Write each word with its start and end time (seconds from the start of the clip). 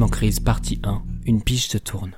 Crise, 0.00 0.40
partie 0.40 0.80
1. 0.84 1.02
Une 1.26 1.42
pige 1.42 1.68
se 1.68 1.76
tourne. 1.78 2.16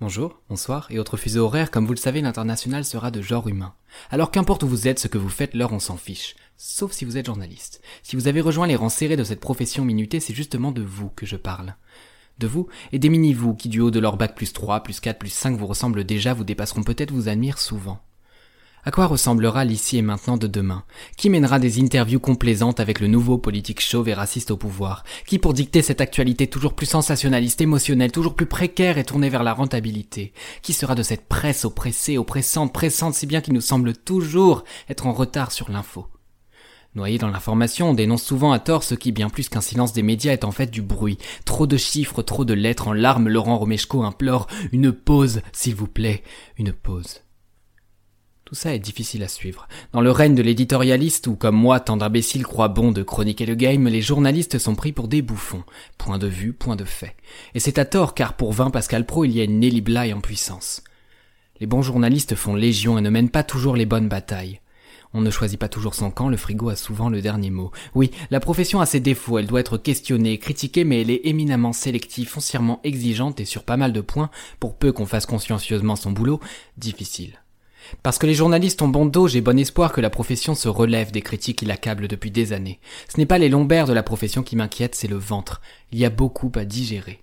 Bonjour, 0.00 0.42
bonsoir 0.48 0.88
et 0.90 0.98
autres 0.98 1.16
fuseaux 1.16 1.44
horaires, 1.44 1.70
comme 1.70 1.86
vous 1.86 1.92
le 1.92 1.98
savez, 1.98 2.20
l'international 2.20 2.84
sera 2.84 3.10
de 3.10 3.22
genre 3.22 3.48
humain. 3.48 3.74
Alors 4.10 4.30
qu'importe 4.30 4.64
où 4.64 4.68
vous 4.68 4.88
êtes, 4.88 4.98
ce 4.98 5.08
que 5.08 5.16
vous 5.16 5.28
faites, 5.28 5.54
l'heure 5.54 5.72
on 5.72 5.78
s'en 5.78 5.96
fiche. 5.96 6.34
Sauf 6.56 6.92
si 6.92 7.04
vous 7.04 7.16
êtes 7.16 7.26
journaliste. 7.26 7.80
Si 8.02 8.16
vous 8.16 8.28
avez 8.28 8.40
rejoint 8.40 8.66
les 8.66 8.76
rangs 8.76 8.88
serrés 8.88 9.16
de 9.16 9.24
cette 9.24 9.40
profession 9.40 9.84
minutée, 9.84 10.20
c'est 10.20 10.34
justement 10.34 10.72
de 10.72 10.82
vous 10.82 11.08
que 11.08 11.26
je 11.26 11.36
parle. 11.36 11.76
De 12.38 12.48
vous 12.48 12.66
et 12.92 12.98
des 12.98 13.08
mini-vous 13.08 13.54
qui 13.54 13.68
du 13.68 13.80
haut 13.80 13.92
de 13.92 14.00
leur 14.00 14.16
bac 14.16 14.34
plus 14.34 14.52
3, 14.52 14.82
plus 14.82 15.00
4, 15.00 15.18
plus 15.18 15.32
5 15.32 15.56
vous 15.56 15.66
ressemblent 15.66 16.04
déjà, 16.04 16.34
vous 16.34 16.44
dépasseront 16.44 16.82
peut-être, 16.82 17.12
vous 17.12 17.28
admirent 17.28 17.58
souvent. 17.58 18.00
À 18.88 18.92
quoi 18.92 19.06
ressemblera 19.06 19.64
l'ici 19.64 19.96
et 19.96 20.02
maintenant 20.02 20.36
de 20.36 20.46
demain 20.46 20.84
Qui 21.16 21.28
mènera 21.28 21.58
des 21.58 21.80
interviews 21.80 22.20
complaisantes 22.20 22.78
avec 22.78 23.00
le 23.00 23.08
nouveau 23.08 23.36
politique 23.36 23.80
chauve 23.80 24.08
et 24.08 24.14
raciste 24.14 24.52
au 24.52 24.56
pouvoir 24.56 25.02
Qui 25.26 25.40
pour 25.40 25.54
dicter 25.54 25.82
cette 25.82 26.00
actualité 26.00 26.46
toujours 26.46 26.72
plus 26.72 26.86
sensationnaliste, 26.86 27.60
émotionnelle, 27.60 28.12
toujours 28.12 28.36
plus 28.36 28.46
précaire 28.46 28.96
et 28.96 29.02
tournée 29.02 29.28
vers 29.28 29.42
la 29.42 29.54
rentabilité 29.54 30.32
Qui 30.62 30.72
sera 30.72 30.94
de 30.94 31.02
cette 31.02 31.26
presse 31.26 31.64
oppressée, 31.64 32.16
oppressante, 32.16 32.72
pressante, 32.72 33.14
si 33.14 33.26
bien 33.26 33.40
qu'il 33.40 33.54
nous 33.54 33.60
semble 33.60 33.92
toujours 33.92 34.62
être 34.88 35.08
en 35.08 35.12
retard 35.12 35.50
sur 35.50 35.68
l'info 35.68 36.06
Noyé 36.94 37.18
dans 37.18 37.28
l'information, 37.28 37.90
on 37.90 37.94
dénonce 37.94 38.22
souvent 38.22 38.52
à 38.52 38.60
tort 38.60 38.84
ce 38.84 38.94
qui, 38.94 39.10
bien 39.10 39.30
plus 39.30 39.48
qu'un 39.48 39.60
silence 39.60 39.94
des 39.94 40.04
médias, 40.04 40.32
est 40.32 40.44
en 40.44 40.52
fait 40.52 40.70
du 40.70 40.80
bruit. 40.80 41.18
Trop 41.44 41.66
de 41.66 41.76
chiffres, 41.76 42.22
trop 42.22 42.44
de 42.44 42.54
lettres 42.54 42.86
en 42.86 42.92
larmes, 42.92 43.28
Laurent 43.28 43.58
Romeshko 43.58 44.04
implore 44.04 44.46
une 44.70 44.92
pause, 44.92 45.42
s'il 45.52 45.74
vous 45.74 45.88
plaît, 45.88 46.22
une 46.56 46.72
pause. 46.72 47.25
Tout 48.46 48.54
ça 48.54 48.72
est 48.72 48.78
difficile 48.78 49.24
à 49.24 49.28
suivre. 49.28 49.66
Dans 49.92 50.00
le 50.00 50.12
règne 50.12 50.36
de 50.36 50.42
l'éditorialiste, 50.42 51.26
ou 51.26 51.34
comme 51.34 51.56
moi, 51.56 51.80
tant 51.80 51.96
d'imbéciles 51.96 52.44
croient 52.44 52.68
bon 52.68 52.92
de 52.92 53.02
chroniquer 53.02 53.44
le 53.44 53.56
game, 53.56 53.88
les 53.88 54.00
journalistes 54.00 54.60
sont 54.60 54.76
pris 54.76 54.92
pour 54.92 55.08
des 55.08 55.20
bouffons. 55.20 55.64
Point 55.98 56.18
de 56.18 56.28
vue, 56.28 56.52
point 56.52 56.76
de 56.76 56.84
fait. 56.84 57.16
Et 57.56 57.58
c'est 57.60 57.80
à 57.80 57.84
tort, 57.84 58.14
car 58.14 58.34
pour 58.34 58.52
20 58.52 58.70
Pascal 58.70 59.04
Pro, 59.04 59.24
il 59.24 59.32
y 59.32 59.40
a 59.40 59.44
une 59.44 59.58
Nelly 59.58 59.80
Bly 59.80 60.12
en 60.12 60.20
puissance. 60.20 60.84
Les 61.58 61.66
bons 61.66 61.82
journalistes 61.82 62.36
font 62.36 62.54
légion 62.54 62.96
et 62.96 63.00
ne 63.00 63.10
mènent 63.10 63.30
pas 63.30 63.42
toujours 63.42 63.74
les 63.74 63.84
bonnes 63.84 64.08
batailles. 64.08 64.60
On 65.12 65.22
ne 65.22 65.30
choisit 65.32 65.58
pas 65.58 65.68
toujours 65.68 65.96
son 65.96 66.12
camp, 66.12 66.28
le 66.28 66.36
frigo 66.36 66.68
a 66.68 66.76
souvent 66.76 67.08
le 67.08 67.22
dernier 67.22 67.50
mot. 67.50 67.72
Oui, 67.96 68.12
la 68.30 68.38
profession 68.38 68.80
a 68.80 68.86
ses 68.86 69.00
défauts, 69.00 69.38
elle 69.38 69.48
doit 69.48 69.58
être 69.58 69.76
questionnée, 69.76 70.38
critiquée, 70.38 70.84
mais 70.84 71.00
elle 71.00 71.10
est 71.10 71.22
éminemment 71.24 71.72
sélective, 71.72 72.28
foncièrement 72.28 72.78
exigeante 72.84 73.40
et 73.40 73.44
sur 73.44 73.64
pas 73.64 73.76
mal 73.76 73.92
de 73.92 74.00
points, 74.00 74.30
pour 74.60 74.76
peu 74.76 74.92
qu'on 74.92 75.06
fasse 75.06 75.26
consciencieusement 75.26 75.96
son 75.96 76.12
boulot, 76.12 76.38
difficile. 76.76 77.40
Parce 78.02 78.18
que 78.18 78.26
les 78.26 78.34
journalistes 78.34 78.82
ont 78.82 78.88
bon 78.88 79.06
dos, 79.06 79.28
j'ai 79.28 79.40
bon 79.40 79.58
espoir 79.58 79.92
que 79.92 80.00
la 80.00 80.10
profession 80.10 80.54
se 80.54 80.68
relève 80.68 81.12
des 81.12 81.22
critiques 81.22 81.58
qui 81.58 81.64
l'accablent 81.64 82.08
depuis 82.08 82.30
des 82.30 82.52
années. 82.52 82.80
Ce 83.08 83.18
n'est 83.18 83.26
pas 83.26 83.38
les 83.38 83.48
lombaires 83.48 83.86
de 83.86 83.92
la 83.92 84.02
profession 84.02 84.42
qui 84.42 84.56
m'inquiètent, 84.56 84.94
c'est 84.94 85.08
le 85.08 85.16
ventre. 85.16 85.60
Il 85.92 85.98
y 85.98 86.04
a 86.04 86.10
beaucoup 86.10 86.52
à 86.54 86.64
digérer. 86.64 87.22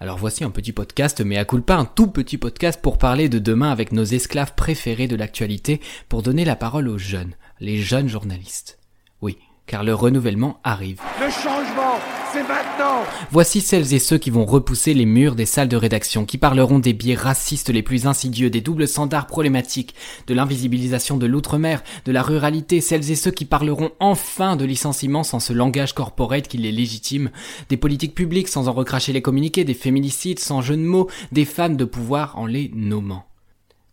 Alors 0.00 0.18
voici 0.18 0.44
un 0.44 0.50
petit 0.50 0.72
podcast, 0.72 1.20
mais 1.20 1.38
à 1.38 1.44
pas 1.44 1.74
un 1.74 1.84
tout 1.84 2.06
petit 2.06 2.38
podcast 2.38 2.80
pour 2.80 2.98
parler 2.98 3.28
de 3.28 3.40
demain 3.40 3.72
avec 3.72 3.90
nos 3.90 4.04
esclaves 4.04 4.54
préférés 4.54 5.08
de 5.08 5.16
l'actualité, 5.16 5.80
pour 6.08 6.22
donner 6.22 6.44
la 6.44 6.56
parole 6.56 6.88
aux 6.88 6.98
jeunes, 6.98 7.34
les 7.58 7.78
jeunes 7.78 8.08
journalistes. 8.08 8.78
Oui, 9.22 9.38
car 9.68 9.84
le 9.84 9.94
renouvellement 9.94 10.58
arrive. 10.64 11.00
Le 11.20 11.30
changement, 11.30 12.00
c'est 12.32 12.42
maintenant 12.42 13.04
Voici 13.30 13.60
celles 13.60 13.92
et 13.94 13.98
ceux 13.98 14.18
qui 14.18 14.30
vont 14.30 14.46
repousser 14.46 14.94
les 14.94 15.04
murs 15.04 15.34
des 15.34 15.46
salles 15.46 15.68
de 15.68 15.76
rédaction, 15.76 16.24
qui 16.24 16.38
parleront 16.38 16.78
des 16.78 16.94
biais 16.94 17.14
racistes 17.14 17.68
les 17.68 17.82
plus 17.82 18.06
insidieux, 18.06 18.50
des 18.50 18.62
doubles 18.62 18.88
standards 18.88 19.26
problématiques, 19.26 19.94
de 20.26 20.34
l'invisibilisation 20.34 21.18
de 21.18 21.26
l'outre-mer, 21.26 21.84
de 22.06 22.12
la 22.12 22.22
ruralité, 22.22 22.80
celles 22.80 23.10
et 23.10 23.14
ceux 23.14 23.30
qui 23.30 23.44
parleront 23.44 23.92
enfin 24.00 24.56
de 24.56 24.64
licenciements 24.64 25.22
sans 25.22 25.38
ce 25.38 25.52
langage 25.52 25.94
corporate 25.94 26.48
qui 26.48 26.56
les 26.56 26.72
légitime, 26.72 27.30
des 27.68 27.76
politiques 27.76 28.14
publiques 28.14 28.48
sans 28.48 28.68
en 28.68 28.72
recracher 28.72 29.12
les 29.12 29.22
communiqués, 29.22 29.64
des 29.64 29.74
féminicides 29.74 30.38
sans 30.38 30.62
jeu 30.62 30.76
de 30.76 30.82
mots, 30.82 31.08
des 31.30 31.44
femmes 31.44 31.76
de 31.76 31.84
pouvoir 31.84 32.38
en 32.38 32.46
les 32.46 32.70
nommant. 32.74 33.26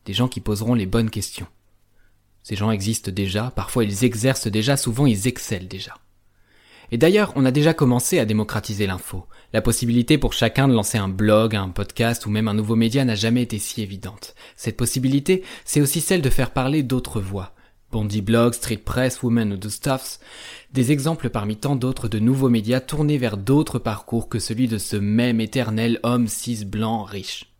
Des 0.06 0.14
gens 0.14 0.30
qui 0.30 0.40
poseront 0.40 0.74
les 0.74 0.86
bonnes 0.86 1.10
questions. 1.10 1.48
Ces 2.46 2.56
gens 2.56 2.70
existent 2.70 3.10
déjà, 3.12 3.50
parfois 3.50 3.86
ils 3.86 4.04
exercent 4.04 4.46
déjà, 4.46 4.78
souvent 4.78 5.08
ils 5.08 5.28
excellent 5.28 5.66
déjà. 5.68 5.96
Et 6.92 6.98
d'ailleurs, 7.00 7.34
on 7.36 7.44
a 7.44 7.50
déjà 7.50 7.74
commencé 7.74 8.20
à 8.20 8.26
démocratiser 8.26 8.86
l'info. 8.86 9.26
La 9.52 9.64
possibilité 9.64 10.20
pour 10.20 10.32
chacun 10.32 10.68
de 10.68 10.76
lancer 10.76 11.00
un 11.00 11.08
blog, 11.08 11.56
un 11.56 11.70
podcast 11.70 12.28
ou 12.28 12.30
même 12.30 12.48
un 12.48 12.54
nouveau 12.54 12.76
média 12.76 13.04
n'a 13.04 13.16
jamais 13.16 13.42
été 13.42 13.58
si 13.58 13.82
évidente. 13.82 14.36
Cette 14.56 14.78
possibilité, 14.78 15.44
c'est 15.66 15.82
aussi 15.82 16.02
celle 16.02 16.22
de 16.22 16.30
faire 16.30 16.52
parler 16.52 16.84
d'autres 16.84 17.20
voix. 17.20 17.56
Bondi 17.92 18.22
Blog, 18.22 18.54
Street 18.54 18.78
Press, 18.78 19.24
Women 19.24 19.54
ou 19.54 19.58
The 19.58 19.70
Stuffs, 19.70 20.20
des 20.72 20.92
exemples 20.92 21.32
parmi 21.32 21.58
tant 21.58 21.76
d'autres 21.76 22.08
de 22.08 22.20
nouveaux 22.20 22.50
médias 22.50 22.80
tournés 22.80 23.18
vers 23.18 23.38
d'autres 23.38 23.80
parcours 23.80 24.30
que 24.30 24.38
celui 24.38 24.68
de 24.68 24.78
ce 24.78 24.98
même 24.98 25.42
éternel 25.42 26.00
homme 26.04 26.28
cis 26.28 26.64
blanc 26.64 27.06
riche. 27.06 27.56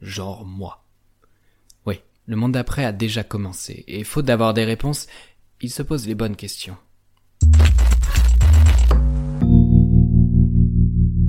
Genre 0.00 0.46
moi. 0.46 0.79
Le 2.30 2.36
monde 2.36 2.52
d'après 2.52 2.84
a 2.84 2.92
déjà 2.92 3.24
commencé, 3.24 3.82
et 3.88 4.04
faute 4.04 4.24
d'avoir 4.24 4.54
des 4.54 4.64
réponses, 4.64 5.08
il 5.60 5.68
se 5.68 5.82
pose 5.82 6.06
les 6.06 6.14
bonnes 6.14 6.36
questions. 6.36 6.76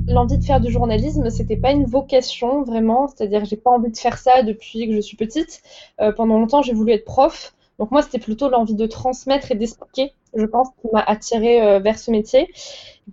L'envie 0.06 0.38
de 0.38 0.44
faire 0.44 0.60
du 0.60 0.70
journalisme, 0.70 1.28
c'était 1.28 1.56
pas 1.56 1.72
une 1.72 1.86
vocation 1.86 2.62
vraiment, 2.62 3.08
c'est-à-dire 3.08 3.44
j'ai 3.44 3.56
pas 3.56 3.70
envie 3.70 3.90
de 3.90 3.96
faire 3.96 4.16
ça 4.16 4.44
depuis 4.44 4.86
que 4.86 4.94
je 4.94 5.00
suis 5.00 5.16
petite. 5.16 5.64
Euh, 6.00 6.12
pendant 6.12 6.38
longtemps, 6.38 6.62
j'ai 6.62 6.72
voulu 6.72 6.92
être 6.92 7.04
prof, 7.04 7.52
donc 7.82 7.90
moi 7.90 8.00
c'était 8.00 8.20
plutôt 8.20 8.48
l'envie 8.48 8.76
de 8.76 8.86
transmettre 8.86 9.50
et 9.50 9.56
d'expliquer, 9.56 10.12
je 10.34 10.46
pense, 10.46 10.68
qui 10.80 10.86
m'a 10.92 11.00
attirée 11.00 11.60
euh, 11.60 11.80
vers 11.80 11.98
ce 11.98 12.12
métier 12.12 12.48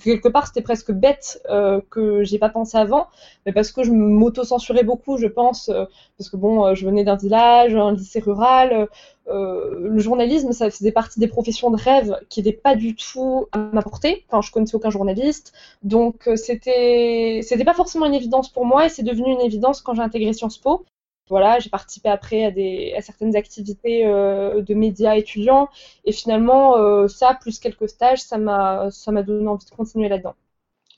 quelque 0.04 0.28
part, 0.28 0.48
c'était 0.48 0.62
presque 0.62 0.92
bête 0.92 1.42
euh, 1.50 1.82
que 1.90 2.24
j'ai 2.24 2.38
pas 2.38 2.50
pensé 2.50 2.78
avant, 2.78 3.08
mais 3.46 3.54
parce 3.54 3.72
que 3.72 3.84
je 3.84 3.92
m'auto-censurais 3.92 4.84
beaucoup, 4.84 5.18
je 5.18 5.28
pense, 5.28 5.70
euh, 5.70 5.86
parce 6.18 6.30
que 6.30 6.38
bon, 6.38 6.66
euh, 6.66 6.76
je 6.76 6.86
venais 6.86 7.04
d'un 7.04 7.16
village, 7.16 7.76
un 7.76 7.94
lycée 7.94 8.20
rural. 8.20 8.88
le 9.28 10.00
journalisme, 10.00 10.52
ça 10.52 10.70
faisait 10.72 10.92
partie 10.92 11.20
des 11.20 11.28
professions 11.28 11.70
de 11.70 11.78
rêve 11.78 12.20
qui 12.30 12.40
n'étaient 12.42 12.58
pas 12.58 12.76
du 12.76 12.96
tout 12.96 13.48
à 13.52 13.58
ma 13.60 13.82
portée. 13.82 14.26
Enfin, 14.28 14.42
je 14.42 14.52
connaissais 14.52 14.76
aucun 14.76 14.90
journaliste, 14.90 15.54
donc 15.84 16.30
c'était, 16.36 17.42
c'était 17.44 17.66
pas 17.66 17.76
forcément 17.76 18.06
une 18.06 18.16
évidence 18.16 18.50
pour 18.50 18.66
moi, 18.66 18.86
et 18.86 18.90
c'est 18.90 19.04
devenu 19.04 19.32
une 19.32 19.42
évidence 19.42 19.82
quand 19.82 19.94
j'ai 19.94 20.02
intégré 20.02 20.34
Sciences 20.34 20.58
Po 20.58 20.86
voilà, 21.30 21.60
j'ai 21.60 21.70
participé 21.70 22.10
après 22.10 22.44
à, 22.44 22.52
des, 22.52 22.94
à 22.98 23.02
certaines 23.02 23.36
activités 23.36 24.06
euh, 24.06 24.62
de 24.62 24.74
médias 24.74 25.16
étudiants. 25.16 25.70
Et 26.06 26.12
finalement, 26.12 26.78
euh, 26.78 27.08
ça, 27.08 27.38
plus 27.40 27.60
quelques 27.60 27.88
stages, 27.88 28.22
ça 28.22 28.38
m'a, 28.38 28.90
donné 29.24 29.48
envie 29.48 29.66
de 29.66 29.72
continuer 29.72 30.10
là-dedans. 30.10 30.36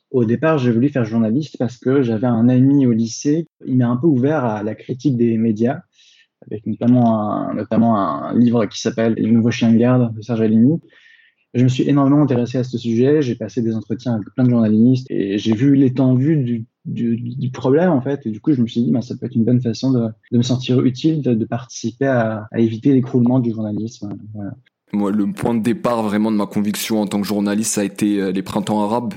Au 0.10 0.26
départ, 0.26 0.58
j'ai 0.58 0.72
voulu 0.72 0.90
faire 0.90 1.06
journaliste 1.06 1.58
parce 1.58 1.78
que 1.78 2.02
j'avais 2.02 2.28
un 2.28 2.50
ami 2.50 2.86
au 2.86 2.92
lycée. 2.92 3.48
Il 3.66 3.78
m'a 3.78 3.88
un 3.88 3.98
peu 3.98 4.08
ouvert 4.08 4.44
à 4.44 4.64
la 4.64 4.76
critique 4.76 5.16
des 5.16 5.38
médias, 5.38 5.82
avec 6.46 6.66
notamment 6.66 7.22
un, 7.22 7.54
notamment 7.54 7.98
un 7.98 8.38
livre 8.38 8.66
qui 8.66 8.80
s'appelle 8.80 9.14
Les 9.14 9.32
nouveaux 9.32 9.52
chiens 9.52 9.72
de 9.72 9.78
garde 9.78 10.14
de 10.14 10.22
Serge 10.22 10.42
Alimi. 10.42 10.82
Je 11.54 11.64
me 11.64 11.70
suis 11.70 11.88
énormément 11.88 12.22
intéressé 12.22 12.58
à 12.58 12.64
ce 12.64 12.78
sujet. 12.78 13.22
J'ai 13.22 13.36
passé 13.36 13.62
des 13.62 13.76
entretiens 13.76 14.16
avec 14.16 14.30
plein 14.34 14.46
de 14.46 14.50
journalistes 14.50 15.08
et 15.10 15.38
j'ai 15.38 15.54
vu 15.54 15.76
l'étendue 15.76 16.66
du 16.86 17.52
problème 17.52 17.92
en 17.92 18.02
fait. 18.02 18.26
Et 18.26 18.30
du 18.30 18.40
coup, 18.40 18.54
je 18.54 18.62
me 18.62 18.68
suis 18.68 18.84
dit, 18.84 18.92
bah, 18.92 19.02
ça 19.02 19.16
peut 19.16 19.26
être 19.26 19.36
une 19.36 19.44
bonne 19.44 19.62
façon 19.62 19.92
de, 19.92 20.10
me 20.32 20.42
sentir 20.42 20.82
utile, 20.82 21.22
de, 21.22 21.46
participer 21.46 22.08
à, 22.08 22.48
éviter 22.56 22.94
l'écroulement 22.94 23.40
du 23.40 23.52
journalisme. 23.52 24.10
Moi, 24.94 25.12
le 25.12 25.32
point 25.32 25.54
de 25.54 25.62
départ 25.62 26.04
vraiment 26.04 26.32
de 26.32 26.38
ma 26.38 26.46
conviction 26.46 27.02
en 27.02 27.08
tant 27.08 27.22
que 27.22 27.28
journaliste, 27.28 27.74
ça 27.74 27.82
a 27.82 27.84
été 27.86 28.20
euh, 28.20 28.32
les 28.32 28.42
printemps 28.42 28.84
arabes. 28.84 29.14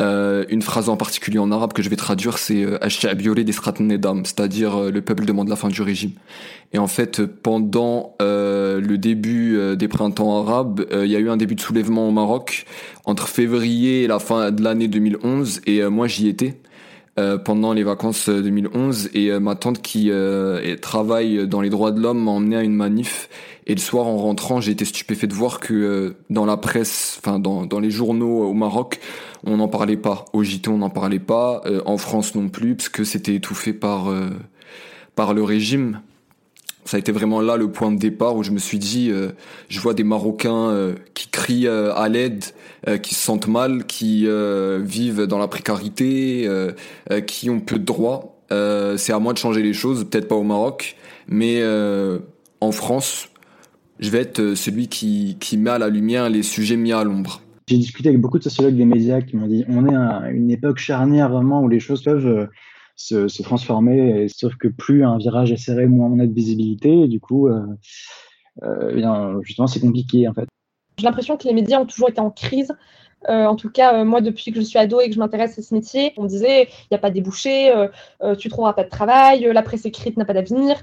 Euh, 0.00 0.44
une 0.48 0.62
phrase 0.62 0.88
en 0.88 0.96
particulier 0.96 1.38
en 1.38 1.52
arabe 1.52 1.72
que 1.72 1.82
je 1.82 1.88
vais 1.88 1.96
traduire, 1.96 2.38
c'est 2.38 2.64
euh, 2.64 2.78
des 3.44 3.52
c'est-à-dire 3.52 4.76
euh, 4.76 4.90
le 4.90 5.00
peuple 5.02 5.24
demande 5.24 5.48
la 5.48 5.56
fin 5.56 5.68
du 5.68 5.82
régime. 5.82 6.10
Et 6.72 6.78
en 6.78 6.88
fait, 6.88 7.24
pendant 7.24 8.16
euh, 8.20 8.80
le 8.80 8.98
début 8.98 9.76
des 9.76 9.86
printemps 9.86 10.40
arabes, 10.40 10.84
il 10.90 11.06
y 11.06 11.14
a 11.14 11.20
eu 11.20 11.30
un 11.30 11.36
début 11.36 11.54
de 11.54 11.60
soulèvement 11.60 12.08
au 12.08 12.10
Maroc 12.10 12.66
entre 13.04 13.28
février 13.28 14.02
et 14.02 14.06
la 14.08 14.18
fin 14.18 14.50
de 14.50 14.62
l'année 14.62 14.88
2011, 14.88 15.60
et 15.66 15.84
moi 15.84 16.08
j'y 16.08 16.26
étais. 16.28 16.58
Euh, 17.16 17.38
pendant 17.38 17.72
les 17.72 17.84
vacances 17.84 18.28
2011 18.28 19.10
et 19.14 19.30
euh, 19.30 19.38
ma 19.38 19.54
tante 19.54 19.80
qui 19.80 20.10
euh, 20.10 20.74
travaille 20.78 21.46
dans 21.46 21.60
les 21.60 21.70
droits 21.70 21.92
de 21.92 22.00
l'homme 22.00 22.24
m'a 22.24 22.32
emmené 22.32 22.56
à 22.56 22.62
une 22.62 22.74
manif 22.74 23.28
et 23.68 23.74
le 23.76 23.80
soir 23.80 24.08
en 24.08 24.16
rentrant 24.16 24.60
j'ai 24.60 24.72
été 24.72 24.84
stupéfait 24.84 25.28
de 25.28 25.32
voir 25.32 25.60
que 25.60 26.16
dans 26.28 26.44
la 26.44 26.56
presse, 26.56 27.20
enfin 27.20 27.38
dans, 27.38 27.66
dans 27.66 27.78
les 27.78 27.92
journaux 27.92 28.42
au 28.42 28.52
Maroc 28.52 28.98
on 29.44 29.58
n'en 29.58 29.68
parlait 29.68 29.96
pas, 29.96 30.24
au 30.32 30.42
JT 30.42 30.68
on 30.70 30.78
n'en 30.78 30.90
parlait 30.90 31.20
pas, 31.20 31.62
en 31.86 31.98
France 31.98 32.34
non 32.34 32.48
plus 32.48 32.74
parce 32.74 32.88
que 32.88 33.04
c'était 33.04 33.36
étouffé 33.36 33.72
par 33.72 34.12
par 35.14 35.34
le 35.34 35.42
régime. 35.42 36.00
Ça 36.84 36.98
a 36.98 37.00
été 37.00 37.12
vraiment 37.12 37.40
là 37.40 37.56
le 37.56 37.70
point 37.70 37.90
de 37.90 37.98
départ 37.98 38.36
où 38.36 38.42
je 38.42 38.50
me 38.50 38.58
suis 38.58 38.78
dit, 38.78 39.10
euh, 39.10 39.30
je 39.68 39.80
vois 39.80 39.94
des 39.94 40.04
Marocains 40.04 40.68
euh, 40.68 40.94
qui 41.14 41.28
crient 41.28 41.66
euh, 41.66 41.94
à 41.94 42.08
l'aide, 42.10 42.44
qui 43.02 43.14
se 43.14 43.20
sentent 43.20 43.48
mal, 43.48 43.84
qui 43.84 44.26
vivent 44.82 45.22
dans 45.22 45.38
la 45.38 45.48
précarité, 45.48 46.48
qui 47.26 47.50
ont 47.50 47.60
peu 47.60 47.78
de 47.78 47.84
droits. 47.84 48.36
c'est 48.50 49.12
à 49.12 49.18
moi 49.18 49.32
de 49.32 49.38
changer 49.38 49.62
les 49.62 49.72
choses, 49.72 50.04
peut-être 50.04 50.28
pas 50.28 50.34
au 50.34 50.42
Maroc, 50.42 50.96
mais 51.26 51.62
en 52.60 52.72
France, 52.72 53.28
je 54.00 54.10
vais 54.10 54.18
être 54.18 54.54
celui 54.54 54.88
qui, 54.88 55.56
met 55.56 55.70
à 55.70 55.78
la 55.78 55.88
lumière 55.88 56.28
les 56.28 56.42
sujets 56.42 56.76
mis 56.76 56.92
à 56.92 57.04
l'ombre. 57.04 57.40
J'ai 57.66 57.78
discuté 57.78 58.10
avec 58.10 58.20
beaucoup 58.20 58.38
de 58.38 58.42
sociologues 58.42 58.76
des 58.76 58.84
médias 58.84 59.22
qui 59.22 59.36
m'ont 59.36 59.46
dit 59.46 59.64
on 59.68 59.88
est 59.88 59.94
à 59.94 60.30
une 60.30 60.50
époque 60.50 60.78
charnière 60.78 61.30
vraiment 61.30 61.62
où 61.62 61.68
les 61.68 61.80
choses 61.80 62.02
peuvent 62.02 62.26
euh, 62.26 63.28
se, 63.28 63.42
transformer, 63.42 64.28
sauf 64.28 64.54
que 64.56 64.68
plus 64.68 65.04
un 65.04 65.16
virage 65.16 65.50
est 65.50 65.56
serré, 65.56 65.86
moins 65.86 66.08
on 66.08 66.18
a 66.18 66.26
de 66.26 66.34
visibilité. 66.34 67.08
Du 67.08 67.20
coup, 67.20 67.48
euh, 67.48 67.62
euh, 68.62 68.94
bien, 68.94 69.40
justement, 69.42 69.66
c'est 69.66 69.80
compliqué 69.80 70.28
en 70.28 70.34
fait. 70.34 70.48
J'ai 70.96 71.04
l'impression 71.04 71.36
que 71.36 71.46
les 71.46 71.54
médias 71.54 71.80
ont 71.80 71.86
toujours 71.86 72.08
été 72.08 72.20
en 72.20 72.30
crise. 72.30 72.72
Euh, 73.28 73.46
en 73.46 73.56
tout 73.56 73.70
cas, 73.70 73.94
euh, 73.94 74.04
moi, 74.04 74.20
depuis 74.20 74.52
que 74.52 74.60
je 74.60 74.64
suis 74.64 74.78
ado 74.78 75.00
et 75.00 75.08
que 75.08 75.14
je 75.14 75.18
m'intéresse 75.18 75.58
à 75.58 75.62
ce 75.62 75.74
métier, 75.74 76.12
on 76.16 76.24
me 76.24 76.28
disait 76.28 76.64
il 76.64 76.86
n'y 76.90 76.96
a 76.96 76.98
pas 76.98 77.08
de 77.08 77.14
débouché, 77.14 77.74
euh, 77.74 77.88
euh, 78.22 78.34
tu 78.34 78.48
trouveras 78.48 78.74
pas 78.74 78.84
de 78.84 78.90
travail, 78.90 79.48
la 79.52 79.62
presse 79.62 79.86
écrite 79.86 80.16
n'a 80.16 80.24
pas 80.24 80.34
d'avenir. 80.34 80.76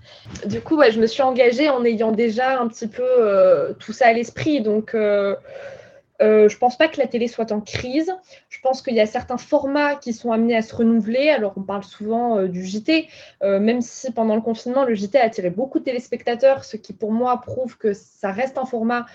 Du 0.46 0.62
coup, 0.62 0.76
ouais, 0.78 0.92
je 0.92 1.00
me 1.00 1.08
suis 1.08 1.22
engagée 1.22 1.70
en 1.70 1.86
ayant 1.86 2.12
déjà 2.12 2.60
un 2.60 2.68
petit 2.68 2.88
peu 2.88 3.76
tout 3.80 3.94
ça 3.94 4.08
à 4.08 4.14
l'esprit. 4.14 4.62
Donc, 4.62 4.96
euh, 6.22 6.48
je 6.48 6.58
pense 6.58 6.78
pas 6.78 6.88
que 6.88 7.00
la 7.00 7.08
télé 7.08 7.28
soit 7.28 7.52
en 7.52 7.62
crise. 7.62 8.14
Je 8.50 8.60
pense 8.62 8.82
qu'il 8.82 8.94
y 8.94 9.00
a 9.00 9.06
certains 9.06 9.38
formats 9.38 9.96
qui 9.96 10.14
sont 10.14 10.32
amenés 10.32 10.56
à 10.56 10.62
se 10.62 10.76
renouveler. 10.76 11.30
Alors, 11.30 11.54
on 11.58 11.62
parle 11.62 11.84
souvent 11.84 12.38
euh, 12.38 12.48
du 12.48 12.66
JT, 12.66 13.08
euh, 13.44 13.60
même 13.60 13.82
si 13.82 14.12
pendant 14.12 14.36
le 14.36 14.42
confinement, 14.42 14.86
le 14.86 14.94
JT 14.94 15.18
a 15.18 15.26
attiré 15.26 15.50
beaucoup 15.50 15.80
de 15.80 15.84
téléspectateurs, 15.84 16.64
ce 16.64 16.78
qui 16.78 16.94
pour 16.94 17.12
moi 17.12 17.42
prouve 17.42 17.78
que 17.78 17.94
ça 17.94 18.32
reste 18.32 18.58
un 18.58 18.66
format 18.66 19.06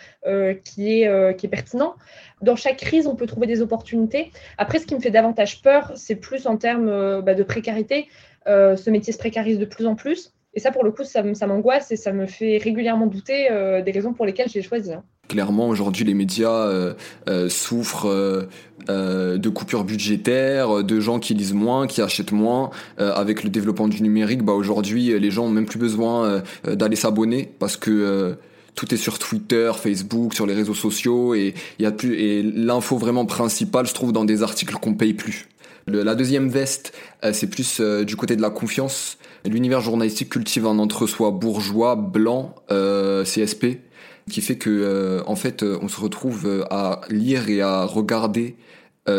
qui, 0.65 1.03
est, 1.03 1.49
pertinent. 1.49 1.95
Dans 2.43 2.57
chaque 2.57 2.79
crise, 2.79 3.07
on 3.07 3.15
peut 3.15 3.27
trouver 3.27 3.47
des 3.47 3.63
opportunités. 3.63 4.33
Après, 4.59 4.79
ce 4.79 4.87
qui 4.87 4.95
me 4.95 5.01
fait 5.01 5.11
davantage 5.11 5.63
peur, 5.63 5.93
c'est 5.95 6.17
plus 6.17 6.47
en 6.47 6.57
termes 6.57 7.21
bah, 7.21 7.35
de 7.35 7.43
précarité. 7.43 8.09
ce 8.47 8.91
métier 8.91 9.13
se 9.13 9.19
précarise 9.19 9.59
de 9.59 9.65
plus 9.65 9.87
en 9.87 9.95
plus. 9.95 10.33
Et 10.55 10.61
ça, 10.61 10.73
pour 10.73 10.85
le 10.85 10.91
coup, 10.91 11.05
ça, 11.05 11.23
ça 11.35 11.47
m'angoisse 11.47 11.93
et 11.93 11.97
ça 11.97 12.13
me 12.13 12.27
fait 12.27 12.59
régulièrement 12.59 13.07
douter 13.07 13.49
des 13.85 13.93
raisons 13.93 14.13
pour 14.13 14.27
lesquelles 14.27 14.49
j'ai 14.49 14.63
choisi. 14.63 14.93
Hein. 14.93 15.05
Clairement, 15.29 15.69
aujourd'hui, 15.69 16.05
les 16.05 16.15
médias 16.15 16.67
euh, 16.67 16.95
euh, 17.29 17.49
souffrent 17.49 18.09
euh, 18.09 18.43
euh, 18.89 19.39
de 19.39 19.49
coupures 19.49 19.83
budgétaires, 19.83 20.85
de 20.85 21.01
gens 21.01 21.19
qui 21.19 21.35
lisent 21.35 21.53
moins, 21.53 21.89
qui 21.89 22.01
achètent 22.01 22.33
moins. 22.33 22.71
Euh, 23.01 23.13
avec 23.13 23.43
le 23.43 23.51
développement 23.51 23.89
du 23.89 24.03
numérique, 24.03 24.45
bah 24.45 24.53
aujourd'hui, 24.53 25.19
les 25.19 25.31
gens 25.33 25.47
ont 25.47 25.51
même 25.51 25.67
plus 25.67 25.81
besoin 25.81 26.43
d'aller 26.65 26.97
s'abonner 26.97 27.51
parce 27.59 27.77
que 27.77 28.37
tout 28.75 28.95
est 28.95 28.97
sur 28.97 29.19
Twitter, 29.19 29.73
Facebook, 29.77 30.35
sur 30.35 30.47
les 30.47 30.55
réseaux 30.55 30.75
sociaux 30.75 31.35
et 31.35 31.55
il 31.79 31.83
y 31.83 31.87
a 31.87 31.93
plus 31.93 32.15
et 32.15 32.43
l'info 32.43 32.99
vraiment 32.99 33.25
principale 33.25 33.87
se 33.87 33.95
trouve 33.95 34.13
dans 34.13 34.25
des 34.25 34.43
articles 34.43 34.75
qu'on 34.75 34.95
paye 34.95 35.15
plus. 35.15 35.49
Le, 35.87 36.03
la 36.03 36.15
deuxième 36.15 36.49
veste, 36.49 36.93
c'est 37.33 37.49
plus 37.49 37.81
du 37.81 38.17
côté 38.17 38.37
de 38.37 38.43
la 38.43 38.51
confiance. 38.51 39.19
L'univers 39.45 39.81
journalistique 39.81 40.29
cultive 40.29 40.67
un 40.67 40.79
entre-soi 40.79 41.31
bourgeois, 41.31 41.97
blanc, 41.97 42.55
CSP 42.69 43.79
qui 44.31 44.41
fait 44.41 44.57
que 44.57 44.71
euh, 44.71 45.23
en 45.27 45.37
fait 45.37 45.63
euh, 45.63 45.79
on 45.83 45.89
se 45.89 46.01
retrouve 46.01 46.47
euh, 46.47 46.65
à 46.71 47.03
lire 47.11 47.49
et 47.49 47.61
à 47.61 47.85
regarder 47.85 48.57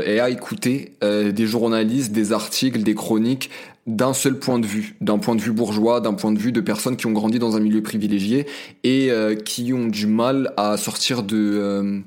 et 0.05 0.19
à 0.19 0.29
écouter 0.29 0.95
des 1.01 1.47
journalistes, 1.47 2.11
des 2.11 2.33
articles, 2.33 2.83
des 2.83 2.93
chroniques 2.93 3.49
d'un 3.85 4.13
seul 4.13 4.37
point 4.37 4.59
de 4.59 4.65
vue, 4.65 4.97
d'un 4.99 5.17
point 5.17 5.33
de 5.33 5.39
vue 5.39 5.53
bourgeois, 5.53 6.01
d'un 6.01 6.13
point 6.13 6.33
de 6.33 6.39
vue 6.39 6.51
de 6.51 6.59
personnes 6.59 6.97
qui 6.97 7.07
ont 7.07 7.13
grandi 7.13 7.39
dans 7.39 7.55
un 7.55 7.61
milieu 7.61 7.81
privilégié 7.81 8.47
et 8.83 9.09
qui 9.45 9.71
ont 9.71 9.87
du 9.87 10.05
mal 10.05 10.51
à 10.57 10.75
sortir 10.75 11.23
de 11.23 12.03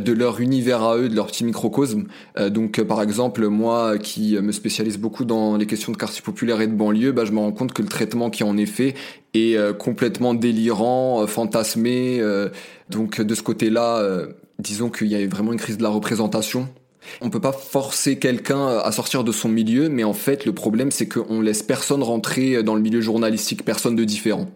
de 0.00 0.12
leur 0.12 0.40
univers 0.40 0.82
à 0.82 0.96
eux, 0.96 1.08
de 1.08 1.14
leur 1.14 1.26
petit 1.26 1.44
microcosme. 1.44 2.04
Euh, 2.38 2.50
donc 2.50 2.78
euh, 2.78 2.84
par 2.84 3.02
exemple, 3.02 3.46
moi 3.48 3.98
qui 3.98 4.36
me 4.40 4.52
spécialise 4.52 4.98
beaucoup 4.98 5.24
dans 5.24 5.56
les 5.56 5.66
questions 5.66 5.92
de 5.92 5.96
quartier 5.96 6.22
populaire 6.22 6.60
et 6.60 6.66
de 6.66 6.74
banlieue, 6.74 7.12
bah, 7.12 7.24
je 7.24 7.32
me 7.32 7.38
rends 7.38 7.52
compte 7.52 7.72
que 7.72 7.82
le 7.82 7.88
traitement 7.88 8.30
qui 8.30 8.44
en 8.44 8.56
est 8.56 8.66
fait 8.66 8.94
est 9.34 9.56
complètement 9.78 10.32
délirant, 10.32 11.26
fantasmé. 11.26 12.22
donc 12.88 13.20
de 13.20 13.34
ce 13.34 13.42
côté-là, 13.42 14.00
disons 14.60 14.90
qu'il 14.90 15.08
y 15.08 15.16
a 15.16 15.26
vraiment 15.26 15.52
une 15.52 15.58
crise 15.58 15.76
de 15.76 15.82
la 15.82 15.88
représentation. 15.88 16.68
On 17.20 17.30
peut 17.30 17.40
pas 17.40 17.52
forcer 17.52 18.18
quelqu'un 18.20 18.68
à 18.78 18.92
sortir 18.92 19.24
de 19.24 19.32
son 19.32 19.48
milieu, 19.48 19.88
mais 19.88 20.04
en 20.04 20.12
fait 20.12 20.44
le 20.46 20.52
problème 20.52 20.92
c'est 20.92 21.08
qu'on 21.08 21.40
laisse 21.40 21.64
personne 21.64 22.02
rentrer 22.04 22.62
dans 22.62 22.76
le 22.76 22.80
milieu 22.80 23.00
journalistique, 23.00 23.64
personne 23.64 23.96
de 23.96 24.04
différent. 24.04 24.48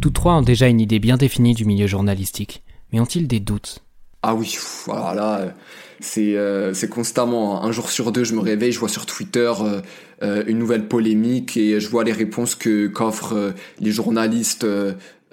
Tous 0.00 0.10
trois 0.10 0.36
ont 0.36 0.42
déjà 0.42 0.66
une 0.68 0.80
idée 0.80 0.98
bien 0.98 1.18
définie 1.18 1.52
du 1.52 1.66
milieu 1.66 1.86
journalistique, 1.86 2.62
mais 2.90 3.00
ont-ils 3.00 3.28
des 3.28 3.38
doutes? 3.38 3.82
Ah 4.22 4.34
oui, 4.34 4.56
voilà, 4.86 5.14
là, 5.14 5.54
c'est 6.00 6.36
euh, 6.36 6.72
constamment. 6.90 7.62
Un 7.64 7.72
jour 7.72 7.90
sur 7.90 8.10
deux, 8.10 8.24
je 8.24 8.34
me 8.34 8.40
réveille, 8.40 8.72
je 8.72 8.78
vois 8.78 8.88
sur 8.88 9.04
Twitter 9.04 9.52
euh, 9.60 9.80
euh, 10.22 10.42
une 10.46 10.58
nouvelle 10.58 10.88
polémique 10.88 11.56
et 11.58 11.80
je 11.80 11.88
vois 11.88 12.04
les 12.04 12.12
réponses 12.12 12.54
que 12.54 12.86
qu'offrent 12.86 13.52
les 13.78 13.90
journalistes. 13.90 14.66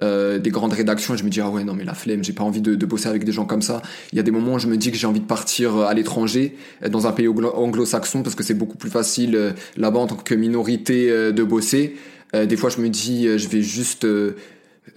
des 0.00 0.50
grandes 0.50 0.74
rédactions 0.74 1.16
je 1.16 1.24
me 1.24 1.28
dis 1.28 1.40
ah 1.40 1.50
ouais 1.50 1.64
non 1.64 1.74
mais 1.74 1.82
la 1.82 1.92
flemme 1.92 2.22
j'ai 2.22 2.32
pas 2.32 2.44
envie 2.44 2.60
de, 2.60 2.86
bosser 2.86 3.08
avec 3.08 3.24
des 3.24 3.32
gens 3.32 3.46
comme 3.46 3.62
ça 3.62 3.82
il 4.12 4.16
y 4.16 4.20
a 4.20 4.22
des 4.22 4.30
moments 4.30 4.54
où 4.54 4.58
je 4.60 4.68
me 4.68 4.76
dis 4.76 4.92
que 4.92 4.96
j'ai 4.96 5.08
envie 5.08 5.18
de 5.18 5.26
partir 5.26 5.76
à 5.78 5.92
l'étranger 5.92 6.54
dans 6.88 7.08
un 7.08 7.12
pays 7.12 7.26
anglo-saxon 7.26 8.22
parce 8.22 8.36
que 8.36 8.44
c'est 8.44 8.54
beaucoup 8.54 8.76
plus 8.76 8.90
facile 8.90 9.54
là-bas 9.76 9.98
en 9.98 10.06
tant 10.06 10.14
que 10.14 10.36
minorité 10.36 11.10
de 11.10 11.42
bosser 11.42 11.96
des 12.32 12.56
fois 12.56 12.70
je 12.70 12.80
me 12.80 12.88
dis 12.88 13.26
je 13.36 13.48
vais 13.48 13.60
juste 13.60 14.06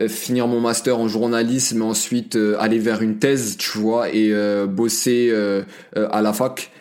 finir 0.08 0.48
mon 0.48 0.60
master 0.60 1.00
en 1.00 1.08
journalisme, 1.08 1.82
ensuite 1.82 2.36
euh, 2.36 2.56
aller 2.60 2.80
vers 2.80 3.02
une 3.02 3.18
thèse, 3.18 3.58
tu 3.58 3.78
vois, 3.78 4.10
et 4.10 4.32
euh, 4.32 4.66
bosser 4.68 5.34
à 5.96 6.22
la 6.22 6.34
fac. 6.34 6.72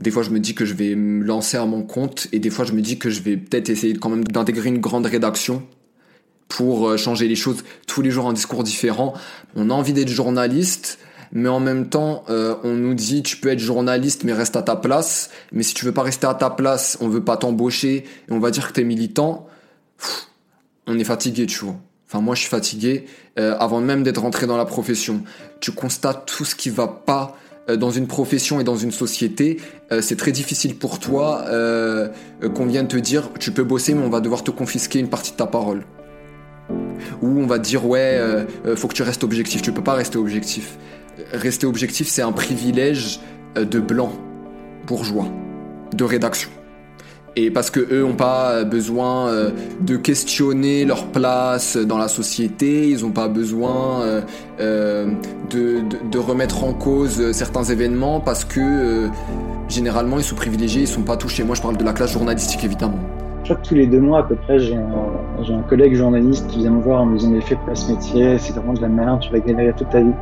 Des 0.00 0.10
fois, 0.10 0.22
je 0.22 0.30
me 0.30 0.40
dis 0.40 0.54
que 0.54 0.64
je 0.64 0.74
vais 0.74 0.94
me 0.94 1.24
lancer 1.24 1.56
à 1.56 1.64
mon 1.64 1.82
compte, 1.82 2.28
et 2.32 2.38
des 2.38 2.50
fois, 2.50 2.64
je 2.64 2.72
me 2.72 2.80
dis 2.80 2.98
que 2.98 3.10
je 3.10 3.22
vais 3.22 3.36
peut-être 3.36 3.70
essayer 3.70 3.94
quand 3.94 4.10
même 4.10 4.24
d'intégrer 4.24 4.68
une 4.68 4.80
grande 4.80 5.06
rédaction 5.06 5.62
pour 6.48 6.98
changer 6.98 7.28
les 7.28 7.36
choses. 7.36 7.64
Tous 7.86 8.02
les 8.02 8.10
jours, 8.10 8.28
un 8.28 8.32
discours 8.32 8.64
différent. 8.64 9.14
On 9.54 9.70
a 9.70 9.74
envie 9.74 9.92
d'être 9.92 10.08
journaliste, 10.08 10.98
mais 11.32 11.48
en 11.48 11.60
même 11.60 11.88
temps, 11.88 12.24
on 12.28 12.74
nous 12.74 12.94
dit 12.94 13.22
tu 13.22 13.36
peux 13.36 13.48
être 13.50 13.60
journaliste, 13.60 14.24
mais 14.24 14.32
reste 14.32 14.56
à 14.56 14.62
ta 14.62 14.76
place. 14.76 15.30
Mais 15.52 15.62
si 15.62 15.72
tu 15.72 15.84
veux 15.84 15.92
pas 15.92 16.02
rester 16.02 16.26
à 16.26 16.34
ta 16.34 16.50
place, 16.50 16.98
on 17.00 17.08
veut 17.08 17.24
pas 17.24 17.36
t'embaucher, 17.36 18.04
et 18.28 18.32
on 18.32 18.40
va 18.40 18.50
dire 18.50 18.66
que 18.68 18.72
t'es 18.72 18.84
militant. 18.84 19.46
on 20.86 20.98
est 20.98 21.04
fatigué, 21.04 21.46
tu 21.46 21.64
vois. 21.64 21.76
Enfin, 22.12 22.20
moi, 22.20 22.34
je 22.34 22.40
suis 22.40 22.50
fatigué 22.50 23.06
euh, 23.38 23.56
avant 23.58 23.80
même 23.80 24.02
d'être 24.02 24.20
rentré 24.20 24.46
dans 24.46 24.58
la 24.58 24.66
profession. 24.66 25.22
Tu 25.60 25.72
constates 25.72 26.26
tout 26.26 26.44
ce 26.44 26.54
qui 26.54 26.68
va 26.68 26.86
pas 26.86 27.34
euh, 27.70 27.76
dans 27.78 27.90
une 27.90 28.06
profession 28.06 28.60
et 28.60 28.64
dans 28.64 28.76
une 28.76 28.92
société. 28.92 29.58
Euh, 29.92 30.02
c'est 30.02 30.16
très 30.16 30.30
difficile 30.30 30.76
pour 30.76 30.98
toi 30.98 31.46
qu'on 32.54 32.66
vienne 32.66 32.86
te 32.86 32.98
dire 32.98 33.30
tu 33.40 33.50
peux 33.50 33.64
bosser, 33.64 33.94
mais 33.94 34.04
on 34.04 34.10
va 34.10 34.20
devoir 34.20 34.44
te 34.44 34.50
confisquer 34.50 34.98
une 34.98 35.08
partie 35.08 35.32
de 35.32 35.36
ta 35.38 35.46
parole. 35.46 35.86
Ou 37.22 37.28
on 37.28 37.46
va 37.46 37.58
te 37.58 37.64
dire 37.64 37.86
ouais, 37.86 38.20
faut 38.76 38.88
que 38.88 38.94
tu 38.94 39.02
restes 39.02 39.24
objectif. 39.24 39.62
Tu 39.62 39.72
peux 39.72 39.82
pas 39.82 39.94
rester 39.94 40.18
objectif. 40.18 40.76
Rester 41.32 41.66
objectif, 41.66 42.08
c'est 42.08 42.22
un 42.22 42.32
privilège 42.32 43.20
de 43.56 43.80
blanc, 43.80 44.12
bourgeois, 44.86 45.28
de 45.94 46.04
rédaction 46.04 46.50
et 47.36 47.50
parce 47.50 47.70
que 47.70 47.80
eux 47.92 48.04
ont 48.04 48.14
pas 48.14 48.64
besoin 48.64 49.28
euh, 49.28 49.50
de 49.80 49.96
questionner 49.96 50.84
leur 50.84 51.06
place 51.06 51.76
dans 51.76 51.98
la 51.98 52.08
société, 52.08 52.88
ils 52.88 53.04
ont 53.04 53.10
pas 53.10 53.28
besoin 53.28 54.02
euh, 54.02 54.20
euh, 54.60 55.06
de, 55.50 55.80
de, 56.10 56.18
remettre 56.18 56.64
en 56.64 56.72
cause 56.72 57.32
certains 57.32 57.64
événements 57.64 58.20
parce 58.20 58.44
que 58.44 59.08
généralement 59.68 60.18
ils 60.18 60.24
sont 60.24 60.36
privilégiés, 60.36 60.82
ils 60.82 60.88
sont 60.88 61.02
pas 61.02 61.16
touchés. 61.16 61.42
Moi 61.42 61.54
je 61.54 61.62
parle 61.62 61.76
de 61.76 61.84
la 61.84 61.92
classe 61.92 62.12
journalistique 62.12 62.64
évidemment. 62.64 62.98
Je 63.44 63.52
crois 63.52 63.56
que 63.62 63.68
tous 63.68 63.74
les 63.74 63.86
deux 63.86 64.00
mois 64.00 64.20
à 64.20 64.22
peu 64.22 64.36
près, 64.36 64.58
j'ai 64.58 64.76
un, 64.76 65.62
collègue 65.68 65.94
journaliste 65.94 66.46
qui 66.48 66.58
vient 66.58 66.70
me 66.70 66.82
voir 66.82 67.00
en 67.00 67.06
me 67.06 67.18
disant 67.18 67.30
mais 67.30 67.40
fais 67.40 67.56
pas 67.66 67.74
ce 67.74 67.90
métier, 67.90 68.38
c'est 68.38 68.52
vraiment 68.54 68.74
de 68.74 68.80
la 68.80 68.88
merde, 68.88 69.20
tu 69.20 69.32
vas 69.32 69.40
galérer 69.40 69.72
toute 69.76 69.90
ta 69.90 70.00
vie 70.00 70.12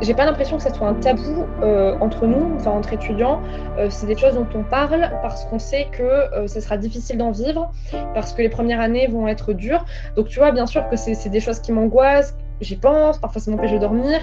j'ai 0.00 0.14
pas 0.14 0.24
l'impression 0.24 0.56
que 0.56 0.62
ça 0.62 0.72
soit 0.72 0.88
un 0.88 0.94
tabou 0.94 1.44
euh, 1.62 1.96
entre 2.00 2.26
nous, 2.26 2.54
enfin 2.56 2.70
entre 2.70 2.92
étudiants. 2.92 3.42
Euh, 3.78 3.88
c'est 3.90 4.06
des 4.06 4.16
choses 4.16 4.34
dont 4.34 4.46
on 4.54 4.62
parle 4.62 5.10
parce 5.22 5.44
qu'on 5.44 5.58
sait 5.58 5.88
que 5.92 6.02
euh, 6.02 6.46
ce 6.46 6.60
sera 6.60 6.76
difficile 6.76 7.18
d'en 7.18 7.30
vivre, 7.30 7.70
parce 8.14 8.32
que 8.32 8.42
les 8.42 8.48
premières 8.48 8.80
années 8.80 9.06
vont 9.06 9.28
être 9.28 9.52
dures. 9.52 9.84
Donc 10.16 10.28
tu 10.28 10.38
vois, 10.38 10.52
bien 10.52 10.66
sûr 10.66 10.88
que 10.88 10.96
c'est 10.96 11.28
des 11.28 11.40
choses 11.40 11.60
qui 11.60 11.72
m'angoissent, 11.72 12.34
j'y 12.60 12.76
pense, 12.76 13.18
parfois 13.18 13.40
ça 13.40 13.50
m'empêche 13.50 13.72
de 13.72 13.78
dormir. 13.78 14.20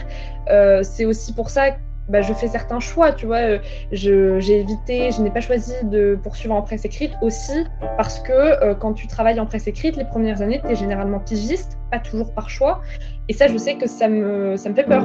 Euh, 0.49 0.81
c'est 0.83 1.05
aussi 1.05 1.33
pour 1.33 1.49
ça 1.49 1.71
que 1.71 1.77
bah, 2.09 2.21
je 2.21 2.33
fais 2.33 2.47
certains 2.47 2.79
choix, 2.79 3.11
tu 3.11 3.25
vois. 3.25 3.59
J'ai 3.91 4.61
évité, 4.61 5.11
je 5.11 5.21
n'ai 5.21 5.29
pas 5.29 5.41
choisi 5.41 5.73
de 5.83 6.17
poursuivre 6.23 6.55
en 6.55 6.61
presse 6.61 6.85
écrite 6.85 7.11
aussi 7.21 7.65
parce 7.97 8.19
que 8.19 8.73
quand 8.75 8.93
tu 8.93 9.07
travailles 9.07 9.41
en 9.41 9.45
presse 9.45 9.67
écrite, 9.67 9.97
les 9.97 10.05
premières 10.05 10.41
années, 10.41 10.61
tu 10.63 10.71
es 10.71 10.75
généralement 10.75 11.19
pigiste, 11.19 11.77
pas 11.91 11.99
toujours 11.99 12.33
par 12.33 12.49
choix. 12.49 12.81
Et 13.27 13.33
ça, 13.33 13.47
je 13.47 13.57
sais 13.57 13.75
que 13.75 13.87
ça 13.89 14.07
me, 14.07 14.55
ça 14.55 14.69
me 14.69 14.75
fait 14.75 14.85
peur. 14.85 15.03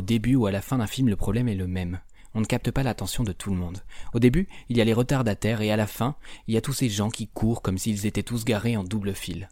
Le 0.00 0.06
générique 0.06 0.14
au 0.14 0.14
début 0.14 0.36
ou 0.36 0.46
à 0.46 0.50
la 0.50 0.62
fin 0.62 0.78
d'un 0.78 0.86
film, 0.86 1.08
le 1.08 1.16
problème 1.16 1.48
est 1.48 1.54
le 1.54 1.66
même. 1.66 2.00
On 2.34 2.40
ne 2.40 2.46
capte 2.46 2.70
pas 2.70 2.82
l'attention 2.82 3.24
de 3.24 3.32
tout 3.32 3.50
le 3.50 3.56
monde. 3.56 3.82
Au 4.14 4.18
début, 4.18 4.48
il 4.68 4.76
y 4.76 4.80
a 4.80 4.84
les 4.84 4.94
retardataires 4.94 5.60
et 5.62 5.72
à 5.72 5.76
la 5.76 5.86
fin, 5.86 6.16
il 6.46 6.54
y 6.54 6.56
a 6.56 6.60
tous 6.60 6.72
ces 6.72 6.88
gens 6.88 7.10
qui 7.10 7.26
courent 7.26 7.60
comme 7.60 7.76
s'ils 7.76 8.06
étaient 8.06 8.22
tous 8.22 8.44
garés 8.44 8.76
en 8.76 8.84
double 8.84 9.14
fil. 9.14 9.48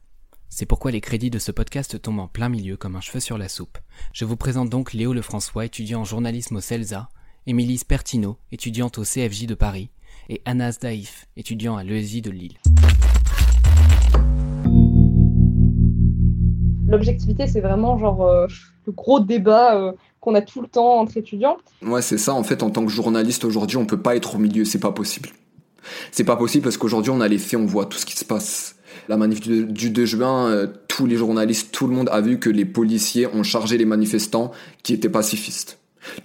C'est 0.49 0.65
pourquoi 0.65 0.91
les 0.91 1.01
crédits 1.01 1.31
de 1.31 1.39
ce 1.39 1.53
podcast 1.53 2.01
tombent 2.01 2.21
en 2.21 2.29
plein 2.29 2.49
milieu 2.49 2.77
comme 2.77 2.97
un 2.97 3.01
cheveu 3.01 3.21
sur 3.21 3.37
la 3.37 3.49
soupe. 3.49 3.79
Je 4.13 4.25
vous 4.25 4.37
présente 4.37 4.71
donc 4.71 4.95
Léo 4.95 5.13
Lefrançois, 5.13 5.67
étudiant 5.67 6.01
en 6.01 6.05
journalisme 6.05 6.57
au 6.57 6.61
CELSA, 6.61 7.11
Émilie 7.47 7.79
Spertino, 7.79 8.39
étudiante 8.53 8.99
au 8.99 9.03
CFJ 9.03 9.47
de 9.47 9.55
Paris, 9.55 9.91
et 10.31 10.41
Anas 10.45 10.79
Daïf, 10.81 11.29
étudiant 11.37 11.77
à 11.77 11.85
l'ESI 11.85 12.23
de 12.23 12.31
Lille. 12.31 12.59
L'objectivité, 16.87 17.47
c'est 17.47 17.61
vraiment 17.61 17.99
genre 17.99 18.23
euh, 18.23 18.47
le 18.87 18.93
gros 18.93 19.21
débat 19.21 19.77
euh, 19.77 19.93
qu'on 20.21 20.35
a 20.35 20.41
tout 20.41 20.61
le 20.61 20.69
temps 20.69 21.01
entre 21.01 21.17
étudiants. 21.17 21.59
Ouais, 21.83 22.03
c'est 22.03 22.19
ça. 22.19 22.35
En 22.35 22.43
fait, 22.43 22.63
en 22.63 22.71
tant 22.71 22.85
que 22.85 22.91
journaliste 22.91 23.45
aujourd'hui, 23.45 23.77
on 23.77 23.87
peut 23.87 24.01
pas 24.01 24.17
être 24.17 24.37
au 24.37 24.39
milieu. 24.39 24.65
C'est 24.65 24.79
pas 24.79 24.93
possible. 24.93 25.31
C'est 26.13 26.25
pas 26.25 26.37
possible 26.37 26.65
parce 26.65 26.77
qu'aujourd'hui, 26.77 27.11
on 27.11 27.21
a 27.21 27.29
les 27.29 27.39
faits, 27.39 27.59
on 27.59 27.67
voit 27.67 27.87
tout 27.87 27.99
ce 27.99 28.07
qui 28.07 28.17
se 28.17 28.25
passe. 28.25 28.77
La 29.09 29.17
manif 29.17 29.41
du, 29.41 29.91
2 29.91 30.05
juin, 30.05 30.49
euh, 30.49 30.67
tous 30.89 31.07
les 31.07 31.17
journalistes, 31.17 31.73
tout 31.73 31.87
le 31.87 31.95
monde 31.95 32.09
a 32.11 32.21
vu 32.21 32.39
que 32.39 32.51
les 32.51 32.65
policiers 32.65 33.27
ont 33.27 33.43
chargé 33.43 33.79
les 33.79 33.85
manifestants 33.85 34.51
qui 34.83 34.93
étaient 34.93 35.09
pacifistes. 35.09 35.79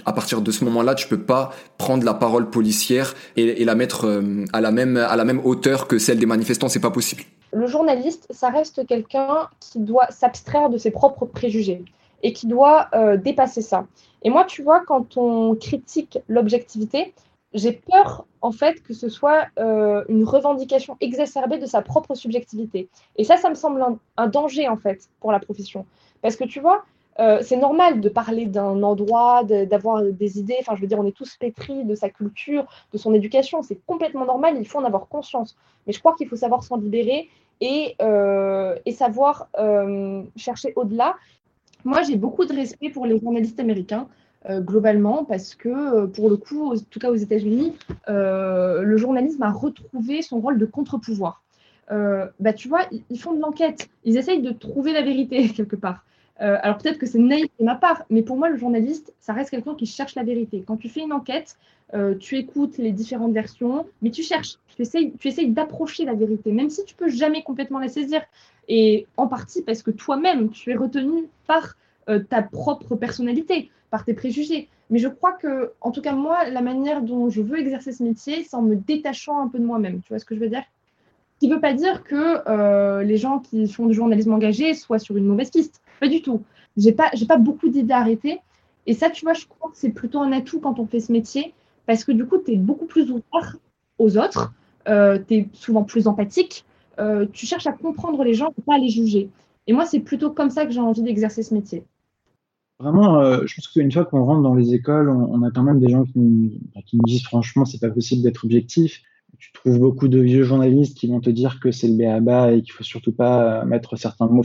À 0.06 0.14
partir 0.14 0.42
de 0.42 0.52
ce 0.52 0.64
moment-là, 0.66 0.96
tu 0.96 1.08
peux 1.08 1.22
pas 1.22 1.52
prendre 1.78 2.04
la 2.04 2.14
parole 2.14 2.50
policière 2.50 3.16
et, 3.36 3.64
la 3.64 3.76
mettre 3.76 4.22
à 4.54 4.62
la 4.62 4.72
même 4.72 4.98
à 4.98 5.16
la 5.18 5.26
même 5.26 5.42
hauteur 5.44 5.88
que 5.88 5.98
celle 5.98 6.20
des 6.20 6.26
manifestants. 6.26 6.70
C'est 6.70 6.80
pas 6.80 6.92
possible 6.92 7.24
le 7.54 7.68
journaliste, 7.68 8.28
ça 8.32 8.50
reste 8.50 8.86
quelqu'un 8.88 9.48
qui 9.60 9.80
doit 9.80 10.08
s'abstraire 10.10 10.70
de 10.70 10.78
ses 10.78 10.92
propres 10.92 11.26
préjugés 11.26 11.84
et 12.24 12.34
qui 12.34 12.48
doit 12.48 12.88
euh, 12.96 13.18
dépasser 13.18 13.62
ça. 13.62 13.86
Et 14.24 14.30
moi, 14.30 14.46
tu 14.46 14.64
vois, 14.64 14.80
quand 14.80 15.18
on 15.18 15.56
critique 15.56 16.18
l'objectivité, 16.28 17.14
j'ai 17.54 17.74
peur 17.74 18.26
en 18.42 18.52
fait 18.52 18.82
que 18.82 18.94
ce 18.94 19.10
soit 19.10 19.46
euh, 19.60 20.04
une 20.08 20.24
revendication 20.24 20.98
exacerbée 21.02 21.60
de 21.60 21.68
sa 21.68 21.82
propre 21.82 22.16
subjectivité. 22.16 22.90
Et 23.18 23.26
ça, 23.26 23.38
ça 23.38 23.50
me 23.50 23.56
semble 23.56 23.86
un, 24.18 24.28
danger 24.28 24.68
en 24.68 24.78
fait 24.78 25.10
pour 25.20 25.32
la 25.32 25.40
profession. 25.40 25.86
Parce 26.22 26.36
que 26.36 26.46
tu 26.46 26.62
vois, 26.62 26.84
euh, 27.20 27.40
c'est 27.44 27.58
normal 27.58 28.02
de 28.02 28.10
parler 28.10 28.48
d'un 28.48 28.82
endroit, 28.82 29.44
d'avoir 29.44 30.02
des 30.02 30.40
idées. 30.40 30.56
Enfin, 30.62 30.76
je 30.76 30.82
veux 30.82 30.88
dire, 30.88 30.98
on 30.98 31.06
est 31.06 31.16
tous 31.16 31.36
pétris 31.36 31.84
de 31.84 31.94
sa 31.94 32.10
culture, 32.10 32.66
de 32.92 32.98
son 32.98 33.14
éducation. 33.14 33.62
C'est 33.62 33.80
complètement 33.86 34.26
normal. 34.26 34.56
Il 34.58 34.66
faut 34.66 34.80
en 34.80 34.86
avoir 34.86 35.08
conscience. 35.10 35.56
Mais 35.86 35.94
je 35.94 36.00
crois 36.00 36.16
qu'il 36.16 36.28
faut 36.28 36.38
savoir 36.38 36.64
s'en 36.64 36.78
libérer 36.78 37.30
et, 37.62 37.96
savoir 38.94 39.50
chercher 40.38 40.74
au-delà. 40.76 41.18
Moi, 41.84 42.02
j'ai 42.04 42.16
beaucoup 42.16 42.46
de 42.46 42.54
respect 42.54 42.90
pour 42.90 43.06
les 43.06 43.20
journalistes 43.20 43.60
américains. 43.60 44.08
globalement, 44.50 45.24
parce 45.24 45.56
que 45.56 46.06
pour 46.08 46.30
le 46.30 46.36
coup, 46.36 46.74
en 46.74 46.78
tout 46.90 47.00
cas 47.00 47.10
aux 47.10 47.16
États-Unis, 47.16 47.74
le 48.08 48.98
journalisme 48.98 49.42
a 49.44 49.52
retrouvé 49.52 50.22
son 50.22 50.40
rôle 50.42 50.58
de 50.58 50.66
contre-pouvoir. 50.66 51.42
bah, 51.90 52.54
tu 52.54 52.68
vois, 52.68 52.82
ils 53.10 53.20
font 53.20 53.34
de 53.34 53.40
l'enquête, 53.40 53.90
ils 54.04 54.18
essayent 54.18 54.42
de 54.42 54.52
trouver 54.52 54.92
la 54.92 55.02
vérité 55.02 55.48
quelque 55.58 55.78
part. 55.78 56.04
Euh, 56.42 56.58
alors 56.62 56.78
peut-être 56.78 56.98
que 56.98 57.06
c'est 57.06 57.20
naïf 57.20 57.48
de 57.60 57.66
ma 57.66 57.76
part, 57.76 58.04
mais 58.10 58.22
pour 58.22 58.38
moi, 58.38 58.50
le 58.50 58.58
journaliste, 58.58 59.14
ça 59.20 59.34
reste 59.34 59.52
quelqu'un 59.52 59.76
qui 59.76 59.86
cherche 59.86 60.16
la 60.16 60.24
vérité. 60.24 60.64
Quand 60.66 60.78
tu 60.78 60.90
fais 60.90 61.02
une 61.02 61.14
enquête, 61.14 61.58
euh, 61.94 62.16
tu 62.16 62.38
écoutes 62.38 62.78
les 62.78 62.92
différentes 62.92 63.34
versions, 63.34 63.86
mais 64.02 64.12
tu 64.12 64.24
cherches, 64.24 64.58
tu 64.68 64.82
essayes, 64.82 65.14
tu 65.20 65.28
essayes 65.28 65.50
d'approcher 65.50 66.06
la 66.06 66.14
vérité, 66.14 66.52
même 66.52 66.70
si 66.70 66.84
tu 66.86 66.96
peux 66.96 67.10
jamais 67.10 67.44
complètement 67.44 67.80
la 67.80 67.88
saisir. 67.88 68.22
Et 68.68 69.08
en 69.18 69.28
partie 69.28 69.62
parce 69.62 69.84
que 69.84 69.92
toi-même, 69.92 70.50
tu 70.50 70.72
es 70.72 70.76
retenu 70.76 71.28
par 71.48 71.76
euh, 72.10 72.20
ta 72.20 72.42
propre 72.42 72.96
personnalité, 72.96 73.70
par 73.92 74.06
tes 74.06 74.14
préjugés. 74.14 74.70
Mais 74.90 75.00
je 75.00 75.08
crois 75.08 75.34
que, 75.34 75.72
en 75.82 75.92
tout 75.92 76.02
cas, 76.02 76.14
moi, 76.14 76.50
la 76.50 76.62
manière 76.62 77.02
dont 77.02 77.30
je 77.30 77.42
veux 77.42 77.60
exercer 77.60 77.92
ce 77.92 78.04
métier, 78.04 78.44
c'est 78.44 78.56
en 78.56 78.62
me 78.62 78.76
détachant 78.76 79.42
un 79.42 79.48
peu 79.48 79.60
de 79.60 79.66
moi-même. 79.66 80.02
Tu 80.02 80.10
vois 80.10 80.20
ce 80.20 80.26
que 80.26 80.36
je 80.36 80.40
veux 80.40 80.50
dire? 80.50 80.64
Ce 81.36 81.40
qui 81.40 81.48
ne 81.48 81.56
veut 81.56 81.62
pas 81.62 81.74
dire 81.74 82.04
que 82.04 83.02
les 83.02 83.18
gens 83.18 83.40
qui 83.40 83.68
font 83.68 83.86
du 83.86 83.94
journalisme 83.94 84.32
engagé 84.32 84.76
soient 84.76 85.00
sur 85.00 85.18
une 85.18 85.26
mauvaise 85.26 85.50
piste 85.50 85.84
pas 86.04 86.10
du 86.10 86.22
tout. 86.22 86.42
J'ai 86.76 86.92
pas, 86.92 87.12
pas 87.28 87.38
beaucoup 87.38 87.70
d'idées 87.70 87.94
arrêtées. 87.94 88.40
Et 88.86 88.94
ça, 88.94 89.10
tu 89.10 89.24
vois, 89.24 89.34
je 89.34 89.46
crois 89.46 89.72
que 89.72 89.78
c'est 89.78 89.92
plutôt 89.92 90.20
un 90.20 90.34
atout 90.34 90.60
quand 90.60 90.80
on 90.80 90.86
fait 90.86 91.00
ce 91.00 91.14
métier, 91.14 91.54
parce 91.86 92.04
que 92.04 92.12
du 92.12 92.26
coup, 92.26 92.38
tu 92.44 92.54
es 92.54 92.58
beaucoup 92.58 92.86
plus 92.86 93.12
ouvert 93.12 93.58
aux 94.00 94.18
autres, 94.18 94.54
euh, 94.88 95.20
tu 95.28 95.36
es 95.36 95.48
souvent 95.54 95.84
plus 95.84 96.08
empathique, 96.08 96.66
euh, 97.00 97.26
tu 97.32 97.46
cherches 97.46 97.68
à 97.68 97.72
comprendre 97.72 98.24
les 98.24 98.34
gens 98.34 98.50
et 98.58 98.62
pas 98.62 98.76
à 98.76 98.78
les 98.78 98.90
juger. 98.90 99.30
Et 99.68 99.74
moi, 99.74 99.86
c'est 99.86 100.00
plutôt 100.00 100.32
comme 100.32 100.50
ça 100.50 100.66
que 100.66 100.72
j'ai 100.72 100.80
envie 100.80 101.02
d'exercer 101.02 101.44
ce 101.44 101.54
métier. 101.54 101.84
Vraiment, 102.80 103.20
euh, 103.20 103.44
je 103.46 103.56
pense 103.56 103.68
qu'une 103.68 103.92
fois 103.92 104.06
qu'on 104.06 104.24
rentre 104.24 104.42
dans 104.42 104.56
les 104.56 104.74
écoles, 104.74 105.10
on, 105.10 105.42
a 105.44 105.52
quand 105.52 105.64
même 105.64 105.80
des 105.80 105.90
gens 105.90 106.04
qui, 106.04 106.60
qui 106.86 106.98
nous 106.98 107.04
disent 107.04 107.24
franchement, 107.24 107.66
c'est 107.66 107.80
pas 107.80 107.90
possible 107.90 108.24
d'être 108.24 108.44
objectif. 108.44 109.02
Tu 109.40 109.52
trouves 109.54 109.80
beaucoup 109.80 110.08
de 110.08 110.20
vieux 110.20 110.44
journalistes 110.44 110.98
qui 110.98 111.08
vont 111.08 111.22
te 111.22 111.30
dire 111.30 111.60
que 111.60 111.72
c'est 111.72 111.88
le 111.88 111.96
béaba 111.96 112.52
et 112.52 112.62
qu'il 112.62 112.74
faut 112.74 112.84
surtout 112.84 113.14
pas 113.14 113.64
mettre 113.66 113.96
certains 113.96 114.28
mots. 114.28 114.44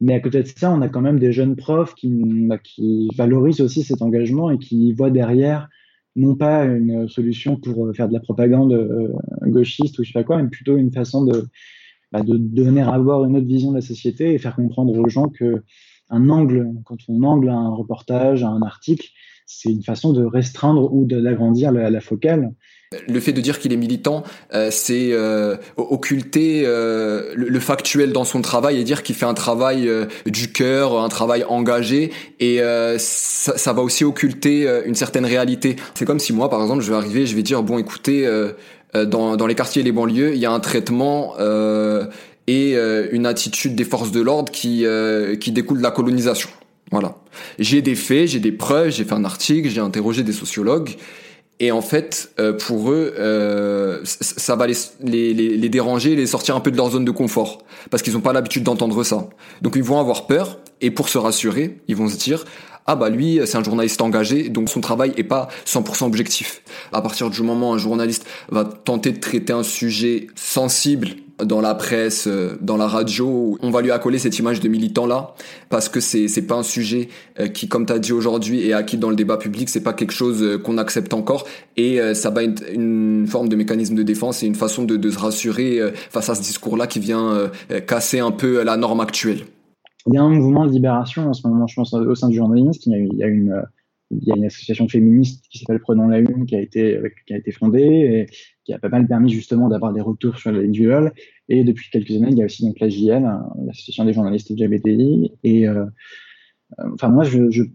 Mais 0.00 0.14
à 0.14 0.20
côté 0.20 0.42
de 0.42 0.48
ça, 0.48 0.70
on 0.70 0.80
a 0.80 0.88
quand 0.88 1.00
même 1.00 1.18
des 1.18 1.32
jeunes 1.32 1.56
profs 1.56 1.94
qui, 1.94 2.08
bah, 2.46 2.58
qui 2.58 3.08
valorisent 3.16 3.60
aussi 3.60 3.82
cet 3.82 4.00
engagement 4.00 4.50
et 4.50 4.58
qui 4.58 4.92
voient 4.92 5.10
derrière 5.10 5.68
non 6.16 6.34
pas 6.34 6.64
une 6.64 7.08
solution 7.08 7.56
pour 7.56 7.86
euh, 7.86 7.92
faire 7.92 8.08
de 8.08 8.14
la 8.14 8.20
propagande 8.20 8.72
euh, 8.72 9.12
gauchiste 9.42 9.98
ou 9.98 10.04
je 10.04 10.08
sais 10.08 10.12
pas 10.12 10.24
quoi, 10.24 10.42
mais 10.42 10.48
plutôt 10.48 10.76
une 10.76 10.92
façon 10.92 11.24
de, 11.24 11.48
bah, 12.12 12.22
donner 12.24 12.82
à 12.82 12.98
voir 12.98 13.24
une 13.24 13.36
autre 13.36 13.46
vision 13.46 13.70
de 13.70 13.76
la 13.76 13.82
société 13.82 14.34
et 14.34 14.38
faire 14.38 14.56
comprendre 14.56 14.96
aux 14.98 15.08
gens 15.08 15.28
que 15.28 15.62
un 16.10 16.30
angle, 16.30 16.72
quand 16.84 16.96
on 17.08 17.22
angle 17.22 17.50
un 17.50 17.68
reportage, 17.68 18.42
un 18.42 18.62
article, 18.62 19.08
c'est 19.48 19.70
une 19.70 19.82
façon 19.82 20.12
de 20.12 20.24
restreindre 20.24 20.92
ou 20.92 21.06
d'agrandir 21.06 21.72
la, 21.72 21.88
la, 21.88 22.00
focale. 22.00 22.52
Le 23.08 23.18
fait 23.18 23.32
de 23.32 23.40
dire 23.40 23.58
qu'il 23.58 23.72
est 23.72 23.78
militant, 23.78 24.22
euh, 24.54 24.68
c'est 24.70 25.08
euh, 25.12 25.56
occulter 25.78 26.64
euh, 26.66 27.32
le, 27.34 27.58
factuel 27.58 28.12
dans 28.12 28.24
son 28.24 28.42
travail 28.42 28.78
et 28.78 28.84
dire 28.84 29.02
qu'il 29.02 29.14
fait 29.14 29.24
un 29.24 29.34
travail 29.34 29.90
du 30.26 30.52
cœur, 30.52 31.00
un 31.00 31.08
travail 31.08 31.44
engagé, 31.44 32.12
et 32.40 32.58
ça, 32.98 33.56
ça, 33.56 33.72
va 33.72 33.82
aussi 33.82 34.04
occulter 34.04 34.68
une 34.84 34.94
certaine 34.94 35.24
réalité. 35.24 35.76
C'est 35.94 36.04
comme 36.04 36.18
si 36.18 36.34
moi, 36.34 36.50
par 36.50 36.60
exemple, 36.60 36.82
je 36.82 36.90
vais 36.90 36.96
arriver, 36.96 37.24
je 37.24 37.34
vais 37.34 37.42
dire 37.42 37.62
bon, 37.62 37.78
écoutez, 37.78 38.30
dans, 38.94 39.36
dans 39.36 39.46
les 39.46 39.54
quartiers 39.54 39.80
et 39.80 39.84
les 39.84 39.92
banlieues, 39.92 40.34
il 40.34 40.38
y 40.38 40.46
a 40.46 40.52
un 40.52 40.60
traitement 40.60 41.34
et 42.46 42.76
une 43.12 43.26
attitude 43.26 43.74
des 43.74 43.84
forces 43.84 44.12
de 44.12 44.20
l'ordre 44.20 44.52
qui 44.52 44.84
qui 45.40 45.52
découle 45.52 45.78
de 45.78 45.82
la 45.82 45.90
colonisation. 45.90 46.50
Voilà. 46.90 47.16
J'ai 47.58 47.82
des 47.82 47.94
faits, 47.94 48.28
j'ai 48.28 48.40
des 48.40 48.52
preuves, 48.52 48.90
j'ai 48.90 49.04
fait 49.04 49.14
un 49.14 49.24
article, 49.24 49.68
j'ai 49.68 49.80
interrogé 49.80 50.22
des 50.22 50.32
sociologues. 50.32 50.96
Et 51.60 51.72
en 51.72 51.82
fait, 51.82 52.30
euh, 52.38 52.52
pour 52.52 52.92
eux, 52.92 53.14
euh, 53.18 54.00
ça 54.04 54.54
va 54.54 54.66
les, 54.66 55.68
déranger, 55.68 56.14
les 56.14 56.26
sortir 56.26 56.54
un 56.54 56.60
peu 56.60 56.70
de 56.70 56.76
leur 56.76 56.90
zone 56.90 57.04
de 57.04 57.10
confort, 57.10 57.58
parce 57.90 58.02
qu'ils 58.02 58.12
n'ont 58.12 58.20
pas 58.20 58.32
l'habitude 58.32 58.62
d'entendre 58.62 59.02
ça. 59.02 59.28
Donc 59.60 59.74
ils 59.74 59.82
vont 59.82 59.98
avoir 59.98 60.28
peur, 60.28 60.58
et 60.80 60.92
pour 60.92 61.08
se 61.08 61.18
rassurer, 61.18 61.78
ils 61.88 61.96
vont 61.96 62.08
se 62.08 62.16
dire 62.16 62.44
ah 62.90 62.96
bah 62.96 63.10
lui 63.10 63.38
c'est 63.44 63.58
un 63.58 63.62
journaliste 63.62 64.00
engagé 64.00 64.48
donc 64.48 64.70
son 64.70 64.80
travail 64.80 65.12
est 65.18 65.24
pas 65.24 65.48
100% 65.66 66.06
objectif. 66.06 66.62
À 66.92 67.02
partir 67.02 67.28
du 67.28 67.42
moment 67.42 67.72
où 67.72 67.74
un 67.74 67.78
journaliste 67.78 68.24
va 68.50 68.64
tenter 68.64 69.12
de 69.12 69.20
traiter 69.20 69.52
un 69.52 69.62
sujet 69.62 70.28
sensible 70.36 71.10
dans 71.44 71.60
la 71.60 71.74
presse, 71.74 72.26
euh, 72.26 72.58
dans 72.60 72.76
la 72.76 72.86
radio, 72.86 73.58
on 73.62 73.70
va 73.70 73.80
lui 73.80 73.90
accoler 73.90 74.18
cette 74.18 74.38
image 74.38 74.60
de 74.60 74.68
militant 74.68 75.06
là 75.06 75.34
parce 75.68 75.88
que 75.88 76.00
c'est 76.00 76.28
c'est 76.28 76.46
pas 76.46 76.56
un 76.56 76.62
sujet 76.62 77.08
euh, 77.38 77.48
qui 77.48 77.68
comme 77.68 77.86
tu 77.86 77.92
as 77.92 77.98
dit 77.98 78.12
aujourd'hui 78.12 78.68
est 78.68 78.72
acquis 78.72 78.96
dans 78.96 79.10
le 79.10 79.16
débat 79.16 79.36
public, 79.36 79.68
c'est 79.68 79.82
pas 79.82 79.92
quelque 79.92 80.12
chose 80.12 80.42
euh, 80.42 80.58
qu'on 80.58 80.78
accepte 80.78 81.14
encore 81.14 81.46
et 81.76 82.00
ça 82.14 82.30
va 82.30 82.42
être 82.42 82.62
une 82.72 83.26
forme 83.28 83.48
de 83.48 83.54
mécanisme 83.54 83.94
de 83.94 84.02
défense 84.02 84.42
et 84.42 84.46
une 84.46 84.56
façon 84.56 84.84
de, 84.84 84.96
de 84.96 85.10
se 85.10 85.18
rassurer 85.18 85.78
face 86.10 86.28
à 86.28 86.34
ce 86.34 86.42
discours 86.42 86.76
là 86.76 86.88
qui 86.88 86.98
vient 86.98 87.50
casser 87.86 88.18
un 88.18 88.32
peu 88.32 88.64
la 88.64 88.76
norme 88.76 89.00
actuelle. 89.00 89.42
Il 90.06 90.14
y 90.14 90.18
a 90.18 90.22
un 90.22 90.28
mouvement 90.28 90.66
de 90.66 90.72
libération 90.72 91.28
en 91.28 91.32
ce 91.32 91.46
moment, 91.46 91.68
je 91.68 91.76
pense, 91.76 91.94
au 91.94 92.14
sein 92.16 92.28
du 92.28 92.36
journalisme. 92.36 92.90
Il 92.90 92.92
y 92.92 92.96
a, 92.96 92.98
il 92.98 93.18
y 93.18 93.22
a 93.22 93.26
une 93.28 93.62
il 94.10 94.24
y 94.24 94.32
a 94.32 94.36
une 94.36 94.46
association 94.46 94.88
féministe 94.88 95.44
qui 95.50 95.58
s'appelle 95.58 95.80
Prenons 95.80 96.08
la 96.08 96.18
Une 96.18 96.46
qui 96.46 96.56
a 96.56 96.60
été 96.60 96.98
qui 97.26 97.34
a 97.34 97.36
été 97.36 97.52
fondée 97.52 97.82
et 97.82 98.26
qui 98.64 98.72
a 98.72 98.78
pas 98.78 98.88
mal 98.88 99.06
permis 99.06 99.30
justement 99.30 99.68
d'avoir 99.68 99.92
des 99.92 100.00
retours 100.00 100.38
sur 100.38 100.50
les 100.50 100.66
viols. 100.66 101.12
Et 101.48 101.64
depuis 101.64 101.90
quelques 101.90 102.10
années, 102.12 102.30
il 102.30 102.38
y 102.38 102.42
a 102.42 102.46
aussi 102.46 102.64
donc 102.64 102.78
la 102.80 102.88
JL, 102.88 103.22
l'association 103.66 104.04
des 104.04 104.12
journalistes 104.12 104.50
LGBTI. 104.50 105.32
Et 105.44 105.68
euh, 105.68 105.84
enfin 106.94 107.08
moi, 107.08 107.24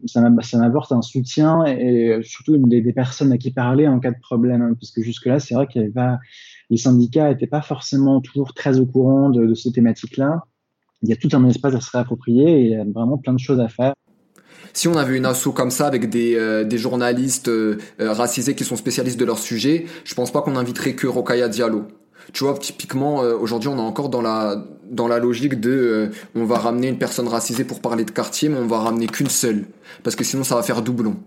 ça 0.06 0.60
m'apporte 0.60 0.92
un 0.92 1.02
soutien 1.02 1.66
et 1.66 2.20
surtout 2.24 2.58
des, 2.58 2.82
des, 2.82 2.94
personnes 2.94 3.32
à 3.32 3.38
qui 3.38 3.52
parler 3.52 3.88
en 3.88 4.00
cas 4.00 4.12
de 4.12 4.20
problème, 4.20 4.76
parce 4.80 4.92
que 4.92 5.02
jusque 5.02 5.26
là, 5.26 5.40
c'est 5.40 5.54
vrai 5.54 5.68
qu'il 5.68 5.82
y 5.82 5.84
avait 5.84 5.94
pas 5.94 6.20
les 6.70 6.78
syndicats 6.78 7.30
n'étaient 7.30 7.48
pas 7.48 7.62
forcément 7.62 8.22
toujours 8.22 8.54
très 8.54 8.80
au 8.80 8.86
courant 8.86 9.30
de, 9.30 9.46
de 9.46 9.54
ces 9.54 9.72
thématiques-là. 9.72 10.42
Il 11.04 11.10
y 11.10 11.14
a 11.14 11.16
tout 11.16 11.30
un 11.34 11.48
espace 11.48 11.76
à 11.76 11.82
se 11.82 11.92
réapproprier 11.92 12.62
et 12.62 12.62
il 12.62 12.72
y 12.72 12.76
a 12.76 12.86
vraiment 12.86 13.18
plein 13.18 13.34
de 13.34 13.40
choses 13.40 13.60
à 13.60 13.68
faire 13.68 13.94
si 14.74 14.88
on 14.88 14.96
avait 14.96 15.18
une 15.18 15.26
asso 15.26 15.50
comme 15.54 15.72
ça 15.72 15.88
avec 15.88 16.10
des, 16.10 16.36
euh, 16.36 16.64
des 16.64 16.78
journalistes 16.78 17.48
euh, 17.48 17.78
euh, 18.02 18.12
racisés 18.12 18.56
qui 18.56 18.64
sont 18.64 18.76
spécialistes 18.76 19.20
de 19.20 19.26
leur 19.26 19.38
sujet, 19.38 19.86
je 20.04 20.16
pense 20.16 20.32
pas 20.32 20.42
qu'on 20.42 20.56
inviterait 20.56 20.94
que 20.94 21.08
Rokaya 21.08 21.48
Diallo. 21.48 21.86
Tu 22.32 22.44
vois, 22.44 22.58
typiquement, 22.58 23.18
aujourd'hui, 23.18 23.68
on 23.68 23.78
est 23.78 23.82
encore 23.82 24.08
dans 24.08 24.22
la 24.22 24.66
dans 24.90 25.10
la 25.10 25.20
logique 25.20 25.60
de 25.60 26.10
on 26.36 26.46
va 26.46 26.58
ramener 26.58 26.88
une 26.88 26.98
personne 26.98 27.28
racisée 27.28 27.66
pour 27.66 27.82
parler 27.82 28.06
de 28.06 28.12
quartier, 28.12 28.48
mais 28.48 28.58
on 28.58 28.66
va 28.66 28.80
ramener 28.80 29.08
qu'une 29.08 29.30
seule, 29.30 29.66
parce 30.04 30.16
que 30.16 30.24
sinon 30.24 30.46
ça 30.46 30.56
va 30.56 30.64
faire 30.64 30.82
doublon. 30.82 31.18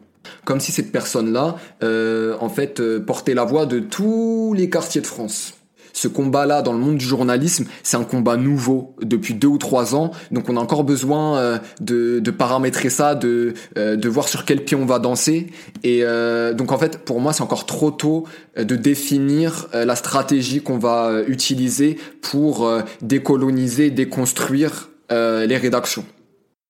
Comme 0.46 0.58
si 0.58 0.72
cette 0.72 0.92
personne-là, 0.92 1.56
en 1.82 2.48
fait, 2.48 2.82
portait 3.00 3.34
la 3.34 3.44
voix 3.44 3.66
de 3.66 3.78
tous 3.78 4.54
les 4.56 4.70
quartiers 4.70 5.02
de 5.02 5.06
France 5.06 5.55
ce 5.96 6.08
combat-là 6.08 6.60
dans 6.60 6.74
le 6.74 6.78
monde 6.78 6.98
du 6.98 7.04
journalisme, 7.06 7.64
c'est 7.82 7.96
un 7.96 8.04
combat 8.04 8.36
nouveau 8.36 8.94
depuis 9.00 9.32
deux 9.32 9.48
ou 9.48 9.56
trois 9.56 9.94
ans. 9.94 10.10
Donc 10.30 10.50
on 10.50 10.58
a 10.58 10.60
encore 10.60 10.84
besoin 10.84 11.38
euh, 11.38 11.58
de, 11.80 12.30
paramétrer 12.30 12.90
ça, 12.90 13.14
de, 13.14 13.54
euh, 13.78 13.96
de 13.96 14.08
voir 14.10 14.28
sur 14.28 14.44
quel 14.44 14.62
pied 14.62 14.76
on 14.76 14.84
va 14.84 14.98
danser. 14.98 15.46
Et 15.84 16.00
euh, 16.02 16.52
donc 16.52 16.70
en 16.70 16.76
fait, 16.76 16.98
pour 16.98 17.18
moi, 17.22 17.32
c'est 17.32 17.42
encore 17.42 17.64
trop 17.64 17.90
tôt 17.90 18.24
de 18.58 18.76
définir 18.76 19.68
la 19.72 19.96
stratégie 19.96 20.60
qu'on 20.60 20.78
va 20.78 21.22
utiliser 21.26 21.98
pour 22.20 22.70
décoloniser, 23.00 23.90
déconstruire 23.90 24.90
les 25.10 25.56
rédactions. 25.56 26.04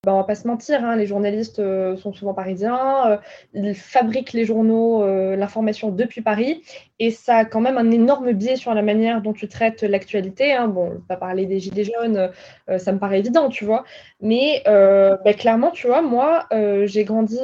Bah, 0.06 0.14
on 0.14 0.18
va 0.18 0.24
pas 0.24 0.36
se 0.36 0.46
mentir, 0.46 0.84
hein, 0.84 0.94
les 0.94 1.04
journalistes 1.04 1.58
euh, 1.58 1.96
sont 1.96 2.12
souvent 2.12 2.32
parisiens, 2.32 3.08
euh, 3.08 3.16
ils 3.54 3.74
fabriquent 3.74 4.34
les 4.34 4.44
journaux, 4.44 5.02
euh, 5.02 5.34
l'information 5.34 5.90
depuis 5.90 6.20
Paris, 6.20 6.62
et 7.00 7.10
ça 7.10 7.38
a 7.38 7.44
quand 7.44 7.60
même 7.60 7.76
un 7.76 7.90
énorme 7.90 8.30
biais 8.30 8.54
sur 8.54 8.72
la 8.72 8.82
manière 8.82 9.20
dont 9.20 9.32
tu 9.32 9.48
traites 9.48 9.82
l'actualité. 9.82 10.52
Hein. 10.52 10.68
Bon, 10.68 11.02
pas 11.08 11.16
parler 11.16 11.44
des 11.46 11.58
gilets 11.58 11.82
jaunes, 11.82 12.30
ça 12.78 12.92
me 12.92 13.00
paraît 13.00 13.18
évident, 13.18 13.48
tu 13.48 13.64
vois. 13.64 13.82
Mais 14.20 14.62
bah, 14.64 15.34
clairement, 15.34 15.72
tu 15.72 15.88
vois, 15.88 16.02
moi, 16.02 16.46
j'ai 16.84 17.02
grandi 17.02 17.40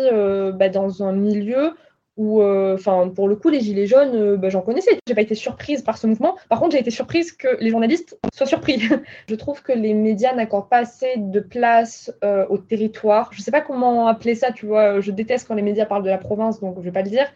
bah, 0.54 0.68
dans 0.68 1.02
un 1.02 1.12
milieu 1.12 1.74
où, 2.16 2.42
euh, 2.42 2.74
enfin, 2.74 3.08
pour 3.08 3.26
le 3.26 3.36
coup, 3.36 3.48
les 3.48 3.60
gilets 3.60 3.86
jaunes, 3.86 4.14
euh, 4.14 4.36
bah, 4.36 4.50
j'en 4.50 4.60
connaissais. 4.60 4.98
J'ai 5.06 5.14
pas 5.14 5.22
été 5.22 5.34
surprise 5.34 5.82
par 5.82 5.96
ce 5.96 6.06
mouvement. 6.06 6.36
Par 6.48 6.60
contre, 6.60 6.72
j'ai 6.72 6.80
été 6.80 6.90
surprise 6.90 7.32
que 7.32 7.48
les 7.58 7.70
journalistes 7.70 8.18
soient 8.34 8.46
surpris. 8.46 8.80
je 9.28 9.34
trouve 9.34 9.62
que 9.62 9.72
les 9.72 9.94
médias 9.94 10.34
n'accordent 10.34 10.68
pas 10.68 10.78
assez 10.78 11.14
de 11.16 11.40
place 11.40 12.12
euh, 12.22 12.44
au 12.50 12.58
territoire. 12.58 13.30
Je 13.32 13.40
sais 13.40 13.50
pas 13.50 13.62
comment 13.62 14.08
appeler 14.08 14.34
ça, 14.34 14.52
tu 14.52 14.66
vois. 14.66 15.00
Je 15.00 15.10
déteste 15.10 15.48
quand 15.48 15.54
les 15.54 15.62
médias 15.62 15.86
parlent 15.86 16.02
de 16.02 16.10
la 16.10 16.18
province, 16.18 16.60
donc 16.60 16.76
je 16.78 16.82
vais 16.82 16.92
pas 16.92 17.02
le 17.02 17.08
dire. 17.08 17.26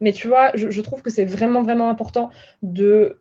Mais 0.00 0.12
tu 0.12 0.28
vois, 0.28 0.50
je, 0.54 0.70
je 0.70 0.80
trouve 0.82 1.00
que 1.00 1.10
c'est 1.10 1.24
vraiment, 1.24 1.62
vraiment 1.62 1.88
important 1.88 2.30
de 2.62 3.18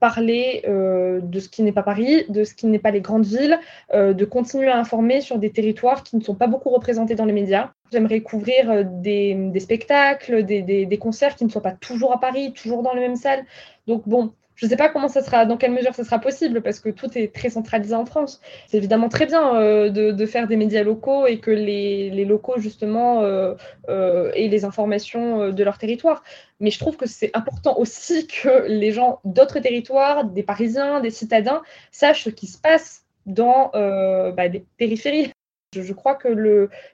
parler 0.00 0.62
de 0.66 1.40
ce 1.40 1.48
qui 1.48 1.62
n'est 1.62 1.72
pas 1.72 1.82
Paris, 1.82 2.24
de 2.28 2.44
ce 2.44 2.54
qui 2.54 2.66
n'est 2.66 2.78
pas 2.78 2.90
les 2.90 3.00
grandes 3.00 3.24
villes, 3.24 3.58
de 3.92 4.24
continuer 4.24 4.68
à 4.68 4.78
informer 4.78 5.20
sur 5.20 5.38
des 5.38 5.50
territoires 5.50 6.02
qui 6.02 6.16
ne 6.16 6.22
sont 6.22 6.34
pas 6.34 6.46
beaucoup 6.46 6.70
représentés 6.70 7.14
dans 7.14 7.24
les 7.24 7.32
médias. 7.32 7.70
J'aimerais 7.92 8.20
couvrir 8.20 8.70
euh, 8.70 8.82
des, 8.86 9.60
spectacles, 9.60 10.44
des, 10.44 10.98
concerts 11.00 11.34
qui 11.34 11.44
ne 11.44 11.50
soient 11.50 11.62
pas 11.62 11.72
toujours 11.72 12.12
à 12.12 12.20
Paris, 12.20 12.52
toujours 12.52 12.82
dans 12.82 12.92
les 12.92 13.00
mêmes 13.00 13.16
salles. 13.16 13.44
Donc 13.86 14.06
bon, 14.06 14.32
je 14.56 14.66
ne 14.66 14.70
sais 14.70 14.76
pas 14.76 14.88
comment 14.88 15.08
ça 15.08 15.22
sera, 15.22 15.46
dans 15.46 15.56
quelle 15.56 15.70
mesure 15.72 15.94
ça 15.94 16.04
sera 16.04 16.18
possible, 16.18 16.60
parce 16.62 16.80
que 16.80 16.90
tout 16.90 17.16
est 17.16 17.34
très 17.34 17.50
centralisé 17.50 17.94
en 17.94 18.04
France. 18.04 18.40
C'est 18.66 18.76
évidemment 18.76 19.08
très 19.08 19.24
bien 19.26 19.56
euh, 19.56 19.88
de, 19.88 20.26
faire 20.26 20.48
des 20.48 20.56
médias 20.56 20.82
locaux 20.82 21.26
et 21.26 21.38
que 21.38 21.50
les, 21.50 22.24
locaux, 22.24 22.58
justement, 22.58 23.22
euh, 23.22 23.54
aient 23.88 24.48
les 24.48 24.64
informations 24.64 25.50
de 25.50 25.64
leur 25.64 25.78
territoire. 25.78 26.22
Mais 26.60 26.70
je 26.70 26.78
trouve 26.78 26.96
que 26.96 27.06
c'est 27.06 27.30
important 27.34 27.78
aussi 27.78 28.26
que 28.26 28.66
les 28.66 28.92
gens 28.92 29.20
d'autres 29.24 29.60
territoires, 29.60 30.24
des 30.24 30.42
Parisiens, 30.42 31.00
des 31.00 31.10
citadins, 31.10 31.62
sachent 31.92 32.24
ce 32.24 32.30
qui 32.30 32.48
se 32.48 32.58
passe 32.58 33.04
dans 33.26 33.70
bah, 33.72 34.48
des 34.48 34.64
périphéries. 34.76 35.32
Je, 35.82 35.92
crois 35.92 36.14
que 36.14 36.28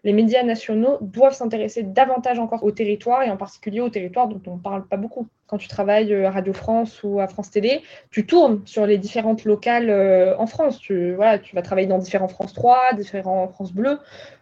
les 0.05 0.13
médias 0.13 0.43
nationaux 0.43 0.99
doivent 1.01 1.35
s'intéresser 1.35 1.83
davantage 1.83 2.39
encore 2.39 2.65
au 2.65 2.71
territoire 2.71 3.23
et 3.23 3.31
en 3.31 3.37
particulier 3.37 3.81
au 3.81 3.89
territoire 3.89 4.29
dont 4.29 4.41
on 4.47 4.57
ne 4.57 4.61
parle 4.61 4.87
pas 4.87 4.97
beaucoup. 4.97 5.27
Quand 5.47 5.59
tu 5.59 5.69
travailles 5.69 6.15
à 6.25 6.31
Radio 6.31 6.53
France 6.53 7.03
ou 7.03 7.21
à 7.21 7.27
France 7.27 7.51
Télé, 7.51 7.83
tu 8.11 8.27
tournes 8.27 8.63
sur 8.65 8.87
les 8.87 8.99
différentes 8.99 9.45
locales 9.45 9.91
euh, 9.91 10.37
en 10.39 10.47
France. 10.47 10.79
Tu, 10.79 11.17
tu 11.43 11.55
vas 11.55 11.63
travailler 11.63 11.87
dans 11.87 11.99
différents 11.99 12.29
France 12.29 12.53
3, 12.55 12.95
différents 12.95 13.49
France 13.49 13.73
Bleu. 13.73 13.99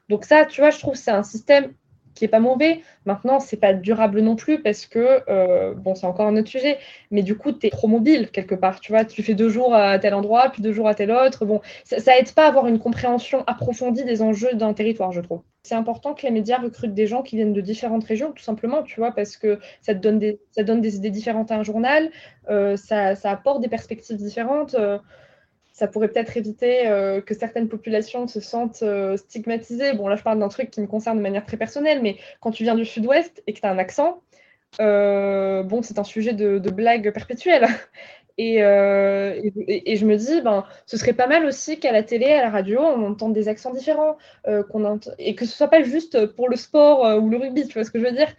Donc 0.08 0.24
ça, 0.24 0.44
tu 0.44 0.60
vois, 0.60 0.70
je 0.70 0.78
trouve 0.78 0.92
que 0.92 0.98
c'est 0.98 1.10
un 1.10 1.22
système 1.22 1.72
qui 2.14 2.24
est 2.24 2.28
pas 2.28 2.40
mauvais. 2.40 2.80
Maintenant, 3.06 3.40
c'est 3.40 3.56
pas 3.56 3.72
durable 3.74 4.20
non 4.20 4.36
plus 4.36 4.62
parce 4.62 4.86
que, 4.86 5.20
euh, 5.28 5.74
bon, 5.74 5.94
c'est 5.94 6.06
encore 6.06 6.26
un 6.26 6.36
autre 6.36 6.48
sujet, 6.48 6.78
mais 7.10 7.22
du 7.22 7.36
coup, 7.36 7.52
tu 7.52 7.66
es 7.66 7.70
trop 7.70 7.88
mobile 7.88 8.30
quelque 8.30 8.54
part. 8.54 8.80
Tu 8.80 8.92
vois, 8.92 9.04
tu 9.04 9.22
fais 9.22 9.34
deux 9.34 9.48
jours 9.48 9.74
à 9.74 9.98
tel 9.98 10.14
endroit, 10.14 10.50
puis 10.50 10.62
deux 10.62 10.72
jours 10.72 10.88
à 10.88 10.94
tel 10.94 11.10
autre. 11.10 11.44
Bon, 11.44 11.60
ça, 11.84 11.98
ça 12.00 12.18
aide 12.18 12.32
pas 12.32 12.44
à 12.44 12.48
avoir 12.48 12.66
une 12.66 12.78
compréhension 12.78 13.44
approfondie 13.46 14.04
des 14.04 14.22
enjeux 14.22 14.54
d'un 14.54 14.72
territoire, 14.72 15.12
je 15.12 15.20
trouve. 15.20 15.42
C'est 15.64 15.76
important 15.76 16.14
que 16.14 16.22
les 16.22 16.32
médias 16.32 16.58
recrutent 16.58 16.94
des 16.94 17.06
gens 17.06 17.22
qui 17.22 17.36
viennent 17.36 17.52
de 17.52 17.60
différentes 17.60 18.04
régions, 18.04 18.32
tout 18.32 18.42
simplement, 18.42 18.82
tu 18.82 18.98
vois, 18.98 19.12
parce 19.12 19.36
que 19.36 19.60
ça 19.80 19.94
donne 19.94 20.18
des, 20.18 20.38
idées 20.96 21.10
différentes 21.10 21.52
à 21.52 21.56
un 21.56 21.62
journal, 21.62 22.10
euh, 22.50 22.76
ça, 22.76 23.14
ça, 23.14 23.30
apporte 23.30 23.60
des 23.60 23.68
perspectives 23.68 24.16
différentes. 24.16 24.74
Euh, 24.74 24.98
ça 25.82 25.88
pourrait 25.88 26.06
peut-être 26.06 26.36
éviter 26.36 26.86
euh, 26.86 27.20
que 27.20 27.34
certaines 27.34 27.68
populations 27.68 28.28
se 28.28 28.38
sentent 28.38 28.84
euh, 28.84 29.16
stigmatisées. 29.16 29.94
Bon, 29.94 30.06
là, 30.06 30.14
je 30.14 30.22
parle 30.22 30.38
d'un 30.38 30.46
truc 30.46 30.70
qui 30.70 30.80
me 30.80 30.86
concerne 30.86 31.16
de 31.16 31.22
manière 31.22 31.44
très 31.44 31.56
personnelle, 31.56 32.00
mais 32.00 32.18
quand 32.38 32.52
tu 32.52 32.62
viens 32.62 32.76
du 32.76 32.84
sud-ouest 32.84 33.42
et 33.48 33.52
que 33.52 33.58
tu 33.58 33.66
as 33.66 33.70
un 33.72 33.78
accent, 33.78 34.22
euh, 34.80 35.64
bon, 35.64 35.82
c'est 35.82 35.98
un 35.98 36.04
sujet 36.04 36.34
de, 36.34 36.70
blague 36.70 37.12
perpétuelle. 37.12 37.66
Et, 38.38 38.58
je 38.60 40.06
me 40.06 40.16
dis, 40.16 40.40
ben, 40.40 40.64
ce 40.86 40.96
serait 40.96 41.14
pas 41.14 41.26
mal 41.26 41.44
aussi 41.46 41.80
qu'à 41.80 41.90
la 41.90 42.04
télé, 42.04 42.26
à 42.26 42.42
la 42.42 42.50
radio, 42.50 42.80
on 42.80 43.04
entende 43.04 43.34
des 43.34 43.48
accents 43.48 43.74
différents, 43.74 44.16
qu'on 44.70 45.00
et 45.18 45.34
que 45.34 45.44
ce 45.44 45.56
soit 45.56 45.68
pas 45.68 45.82
juste 45.82 46.26
pour 46.34 46.48
le 46.48 46.56
sport 46.56 47.22
ou 47.22 47.28
le 47.28 47.36
rugby, 47.36 47.66
tu 47.66 47.74
vois 47.74 47.84
ce 47.84 47.90
que 47.90 47.98
je 47.98 48.04
veux 48.04 48.12
dire 48.12 48.32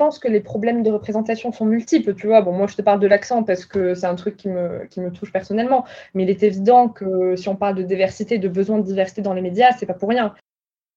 pense 0.00 0.18
que 0.18 0.28
les 0.28 0.40
problèmes 0.40 0.82
de 0.82 0.90
représentation 0.90 1.52
sont 1.52 1.66
multiples, 1.66 2.14
tu 2.14 2.26
vois. 2.26 2.40
Bon, 2.40 2.52
moi, 2.52 2.66
je 2.66 2.74
te 2.74 2.80
parle 2.80 3.00
de 3.00 3.06
l'accent 3.06 3.42
parce 3.42 3.66
que 3.66 3.94
c'est 3.94 4.06
un 4.06 4.14
truc 4.14 4.34
qui 4.38 4.48
me, 4.48 4.86
qui 4.88 5.02
me 5.02 5.10
touche 5.10 5.30
personnellement. 5.30 5.84
Mais 6.14 6.22
il 6.22 6.30
est 6.30 6.42
évident 6.42 6.88
que 6.88 7.36
si 7.36 7.50
on 7.50 7.54
parle 7.54 7.74
de 7.74 7.82
diversité, 7.82 8.38
de 8.38 8.48
besoin 8.48 8.78
de 8.78 8.84
diversité 8.84 9.20
dans 9.20 9.34
les 9.34 9.42
médias, 9.42 9.72
c'est 9.78 9.84
pas 9.84 9.92
pour 9.92 10.08
rien. 10.08 10.32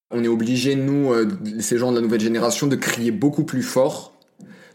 On 0.09 0.23
est 0.23 0.29
obligé, 0.29 0.75
nous, 0.75 1.11
euh, 1.11 1.27
ces 1.59 1.77
gens 1.77 1.91
de 1.91 1.97
la 1.97 2.01
nouvelle 2.01 2.21
génération, 2.21 2.65
de 2.65 2.77
crier 2.77 3.11
beaucoup 3.11 3.43
plus 3.43 3.61
fort, 3.61 4.13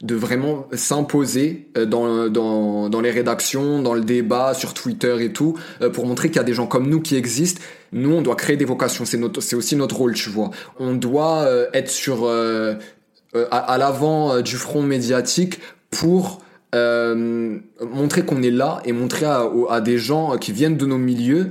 de 0.02 0.14
vraiment 0.14 0.66
s'imposer 0.72 1.70
euh, 1.78 1.86
dans, 1.86 2.28
dans, 2.28 2.90
dans, 2.90 3.00
les 3.00 3.10
rédactions, 3.10 3.80
dans 3.80 3.94
le 3.94 4.02
débat, 4.02 4.52
sur 4.52 4.74
Twitter 4.74 5.16
et 5.20 5.32
tout, 5.32 5.58
euh, 5.80 5.88
pour 5.88 6.04
montrer 6.04 6.28
qu'il 6.28 6.36
y 6.36 6.40
a 6.40 6.44
des 6.44 6.52
gens 6.52 6.66
comme 6.66 6.90
nous 6.90 7.00
qui 7.00 7.16
existent. 7.16 7.62
Nous, 7.92 8.12
on 8.12 8.20
doit 8.20 8.36
créer 8.36 8.58
des 8.58 8.66
vocations. 8.66 9.06
C'est 9.06 9.56
aussi 9.56 9.74
notre 9.74 9.96
rôle, 9.96 10.14
tu 10.14 10.28
vois. 10.28 10.50
On 10.78 10.92
doit 10.92 11.48
être 11.72 11.88
sur 11.88 12.28
euh, 13.38 13.46
à, 13.50 13.78
l'avant 13.78 14.32
euh, 14.32 14.42
du 14.42 14.56
front 14.56 14.82
médiatique 14.82 15.60
pour 15.90 16.40
euh, 16.74 17.58
montrer 17.80 18.22
qu'on 18.22 18.42
est 18.42 18.50
là 18.50 18.80
et 18.84 18.92
montrer 18.92 19.24
à, 19.24 19.80
des 19.80 19.96
gens 19.96 20.36
qui 20.36 20.52
viennent 20.52 20.76
de 20.76 20.84
nos 20.84 20.98
milieux 20.98 21.50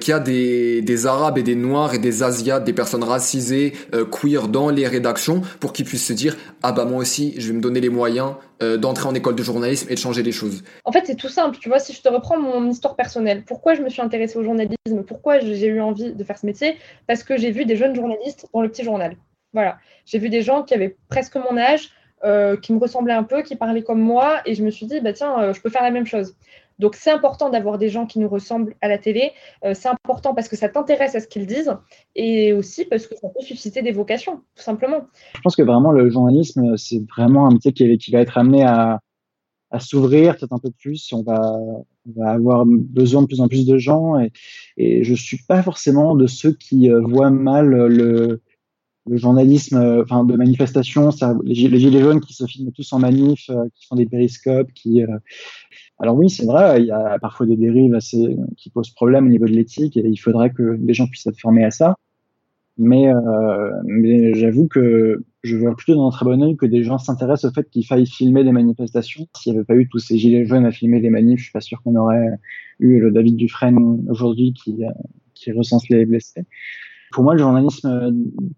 qu'il 0.00 0.10
y 0.10 0.12
a 0.12 0.20
des, 0.20 1.06
Arabes 1.08 1.36
et 1.38 1.42
des 1.42 1.56
Noirs 1.56 1.94
et 1.94 1.98
des 1.98 2.22
Asiates, 2.22 2.62
des 2.62 2.72
personnes 2.72 3.02
racisées, 3.02 3.72
queer 4.12 4.46
dans 4.46 4.70
les 4.70 4.86
rédactions 4.86 5.42
pour 5.58 5.72
qu'ils 5.72 5.84
puissent 5.84 6.06
se 6.06 6.12
dire 6.12 6.36
ah 6.62 6.70
bah 6.70 6.84
moi 6.84 6.98
aussi 6.98 7.34
je 7.38 7.48
vais 7.48 7.54
me 7.54 7.60
donner 7.60 7.80
les 7.80 7.88
moyens 7.88 8.34
d'entrer 8.78 9.08
en 9.08 9.14
école 9.16 9.34
de 9.34 9.42
journalisme 9.42 9.88
et 9.90 9.94
de 9.94 9.98
changer 9.98 10.22
les 10.22 10.30
choses. 10.30 10.62
En 10.84 10.92
fait 10.92 11.02
c'est 11.04 11.16
tout 11.16 11.28
simple, 11.28 11.58
tu 11.58 11.68
vois, 11.68 11.80
si 11.80 11.92
je 11.92 12.00
te 12.00 12.08
reprends 12.08 12.38
mon 12.38 12.70
histoire 12.70 12.94
personnelle, 12.94 13.42
pourquoi 13.44 13.74
je 13.74 13.82
me 13.82 13.88
suis 13.88 14.02
intéressée 14.02 14.38
au 14.38 14.44
journalisme, 14.44 15.02
pourquoi 15.04 15.40
j'ai 15.40 15.66
eu 15.66 15.80
envie 15.80 16.12
de 16.12 16.22
faire 16.22 16.38
ce 16.38 16.46
métier? 16.46 16.76
Parce 17.08 17.24
que 17.24 17.36
j'ai 17.36 17.50
vu 17.50 17.64
des 17.64 17.74
jeunes 17.74 17.96
journalistes 17.96 18.46
dans 18.54 18.62
le 18.62 18.68
petit 18.68 18.84
journal. 18.84 19.16
Voilà. 19.52 19.78
J'ai 20.06 20.18
vu 20.18 20.28
des 20.28 20.42
gens 20.42 20.62
qui 20.62 20.74
avaient 20.74 20.96
presque 21.08 21.36
mon 21.36 21.56
âge, 21.56 21.90
euh, 22.24 22.56
qui 22.56 22.72
me 22.72 22.78
ressemblaient 22.78 23.12
un 23.12 23.24
peu, 23.24 23.42
qui 23.42 23.56
parlaient 23.56 23.82
comme 23.82 24.00
moi, 24.00 24.42
et 24.46 24.54
je 24.54 24.62
me 24.62 24.70
suis 24.70 24.86
dit, 24.86 25.00
bah 25.00 25.12
tiens, 25.12 25.40
euh, 25.40 25.52
je 25.52 25.60
peux 25.60 25.70
faire 25.70 25.82
la 25.82 25.90
même 25.90 26.06
chose. 26.06 26.36
Donc 26.78 26.94
c'est 26.94 27.10
important 27.10 27.50
d'avoir 27.50 27.78
des 27.78 27.88
gens 27.88 28.06
qui 28.06 28.18
nous 28.18 28.28
ressemblent 28.28 28.74
à 28.80 28.88
la 28.88 28.96
télé. 28.96 29.32
Euh, 29.64 29.74
c'est 29.74 29.88
important 29.88 30.34
parce 30.34 30.48
que 30.48 30.56
ça 30.56 30.68
t'intéresse 30.68 31.14
à 31.14 31.20
ce 31.20 31.26
qu'ils 31.26 31.46
disent 31.46 31.72
et 32.14 32.52
aussi 32.52 32.84
parce 32.84 33.06
que 33.06 33.16
ça 33.16 33.28
peut 33.28 33.44
susciter 33.44 33.82
des 33.82 33.92
vocations, 33.92 34.36
tout 34.54 34.62
simplement. 34.62 35.00
Je 35.34 35.40
pense 35.40 35.56
que 35.56 35.62
vraiment 35.62 35.90
le 35.90 36.10
journalisme, 36.10 36.76
c'est 36.76 37.02
vraiment 37.16 37.46
un 37.46 37.50
métier 37.50 37.72
qui, 37.72 38.10
va 38.12 38.20
être 38.20 38.38
amené 38.38 38.64
à, 38.64 39.00
s'ouvrir 39.80 40.36
peut-être 40.36 40.52
un 40.52 40.58
peu 40.58 40.70
plus. 40.70 41.12
On 41.12 41.22
va, 41.22 41.56
avoir 42.24 42.64
besoin 42.66 43.22
de 43.22 43.26
plus 43.26 43.40
en 43.40 43.48
plus 43.48 43.66
de 43.66 43.78
gens 43.78 44.18
et, 44.18 44.32
et 44.76 45.02
je 45.02 45.14
suis 45.14 45.38
pas 45.48 45.62
forcément 45.62 46.14
de 46.14 46.26
ceux 46.26 46.52
qui 46.52 46.88
voient 46.88 47.30
mal 47.30 47.66
le, 47.68 48.40
le 49.06 49.16
journalisme 49.16 49.76
euh, 49.76 50.02
enfin 50.02 50.24
de 50.24 50.36
manifestation 50.36 51.10
les, 51.44 51.54
gilets 51.54 52.00
jaunes 52.00 52.20
qui 52.20 52.34
se 52.34 52.46
filment 52.46 52.72
tous 52.72 52.92
en 52.92 52.98
manif 52.98 53.50
euh, 53.50 53.64
qui 53.74 53.86
font 53.86 53.96
des 53.96 54.06
périscopes 54.06 54.72
qui 54.74 55.02
euh, 55.02 55.18
alors 55.98 56.16
oui 56.16 56.30
c'est 56.30 56.46
vrai 56.46 56.80
il 56.80 56.86
y 56.86 56.92
a 56.92 57.18
parfois 57.18 57.46
des 57.46 57.56
dérives 57.56 57.94
assez 57.94 58.36
qui 58.56 58.70
posent 58.70 58.90
problème 58.90 59.26
au 59.26 59.30
niveau 59.30 59.46
de 59.46 59.52
l'éthique 59.52 59.96
et 59.96 60.06
il 60.06 60.16
faudrait 60.16 60.50
que 60.50 60.76
des 60.76 60.94
gens 60.94 61.06
puissent 61.06 61.26
être 61.26 61.40
formés 61.40 61.64
à 61.64 61.70
ça 61.70 61.96
mais, 62.78 63.12
mais 63.84 64.32
j'avoue 64.32 64.66
que 64.66 65.22
je 65.42 65.56
vois 65.56 65.76
plutôt 65.76 65.94
dans 65.94 66.08
très 66.10 66.24
bon 66.24 66.56
que 66.56 66.64
des 66.64 66.82
gens 66.82 66.96
s'intéressent 66.96 67.50
au 67.50 67.54
fait 67.54 67.68
qu'il 67.68 67.86
faille 67.86 68.06
filmer 68.06 68.44
des 68.44 68.50
manifestations. 68.50 69.26
S'il 69.36 69.52
n'y 69.52 69.58
avait 69.58 69.66
pas 69.66 69.76
eu 69.76 69.90
tous 69.90 69.98
ces 69.98 70.16
gilets 70.16 70.46
jaunes 70.46 70.64
à 70.64 70.70
filmer 70.70 70.98
des 70.98 71.10
manifs, 71.10 71.40
je 71.40 71.44
suis 71.44 71.52
pas 71.52 71.60
sûr 71.60 71.82
qu'on 71.82 71.94
aurait 71.96 72.28
eu 72.80 72.98
le 72.98 73.10
David 73.10 73.36
Dufresne 73.36 74.06
aujourd'hui 74.08 74.54
qui, 74.54 74.84
qui 75.34 75.52
recense 75.52 75.86
les 75.90 76.06
blessés 76.06 76.46
pour 77.12 77.24
moi, 77.24 77.34
le 77.34 77.40
journalisme 77.40 78.12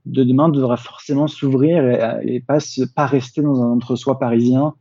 de 0.06 0.24
demain 0.24 0.48
devra 0.48 0.76
forcément 0.76 1.26
s'ouvrir 1.26 1.84
et, 2.22 2.40
pas, 2.40 2.58
pas 2.94 3.06
rester 3.06 3.42
dans 3.42 3.62
un 3.62 3.66
entre-soi 3.72 4.18
parisien 4.18 4.74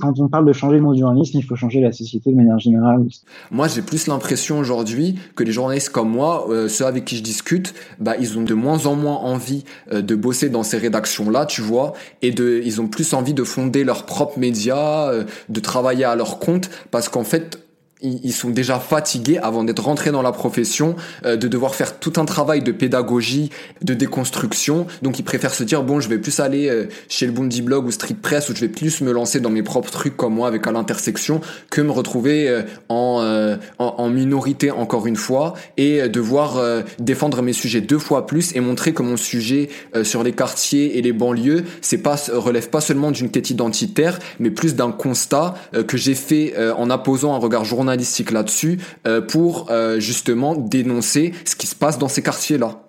Quand 0.00 0.18
on 0.18 0.28
parle 0.28 0.46
de 0.46 0.52
changer 0.52 0.76
le 0.76 0.82
monde 0.82 0.94
du 0.94 1.00
journalisme, 1.00 1.38
il 1.38 1.44
faut 1.44 1.54
changer 1.54 1.80
la 1.80 1.92
société 1.92 2.30
de 2.30 2.36
manière 2.36 2.58
générale. 2.58 3.06
Moi, 3.50 3.68
j'ai 3.68 3.82
plus 3.82 4.08
l'impression 4.08 4.58
aujourd'hui 4.58 5.14
que 5.36 5.44
les 5.44 5.52
journalistes 5.52 5.90
comme 5.90 6.10
moi, 6.10 6.46
euh, 6.50 6.68
ceux 6.68 6.86
avec 6.86 7.04
qui 7.04 7.16
je 7.16 7.22
discute, 7.22 7.74
bah, 8.00 8.14
ils 8.18 8.36
ont 8.36 8.42
de 8.42 8.54
moins 8.54 8.86
en 8.86 8.96
moins 8.96 9.16
envie 9.16 9.64
euh, 9.92 10.02
de 10.02 10.14
bosser 10.16 10.50
dans 10.50 10.64
ces 10.64 10.78
rédactions-là, 10.78 11.46
tu 11.46 11.60
vois, 11.60 11.92
et 12.22 12.32
de, 12.32 12.60
ils 12.64 12.80
ont 12.80 12.88
plus 12.88 13.14
envie 13.14 13.34
de 13.34 13.44
fonder 13.44 13.84
leurs 13.84 14.04
propres 14.04 14.38
médias, 14.38 15.10
euh, 15.10 15.24
de 15.48 15.60
travailler 15.60 16.04
à 16.04 16.16
leur 16.16 16.40
compte, 16.40 16.70
parce 16.90 17.08
qu'en 17.08 17.24
fait, 17.24 17.63
ils 18.04 18.32
sont 18.32 18.50
déjà 18.50 18.78
fatigués 18.78 19.38
avant 19.38 19.64
d'être 19.64 19.82
rentrés 19.82 20.10
dans 20.10 20.22
la 20.22 20.32
profession, 20.32 20.96
euh, 21.24 21.36
de 21.36 21.48
devoir 21.48 21.74
faire 21.74 21.98
tout 21.98 22.12
un 22.16 22.24
travail 22.24 22.62
de 22.62 22.72
pédagogie, 22.72 23.50
de 23.82 23.94
déconstruction. 23.94 24.86
Donc 25.02 25.18
ils 25.18 25.22
préfèrent 25.22 25.54
se 25.54 25.64
dire 25.64 25.82
bon, 25.82 26.00
je 26.00 26.08
vais 26.08 26.18
plus 26.18 26.38
aller 26.40 26.68
euh, 26.68 26.86
chez 27.08 27.26
le 27.26 27.32
Bundy 27.32 27.62
Blog 27.62 27.86
ou 27.86 27.90
Street 27.90 28.16
Press 28.20 28.48
où 28.50 28.54
je 28.54 28.60
vais 28.60 28.68
plus 28.68 29.00
me 29.00 29.12
lancer 29.12 29.40
dans 29.40 29.50
mes 29.50 29.62
propres 29.62 29.90
trucs 29.90 30.16
comme 30.16 30.34
moi 30.34 30.48
avec 30.48 30.66
à 30.66 30.72
l'intersection 30.72 31.40
que 31.70 31.80
me 31.80 31.90
retrouver 31.90 32.48
euh, 32.48 32.62
en, 32.88 33.58
en, 33.78 34.08
minorité 34.08 34.70
encore 34.70 35.06
une 35.06 35.16
fois 35.16 35.54
et 35.76 36.08
devoir 36.08 36.60
défendre 36.98 37.42
mes 37.42 37.52
sujets 37.52 37.80
deux 37.80 37.98
fois 37.98 38.26
plus 38.26 38.54
et 38.54 38.60
montrer 38.60 38.92
que 38.92 39.02
mon 39.02 39.16
sujet 39.16 39.68
sur 40.02 40.22
les 40.22 40.32
quartiers 40.32 40.98
et 40.98 41.02
les 41.02 41.12
banlieues, 41.12 41.64
c'est 41.80 41.98
pas 41.98 42.16
relève 42.32 42.68
pas 42.68 42.80
seulement 42.80 43.10
d'une 43.10 43.30
quête 43.30 43.50
identitaire, 43.50 44.18
mais 44.38 44.50
plus 44.50 44.74
d'un 44.74 44.92
constat 44.92 45.54
que 45.86 45.96
j'ai 45.96 46.14
fait 46.14 46.54
en 46.76 46.90
apposant 46.90 47.34
un 47.34 47.38
regard 47.38 47.64
journalistique 47.64 47.93
journalistique 47.94 48.32
là-dessus 48.32 48.80
euh, 49.06 49.20
pour 49.20 49.70
euh, 49.70 50.00
justement 50.00 50.56
dénoncer 50.56 51.32
ce 51.44 51.54
qui 51.54 51.68
se 51.68 51.76
passe 51.76 51.98
dans 51.98 52.08
ces 52.08 52.22
quartiers-là. 52.22 52.80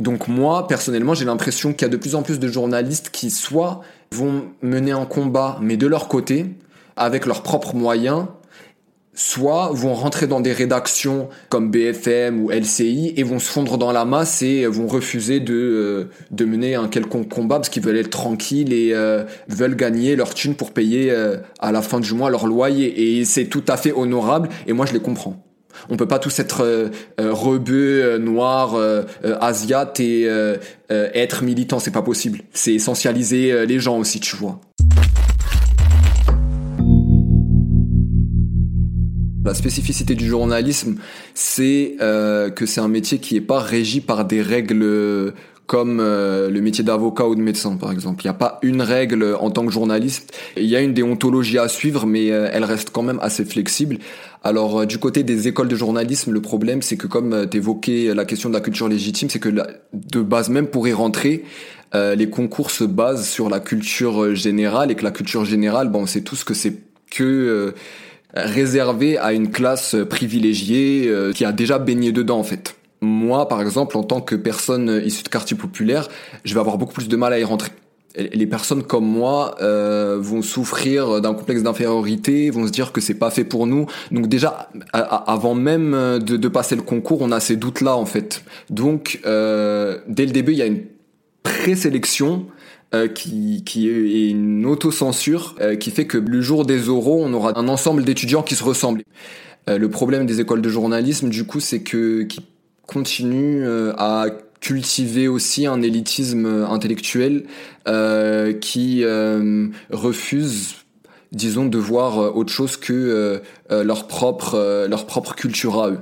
Donc 0.00 0.28
moi, 0.28 0.66
personnellement, 0.66 1.14
j'ai 1.14 1.24
l'impression 1.24 1.72
qu'il 1.72 1.82
y 1.82 1.84
a 1.84 1.88
de 1.88 1.96
plus 1.96 2.14
en 2.14 2.22
plus 2.22 2.40
de 2.40 2.48
journalistes 2.48 3.10
qui 3.10 3.30
soit 3.30 3.82
vont 4.12 4.46
mener 4.62 4.92
un 4.92 5.04
combat, 5.04 5.58
mais 5.60 5.76
de 5.76 5.86
leur 5.86 6.08
côté, 6.08 6.46
avec 6.96 7.26
leurs 7.26 7.42
propres 7.42 7.76
moyens, 7.76 8.26
soit 9.14 9.70
vont 9.72 9.94
rentrer 9.94 10.26
dans 10.26 10.40
des 10.40 10.52
rédactions 10.52 11.28
comme 11.48 11.70
BFM 11.70 12.42
ou 12.42 12.50
LCI 12.50 13.14
et 13.16 13.22
vont 13.22 13.38
se 13.38 13.48
fondre 13.48 13.78
dans 13.78 13.92
la 13.92 14.04
masse 14.04 14.42
et 14.42 14.66
vont 14.66 14.86
refuser 14.86 15.40
de, 15.40 15.54
euh, 15.54 16.04
de 16.30 16.44
mener 16.44 16.74
un 16.74 16.88
quelconque 16.88 17.28
combat 17.28 17.56
parce 17.56 17.68
qu'ils 17.68 17.82
veulent 17.82 17.96
être 17.96 18.10
tranquilles 18.10 18.72
et 18.72 18.90
euh, 18.92 19.24
veulent 19.48 19.76
gagner 19.76 20.16
leur 20.16 20.34
thune 20.34 20.54
pour 20.54 20.72
payer 20.72 21.10
euh, 21.10 21.36
à 21.60 21.72
la 21.72 21.82
fin 21.82 22.00
du 22.00 22.12
mois 22.14 22.30
leur 22.30 22.46
loyer. 22.46 23.18
Et 23.18 23.24
c'est 23.24 23.46
tout 23.46 23.64
à 23.68 23.76
fait 23.76 23.92
honorable 23.92 24.48
et 24.66 24.72
moi 24.72 24.86
je 24.86 24.92
les 24.92 25.00
comprends. 25.00 25.40
On 25.90 25.96
peut 25.96 26.06
pas 26.06 26.20
tous 26.20 26.38
être 26.38 26.90
rebeux, 27.18 28.16
noirs, 28.18 28.76
asiates 29.40 29.98
et 29.98 30.30
être 30.88 31.42
militants, 31.42 31.80
c'est 31.80 31.90
pas 31.90 32.00
possible. 32.00 32.42
C'est 32.52 32.72
essentialiser 32.72 33.66
les 33.66 33.80
gens 33.80 33.98
aussi, 33.98 34.20
tu 34.20 34.36
vois. 34.36 34.60
La 39.44 39.52
spécificité 39.52 40.14
du 40.14 40.26
journalisme, 40.26 40.96
c'est 41.34 41.96
euh, 42.00 42.48
que 42.48 42.64
c'est 42.64 42.80
un 42.80 42.88
métier 42.88 43.18
qui 43.18 43.36
est 43.36 43.42
pas 43.42 43.58
régi 43.58 44.00
par 44.00 44.24
des 44.24 44.40
règles 44.40 45.34
comme 45.66 45.98
euh, 46.00 46.48
le 46.48 46.62
métier 46.62 46.82
d'avocat 46.82 47.26
ou 47.26 47.34
de 47.34 47.42
médecin, 47.42 47.76
par 47.76 47.92
exemple. 47.92 48.24
Il 48.24 48.26
n'y 48.26 48.30
a 48.30 48.34
pas 48.38 48.58
une 48.62 48.80
règle 48.80 49.36
en 49.38 49.50
tant 49.50 49.66
que 49.66 49.72
journaliste. 49.72 50.32
Il 50.56 50.64
y 50.64 50.76
a 50.76 50.80
une 50.80 50.94
déontologie 50.94 51.58
à 51.58 51.68
suivre, 51.68 52.06
mais 52.06 52.30
euh, 52.30 52.48
elle 52.52 52.64
reste 52.64 52.88
quand 52.88 53.02
même 53.02 53.18
assez 53.20 53.44
flexible. 53.44 53.98
Alors, 54.42 54.86
du 54.86 54.96
côté 54.96 55.22
des 55.24 55.46
écoles 55.46 55.68
de 55.68 55.76
journalisme, 55.76 56.32
le 56.32 56.40
problème, 56.40 56.80
c'est 56.80 56.96
que 56.96 57.06
comme 57.06 57.46
tu 57.50 57.58
évoquais 57.58 58.14
la 58.14 58.24
question 58.24 58.48
de 58.48 58.54
la 58.54 58.60
culture 58.60 58.88
légitime, 58.88 59.28
c'est 59.28 59.40
que 59.40 59.50
de 59.92 60.20
base, 60.22 60.48
même 60.48 60.68
pour 60.68 60.88
y 60.88 60.92
rentrer, 60.94 61.44
les 61.94 62.28
concours 62.28 62.70
se 62.70 62.84
basent 62.84 63.26
sur 63.26 63.48
la 63.48 63.60
culture 63.60 64.34
générale 64.34 64.90
et 64.90 64.96
que 64.96 65.04
la 65.04 65.12
culture 65.12 65.46
générale, 65.46 65.88
bon, 65.88 66.00
on 66.00 66.06
sait 66.06 66.20
tous 66.20 66.44
que 66.44 66.52
c'est 66.52 66.74
que 67.10 67.72
réservé 68.34 69.18
à 69.18 69.32
une 69.32 69.50
classe 69.50 69.96
privilégiée 70.08 71.08
euh, 71.08 71.32
qui 71.32 71.44
a 71.44 71.52
déjà 71.52 71.78
baigné 71.78 72.12
dedans 72.12 72.38
en 72.38 72.44
fait. 72.44 72.76
Moi, 73.00 73.48
par 73.48 73.60
exemple, 73.60 73.96
en 73.96 74.02
tant 74.02 74.20
que 74.20 74.34
personne 74.34 75.02
issue 75.04 75.22
de 75.22 75.28
quartier 75.28 75.56
populaire, 75.56 76.08
je 76.44 76.54
vais 76.54 76.60
avoir 76.60 76.78
beaucoup 76.78 76.94
plus 76.94 77.08
de 77.08 77.16
mal 77.16 77.32
à 77.32 77.38
y 77.38 77.44
rentrer. 77.44 77.70
Les 78.16 78.46
personnes 78.46 78.84
comme 78.84 79.06
moi 79.06 79.56
euh, 79.60 80.18
vont 80.20 80.40
souffrir 80.40 81.20
d'un 81.20 81.34
complexe 81.34 81.64
d'infériorité, 81.64 82.50
vont 82.50 82.66
se 82.66 82.70
dire 82.70 82.92
que 82.92 83.00
c'est 83.00 83.14
pas 83.18 83.30
fait 83.30 83.42
pour 83.42 83.66
nous. 83.66 83.86
Donc 84.12 84.28
déjà, 84.28 84.70
avant 84.92 85.54
même 85.54 86.20
de, 86.20 86.36
de, 86.36 86.48
passer 86.48 86.76
le 86.76 86.82
concours, 86.82 87.22
on 87.22 87.32
a 87.32 87.40
ces 87.40 87.56
doutes-là 87.56 87.96
en 87.96 88.06
fait. 88.06 88.44
Donc 88.70 89.20
euh, 89.26 89.98
dès 90.06 90.26
le 90.26 90.32
début, 90.32 90.52
il 90.52 90.58
y 90.58 90.62
a 90.62 90.66
une 90.66 90.84
présélection 91.42 92.46
euh, 92.94 93.08
qui, 93.08 93.88
est 93.88 94.30
une 94.30 94.66
autocensure 94.66 95.56
euh, 95.60 95.74
qui 95.74 95.90
fait 95.90 96.06
que 96.06 96.16
le 96.16 96.40
jour 96.40 96.64
des 96.64 96.88
oraux, 96.88 97.22
on 97.24 97.32
aura 97.32 97.58
un 97.58 97.66
ensemble 97.66 98.04
d'étudiants 98.04 98.42
qui 98.42 98.54
se 98.54 98.62
ressemblent. 98.62 99.02
Euh, 99.68 99.78
le 99.78 99.88
problème 99.90 100.26
des 100.26 100.40
écoles 100.40 100.62
de 100.62 100.68
journalisme, 100.68 101.28
du 101.28 101.44
coup, 101.44 101.58
c'est 101.58 101.80
que 101.80 102.22
qui 102.22 102.40
continuent 102.86 103.66
à 103.96 104.26
cultiver 104.60 105.26
aussi 105.26 105.66
un 105.66 105.82
élitisme 105.82 106.46
intellectuel 106.68 107.44
qui 108.60 109.04
refuse 109.90 110.74
disons 111.32 111.64
de 111.64 111.78
voir 111.78 112.36
autre 112.36 112.52
chose 112.52 112.76
que 112.76 113.40
leur 113.70 114.06
propre 114.06 114.86
leur 114.86 115.06
propre 115.06 115.34
culture 115.34 115.82
à 115.82 115.90
eux 115.90 115.98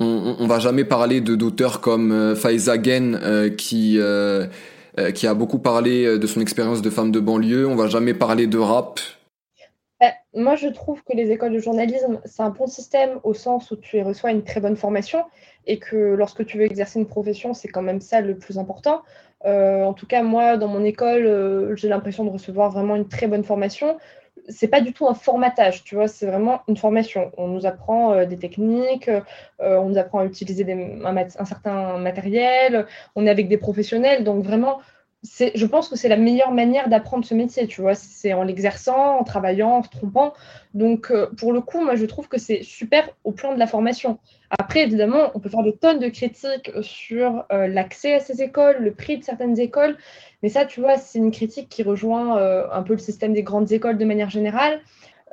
on, 0.00 0.36
on, 0.40 0.46
va 0.48 0.58
jamais 0.58 0.84
parler 0.84 1.20
de 1.20 1.36
d'auteurs 1.36 1.80
comme 1.80 2.34
Faizagen 2.34 3.50
qui 3.56 4.00
euh, 4.98 5.12
qui 5.12 5.26
a 5.26 5.34
beaucoup 5.34 5.60
parlé 5.60 6.04
euh, 6.04 6.18
de 6.18 6.26
son 6.26 6.40
expérience 6.40 6.82
de 6.82 6.90
femme 6.90 7.12
de 7.12 7.20
banlieue. 7.20 7.68
On 7.68 7.76
va 7.76 7.86
jamais 7.86 8.14
parler 8.14 8.46
de 8.48 8.58
rap. 8.58 8.98
Bah, 10.00 10.12
moi, 10.34 10.56
je 10.56 10.66
trouve 10.68 11.02
que 11.04 11.16
les 11.16 11.30
écoles 11.30 11.52
de 11.52 11.58
journalisme, 11.60 12.20
c'est 12.24 12.42
un 12.42 12.50
bon 12.50 12.66
système 12.66 13.20
au 13.22 13.32
sens 13.32 13.70
où 13.70 13.76
tu 13.76 14.00
reçois 14.02 14.32
une 14.32 14.42
très 14.42 14.60
bonne 14.60 14.76
formation 14.76 15.24
et 15.66 15.78
que 15.78 15.96
lorsque 15.96 16.44
tu 16.46 16.58
veux 16.58 16.64
exercer 16.64 16.98
une 16.98 17.06
profession, 17.06 17.54
c'est 17.54 17.68
quand 17.68 17.82
même 17.82 18.00
ça 18.00 18.20
le 18.20 18.36
plus 18.36 18.58
important. 18.58 19.02
Euh, 19.44 19.84
en 19.84 19.92
tout 19.92 20.06
cas, 20.06 20.22
moi, 20.22 20.56
dans 20.56 20.68
mon 20.68 20.84
école, 20.84 21.76
j'ai 21.76 21.88
l'impression 21.88 22.24
de 22.24 22.30
recevoir 22.30 22.70
vraiment 22.70 22.96
une 22.96 23.08
très 23.08 23.28
bonne 23.28 23.44
formation 23.44 23.98
c'est 24.48 24.68
pas 24.68 24.80
du 24.80 24.92
tout 24.92 25.06
un 25.08 25.14
formatage, 25.14 25.84
tu 25.84 25.94
vois, 25.94 26.08
c'est 26.08 26.26
vraiment 26.26 26.62
une 26.68 26.76
formation. 26.76 27.32
On 27.36 27.48
nous 27.48 27.66
apprend 27.66 28.12
euh, 28.12 28.24
des 28.24 28.38
techniques, 28.38 29.08
euh, 29.08 29.20
on 29.58 29.88
nous 29.88 29.98
apprend 29.98 30.20
à 30.20 30.24
utiliser 30.24 30.66
un, 31.04 31.44
certain 31.44 31.98
matériel, 31.98 32.86
on 33.14 33.26
est 33.26 33.30
avec 33.30 33.48
des 33.48 33.58
professionnels, 33.58 34.24
donc 34.24 34.44
vraiment, 34.44 34.80
je 35.22 35.66
pense 35.66 35.88
que 35.88 35.96
c'est 35.96 36.08
la 36.08 36.16
meilleure 36.16 36.52
manière 36.52 36.88
d'apprendre 36.88 37.24
ce 37.24 37.34
métier, 37.34 37.66
tu 37.66 37.80
vois, 37.80 37.94
c'est 37.94 38.32
en 38.32 38.44
l'exerçant, 38.44 39.18
en 39.18 39.24
travaillant, 39.24 39.78
en 39.78 39.82
se 39.82 39.88
trompant. 39.88 40.32
Donc, 40.74 41.10
euh, 41.10 41.26
pour 41.36 41.52
le 41.52 41.60
coup, 41.60 41.82
moi, 41.82 41.96
je 41.96 42.04
trouve 42.04 42.28
que 42.28 42.38
c'est 42.38 42.62
super 42.62 43.08
au 43.24 43.32
plan 43.32 43.52
de 43.52 43.58
la 43.58 43.66
formation. 43.66 44.18
Après, 44.50 44.82
évidemment, 44.82 45.30
on 45.34 45.40
peut 45.40 45.48
faire 45.48 45.62
des 45.62 45.76
tonnes 45.76 45.98
de 45.98 46.08
critiques 46.08 46.70
sur 46.80 47.44
l'accès 47.50 48.14
à 48.14 48.20
ces 48.20 48.40
écoles, 48.40 48.76
le 48.80 48.92
prix 48.94 49.18
de 49.18 49.24
certaines 49.24 49.58
écoles, 49.60 49.96
mais 50.42 50.48
ça, 50.48 50.64
tu 50.64 50.80
vois, 50.80 50.96
c'est 50.96 51.18
une 51.18 51.30
critique 51.30 51.68
qui 51.68 51.82
rejoint 51.82 52.38
euh, 52.38 52.66
un 52.72 52.82
peu 52.82 52.92
le 52.92 52.98
système 52.98 53.32
des 53.32 53.42
grandes 53.42 53.72
écoles 53.72 53.98
de 53.98 54.04
manière 54.04 54.30
générale. 54.30 54.80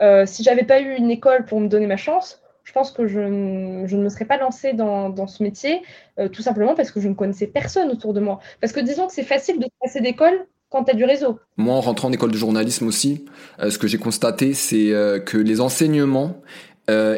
Euh, 0.02 0.26
si 0.26 0.44
j'avais 0.44 0.64
pas 0.64 0.82
eu 0.82 0.96
une 0.96 1.12
école 1.12 1.46
pour 1.46 1.60
me 1.60 1.68
donner 1.68 1.88
ma 1.88 1.98
chance, 1.98 2.42
je 2.66 2.72
pense 2.74 2.92
que 2.92 3.08
je, 3.08 3.20
ne 3.20 4.04
me 4.04 4.10
serais 4.10 4.26
pas 4.26 4.38
lancée 4.38 4.74
dans, 4.74 5.28
ce 5.28 5.42
métier, 5.42 5.82
euh, 6.20 6.28
tout 6.28 6.42
simplement 6.42 6.76
parce 6.76 6.92
que 6.92 7.00
je 7.00 7.08
ne 7.08 7.14
connaissais 7.14 7.48
personne 7.48 7.90
autour 7.90 8.14
de 8.14 8.20
moi. 8.20 8.40
Parce 8.60 8.74
que 8.74 8.82
disons 8.82 9.08
que 9.08 9.14
c'est 9.14 9.24
facile 9.24 9.60
de 9.60 9.68
passer 9.82 10.02
d'école 10.02 10.46
quand 10.70 10.84
tu 10.84 10.92
as 10.92 10.96
du 10.96 11.06
réseau. 11.06 11.40
Moi, 11.56 11.74
en 11.74 11.82
rentrant 11.82 12.10
en 12.10 12.12
école 12.12 12.32
de 12.32 12.38
journalisme 12.38 12.88
aussi, 12.88 13.26
ce 13.60 13.78
que 13.78 13.88
j'ai 13.88 13.98
constaté, 13.98 14.54
c'est 14.54 14.92
que 15.26 15.38
les 15.38 15.62
enseignements 15.62 16.42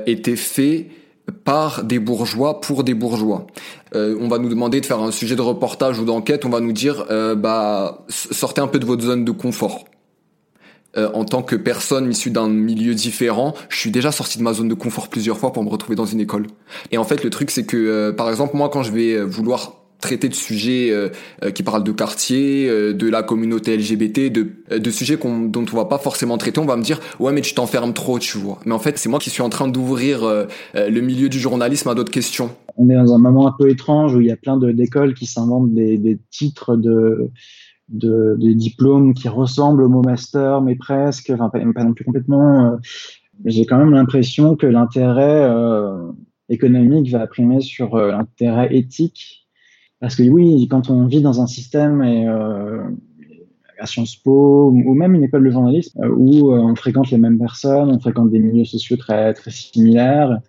étaient 0.06 0.36
faits 0.36 0.88
par 1.44 1.84
des 1.84 2.00
bourgeois 2.00 2.62
pour 2.62 2.84
des 2.84 2.94
bourgeois. 2.94 3.48
Euh, 3.96 4.18
on 4.20 4.28
va 4.28 4.38
nous 4.38 4.50
demander 4.50 4.82
de 4.82 4.86
faire 4.86 5.00
un 5.00 5.12
sujet 5.12 5.36
de 5.36 5.42
reportage 5.42 6.00
ou 6.00 6.06
d'enquête, 6.06 6.46
on 6.46 6.50
va 6.50 6.60
nous 6.60 6.72
dire 6.72 7.06
euh, 7.10 7.36
bah 7.36 8.06
sortez 8.10 8.62
un 8.62 8.68
peu 8.68 8.80
de 8.80 8.86
votre 8.86 9.04
zone 9.04 9.26
de 9.26 9.32
confort. 9.32 9.86
Euh, 10.98 11.10
en 11.14 11.26
tant 11.26 11.42
que 11.42 11.56
personne 11.56 12.10
issue 12.10 12.32
d'un 12.32 12.50
milieu 12.50 12.94
différent, 12.94 13.54
je 13.70 13.78
suis 13.78 13.92
déjà 13.92 14.12
sorti 14.12 14.38
de 14.38 14.44
ma 14.44 14.54
zone 14.54 14.68
de 14.68 14.74
confort 14.74 15.10
plusieurs 15.10 15.38
fois 15.38 15.54
pour 15.54 15.64
me 15.64 15.70
retrouver 15.70 15.96
dans 15.96 16.06
une 16.06 16.20
école. 16.20 16.48
Et 16.92 16.98
en 16.98 17.04
fait, 17.04 17.24
le 17.24 17.30
truc 17.30 17.52
c'est 17.52 17.66
que 17.66 18.12
par 18.12 18.30
exemple 18.30 18.56
moi 18.56 18.70
quand 18.70 18.84
je 18.84 18.92
vais 18.92 19.22
vouloir 19.22 19.74
traiter 20.00 20.30
de 20.30 20.34
sujets 20.34 20.92
euh, 20.92 21.10
euh, 21.44 21.52
qui 21.52 21.64
parlent 21.64 21.84
de 21.84 21.92
quartier, 21.92 22.70
euh, 22.70 22.94
de 22.94 23.10
la 23.10 23.24
communauté 23.24 23.76
LGBT, 23.76 24.32
de, 24.32 24.92
sujets 24.92 25.18
dont 25.18 25.66
on 25.72 25.76
va 25.76 25.86
pas 25.86 25.98
forcément 25.98 26.38
traiter, 26.38 26.60
on 26.60 26.66
va 26.66 26.78
me 26.78 26.84
dire 26.84 27.00
ouais 27.20 27.32
mais 27.32 27.42
tu 27.42 27.54
t'enfermes 27.54 27.94
trop, 27.94 28.20
tu 28.20 28.38
vois. 28.38 28.60
Mais 28.66 28.74
en 28.74 28.80
fait 28.80 28.98
c'est 28.98 29.10
moi 29.10 29.20
qui 29.20 29.30
suis 29.30 29.42
en 29.42 29.50
train 29.50 29.68
d'ouvrir 29.68 30.22
le 30.74 31.02
milieu 31.02 31.30
du 31.30 31.40
journalisme 31.40 31.90
à 31.90 31.96
d'autres 31.96 32.12
questions. 32.12 32.52
On 32.78 32.90
est 32.90 32.96
dans 32.96 33.14
un 33.14 33.18
moment 33.18 33.48
un 33.48 33.56
peu 33.58 33.70
étrange 33.70 34.14
où 34.16 34.22
il 34.22 34.28
y 34.28 34.32
a 34.32 34.38
plein 34.38 34.58
d'écoles 34.58 35.14
qui 35.16 35.26
s'inventent 35.26 35.74
des, 35.74 36.20
titres 36.32 36.76
de, 36.76 37.32
de, 37.90 38.36
diplômes 38.54 39.14
qui 39.14 39.30
ressemblent 39.30 39.84
au 39.84 39.90
mot 39.90 40.02
master 40.02 40.62
mais 40.62 40.76
presque, 40.76 41.30
enfin 41.30 41.50
pas, 41.50 41.84
non 41.84 41.94
plus 41.94 42.06
complètement. 42.06 42.78
J'ai 43.46 43.66
quand 43.66 43.78
même 43.78 43.92
l'impression 43.92 44.56
que 44.56 44.66
l'intérêt 44.66 45.50
économique 46.50 47.12
va 47.12 47.28
primer 47.28 47.62
sur 47.62 47.98
l'intérêt 47.98 48.76
éthique 48.76 49.48
parce 50.00 50.16
que 50.16 50.24
oui, 50.24 50.68
quand 50.70 50.90
on 50.90 51.06
vit 51.08 51.22
dans 51.22 51.42
un 51.42 51.48
système 51.48 52.02
euh, 52.02 52.84
à 53.80 53.86
Sciences 53.88 54.16
Po 54.16 54.70
ou 54.70 54.94
même 54.94 55.16
une 55.16 55.24
école 55.24 55.44
de 55.44 55.50
journalisme 55.50 56.00
où 56.16 56.52
on 56.52 56.76
fréquente 56.76 57.10
les 57.10 57.18
mêmes 57.18 57.40
personnes, 57.40 57.90
on 57.90 58.00
fréquente 58.00 58.30
des 58.30 58.40
milieux 58.40 58.66
sociaux 58.66 58.98
très 58.98 59.34
très 59.34 59.52
similaires 59.52 60.40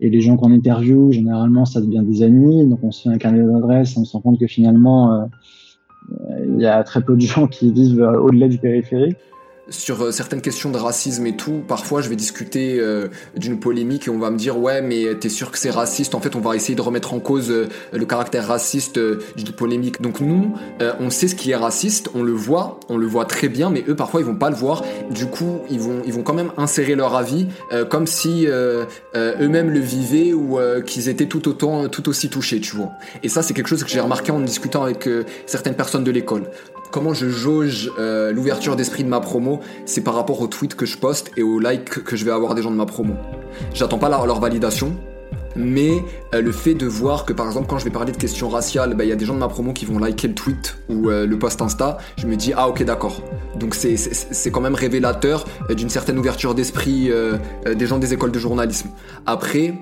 et 0.00 0.08
les 0.08 0.20
gens 0.20 0.36
qu'on 0.36 0.50
interviewe, 0.52 1.12
généralement, 1.12 1.66
ça 1.66 1.80
devient 1.80 2.02
des 2.02 2.22
amis. 2.22 2.66
Donc, 2.66 2.80
on 2.82 2.90
se 2.90 3.02
fait 3.02 3.10
un 3.10 3.18
carnet 3.18 3.44
d'adresses 3.44 3.96
on 3.98 4.04
se 4.04 4.12
rend 4.12 4.22
compte 4.22 4.40
que 4.40 4.46
finalement, 4.46 5.28
il 6.08 6.60
y 6.60 6.66
a 6.66 6.82
très 6.84 7.02
peu 7.02 7.16
de 7.16 7.20
gens 7.20 7.46
qui 7.46 7.72
vivent 7.72 8.02
au-delà 8.02 8.48
du 8.48 8.58
périphérique 8.58 9.18
sur 9.70 10.02
euh, 10.02 10.10
certaines 10.10 10.42
questions 10.42 10.70
de 10.70 10.76
racisme 10.76 11.26
et 11.26 11.36
tout, 11.36 11.62
parfois 11.66 12.02
je 12.02 12.08
vais 12.08 12.16
discuter 12.16 12.78
euh, 12.78 13.08
d'une 13.36 13.58
polémique 13.58 14.08
et 14.08 14.10
on 14.10 14.18
va 14.18 14.30
me 14.30 14.36
dire 14.36 14.58
ouais 14.58 14.82
mais 14.82 15.14
t'es 15.14 15.28
sûr 15.28 15.50
que 15.50 15.58
c'est 15.58 15.70
raciste? 15.70 16.14
En 16.14 16.20
fait 16.20 16.36
on 16.36 16.40
va 16.40 16.56
essayer 16.56 16.74
de 16.74 16.82
remettre 16.82 17.14
en 17.14 17.20
cause 17.20 17.50
euh, 17.50 17.68
le 17.92 18.04
caractère 18.04 18.48
raciste 18.48 18.98
d'une 18.98 19.52
polémique. 19.52 20.02
Donc 20.02 20.20
nous, 20.20 20.54
on 20.98 21.10
sait 21.10 21.28
ce 21.28 21.34
qui 21.34 21.52
est 21.52 21.56
raciste, 21.56 22.10
on 22.14 22.22
le 22.22 22.32
voit, 22.32 22.80
on 22.88 22.96
le 22.96 23.06
voit 23.06 23.24
très 23.24 23.48
bien, 23.48 23.70
mais 23.70 23.84
eux 23.88 23.94
parfois 23.94 24.20
ils 24.20 24.26
vont 24.26 24.34
pas 24.34 24.50
le 24.50 24.56
voir. 24.56 24.84
Du 25.10 25.26
coup 25.26 25.60
ils 25.70 25.78
vont 25.78 26.02
ils 26.04 26.12
vont 26.12 26.22
quand 26.22 26.34
même 26.34 26.52
insérer 26.56 26.96
leur 26.96 27.14
avis 27.14 27.46
comme 27.88 28.06
si 28.06 28.46
eux-mêmes 28.46 29.70
le 29.70 29.80
vivaient 29.80 30.32
ou 30.32 30.58
qu'ils 30.84 31.08
étaient 31.08 31.26
tout 31.26 31.48
autant 31.48 31.88
tout 31.88 32.08
aussi 32.08 32.28
touchés, 32.28 32.60
tu 32.60 32.74
vois. 32.74 32.90
Et 33.22 33.28
ça 33.28 33.42
c'est 33.42 33.54
quelque 33.54 33.68
chose 33.68 33.84
que 33.84 33.90
j'ai 33.90 34.00
remarqué 34.00 34.32
en 34.32 34.40
discutant 34.40 34.82
avec 34.82 35.08
certaines 35.46 35.74
personnes 35.74 36.04
de 36.04 36.10
l'école 36.10 36.44
comment 36.90 37.14
je 37.14 37.28
jauge 37.28 37.90
euh, 37.98 38.32
l'ouverture 38.32 38.76
d'esprit 38.76 39.04
de 39.04 39.08
ma 39.08 39.20
promo, 39.20 39.60
c'est 39.86 40.02
par 40.02 40.14
rapport 40.14 40.40
aux 40.40 40.46
tweets 40.46 40.74
que 40.74 40.86
je 40.86 40.98
poste 40.98 41.30
et 41.36 41.42
aux 41.42 41.60
likes 41.60 42.02
que 42.02 42.16
je 42.16 42.24
vais 42.24 42.30
avoir 42.30 42.54
des 42.54 42.62
gens 42.62 42.70
de 42.70 42.76
ma 42.76 42.86
promo. 42.86 43.14
J'attends 43.74 43.98
pas 43.98 44.08
leur, 44.08 44.40
validation, 44.40 44.96
mais 45.56 46.02
euh, 46.34 46.40
le 46.40 46.52
fait 46.52 46.74
de 46.74 46.86
voir 46.86 47.24
que 47.24 47.32
par 47.32 47.46
exemple 47.46 47.66
quand 47.68 47.78
je 47.78 47.84
vais 47.84 47.90
parler 47.90 48.12
de 48.12 48.16
questions 48.16 48.48
raciales, 48.48 48.94
bah, 48.94 49.04
il 49.04 49.10
y 49.10 49.12
a 49.12 49.16
des 49.16 49.24
gens 49.24 49.34
de 49.34 49.38
ma 49.38 49.48
promo 49.48 49.72
qui 49.72 49.84
vont 49.84 49.98
liker 49.98 50.28
le 50.28 50.34
tweet 50.34 50.76
ou 50.88 51.10
euh, 51.10 51.26
le 51.26 51.38
post 51.38 51.60
Insta, 51.62 51.98
je 52.16 52.26
me 52.26 52.36
dis 52.36 52.52
ah 52.56 52.68
ok 52.68 52.84
d'accord. 52.84 53.22
Donc 53.56 53.74
c'est 53.74 54.50
quand 54.50 54.60
même 54.60 54.74
révélateur 54.74 55.44
d'une 55.70 55.90
certaine 55.90 56.18
ouverture 56.18 56.54
d'esprit 56.54 57.10
des 57.66 57.86
gens 57.86 57.98
des 57.98 58.14
écoles 58.14 58.32
de 58.32 58.38
journalisme. 58.38 58.88
Après, 59.26 59.74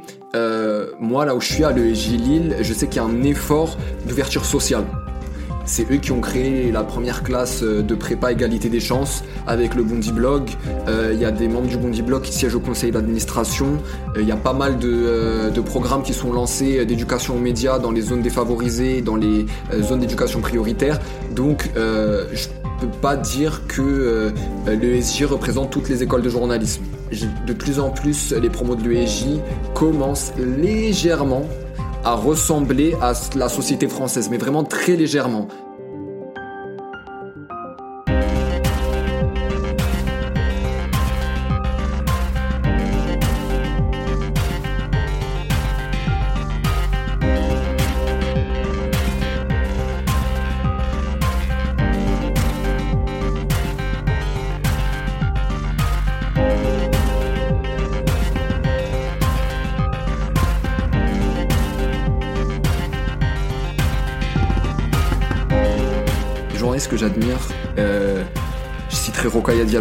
moi 0.99 1.25
là 1.25 1.37
où 1.37 1.41
je 1.41 1.53
suis 1.53 1.65
à 1.65 1.71
l'ESJ 1.71 2.09
Lille, 2.13 2.57
je 2.61 2.73
sais 2.73 2.89
qu'il 2.89 2.97
y 2.97 3.05
a 3.05 3.09
un 3.09 3.23
effort 3.23 3.77
d'ouverture 4.09 4.45
sociale. 4.45 4.85
C'est 5.69 5.91
eux 5.93 5.99
qui 5.99 6.13
ont 6.13 6.23
créé 6.23 6.73
la 6.73 6.83
première 6.83 7.23
classe 7.23 7.63
euh, 7.63 7.83
de 7.83 7.95
prépa 7.95 8.33
égalité 8.33 8.71
des 8.71 8.81
chances 8.81 9.23
avec 9.47 9.75
le 9.75 9.83
Bondi 9.83 10.13
Blog. 10.13 10.49
Euh, 10.89 11.11
il 11.13 11.21
y 11.21 11.27
a 11.27 11.31
des 11.31 11.47
membres 11.47 11.69
du 11.69 11.77
Bondi 11.77 12.01
Blog 12.01 12.23
qui 12.23 12.33
siègent 12.33 12.55
au 12.55 12.61
conseil 12.61 12.91
d'administration. 12.91 13.77
Euh, 14.17 14.23
il 14.23 14.27
y 14.27 14.33
a 14.33 14.37
pas 14.37 14.55
mal 14.55 14.79
de, 14.79 15.61
programmes 15.61 16.03
qui 16.03 16.15
sont 16.15 16.33
lancés 16.33 16.87
d'éducation 16.87 17.37
aux 17.37 17.41
médias 17.41 17.79
dans 17.79 17.91
les 17.91 18.01
zones 18.01 18.23
défavorisées, 18.23 19.03
dans 19.03 19.17
les 19.17 19.45
zones 19.83 20.01
d'éducation 20.01 20.41
prioritaire. 20.41 20.99
Donc 21.35 21.69
je 21.75 22.49
peux 22.81 22.87
pas 23.03 23.17
dire 23.17 23.63
que 23.67 24.33
l'ESJ 24.67 25.25
représente 25.25 25.71
toutes 25.71 25.89
les 25.89 26.03
écoles 26.03 26.23
de 26.23 26.31
journalisme. 26.31 26.85
De 27.47 27.53
plus 27.53 27.81
en 27.81 27.91
plus, 27.91 28.33
les 28.33 28.49
promos 28.49 28.77
de 28.77 28.89
l'ESJ 28.89 29.41
commencent 29.75 30.33
légèrement 30.39 31.45
à 32.05 32.15
ressembler 32.15 32.95
à 33.01 33.13
la 33.35 33.49
société 33.49 33.89
française, 33.89 34.29
mais 34.31 34.39
vraiment 34.39 34.65
très 34.65 34.97
légèrement. 34.97 35.49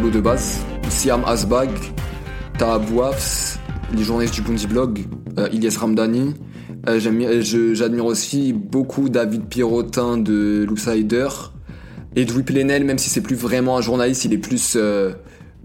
De 0.07 0.21
base, 0.21 0.59
Siam 0.89 1.23
Asbag, 1.25 1.69
Taha 2.57 2.79
Bouafs, 2.79 3.59
les 3.93 4.03
journalistes 4.03 4.35
du 4.35 4.41
Bounty 4.41 4.65
Blog, 4.65 4.99
euh, 5.37 5.49
Ramdani. 5.77 6.33
Euh, 6.87 6.99
j'admire 7.73 8.05
aussi 8.05 8.53
beaucoup 8.53 9.09
David 9.09 9.47
Pirotin 9.49 10.17
de 10.17 10.65
L'Outsider. 10.65 11.27
Edoui 12.15 12.43
Plenel, 12.43 12.85
même 12.85 12.97
si 12.97 13.09
c'est 13.09 13.19
plus 13.19 13.35
vraiment 13.35 13.75
un 13.75 13.81
journaliste, 13.81 14.23
il 14.23 14.31
est 14.31 14.37
plus... 14.37 14.77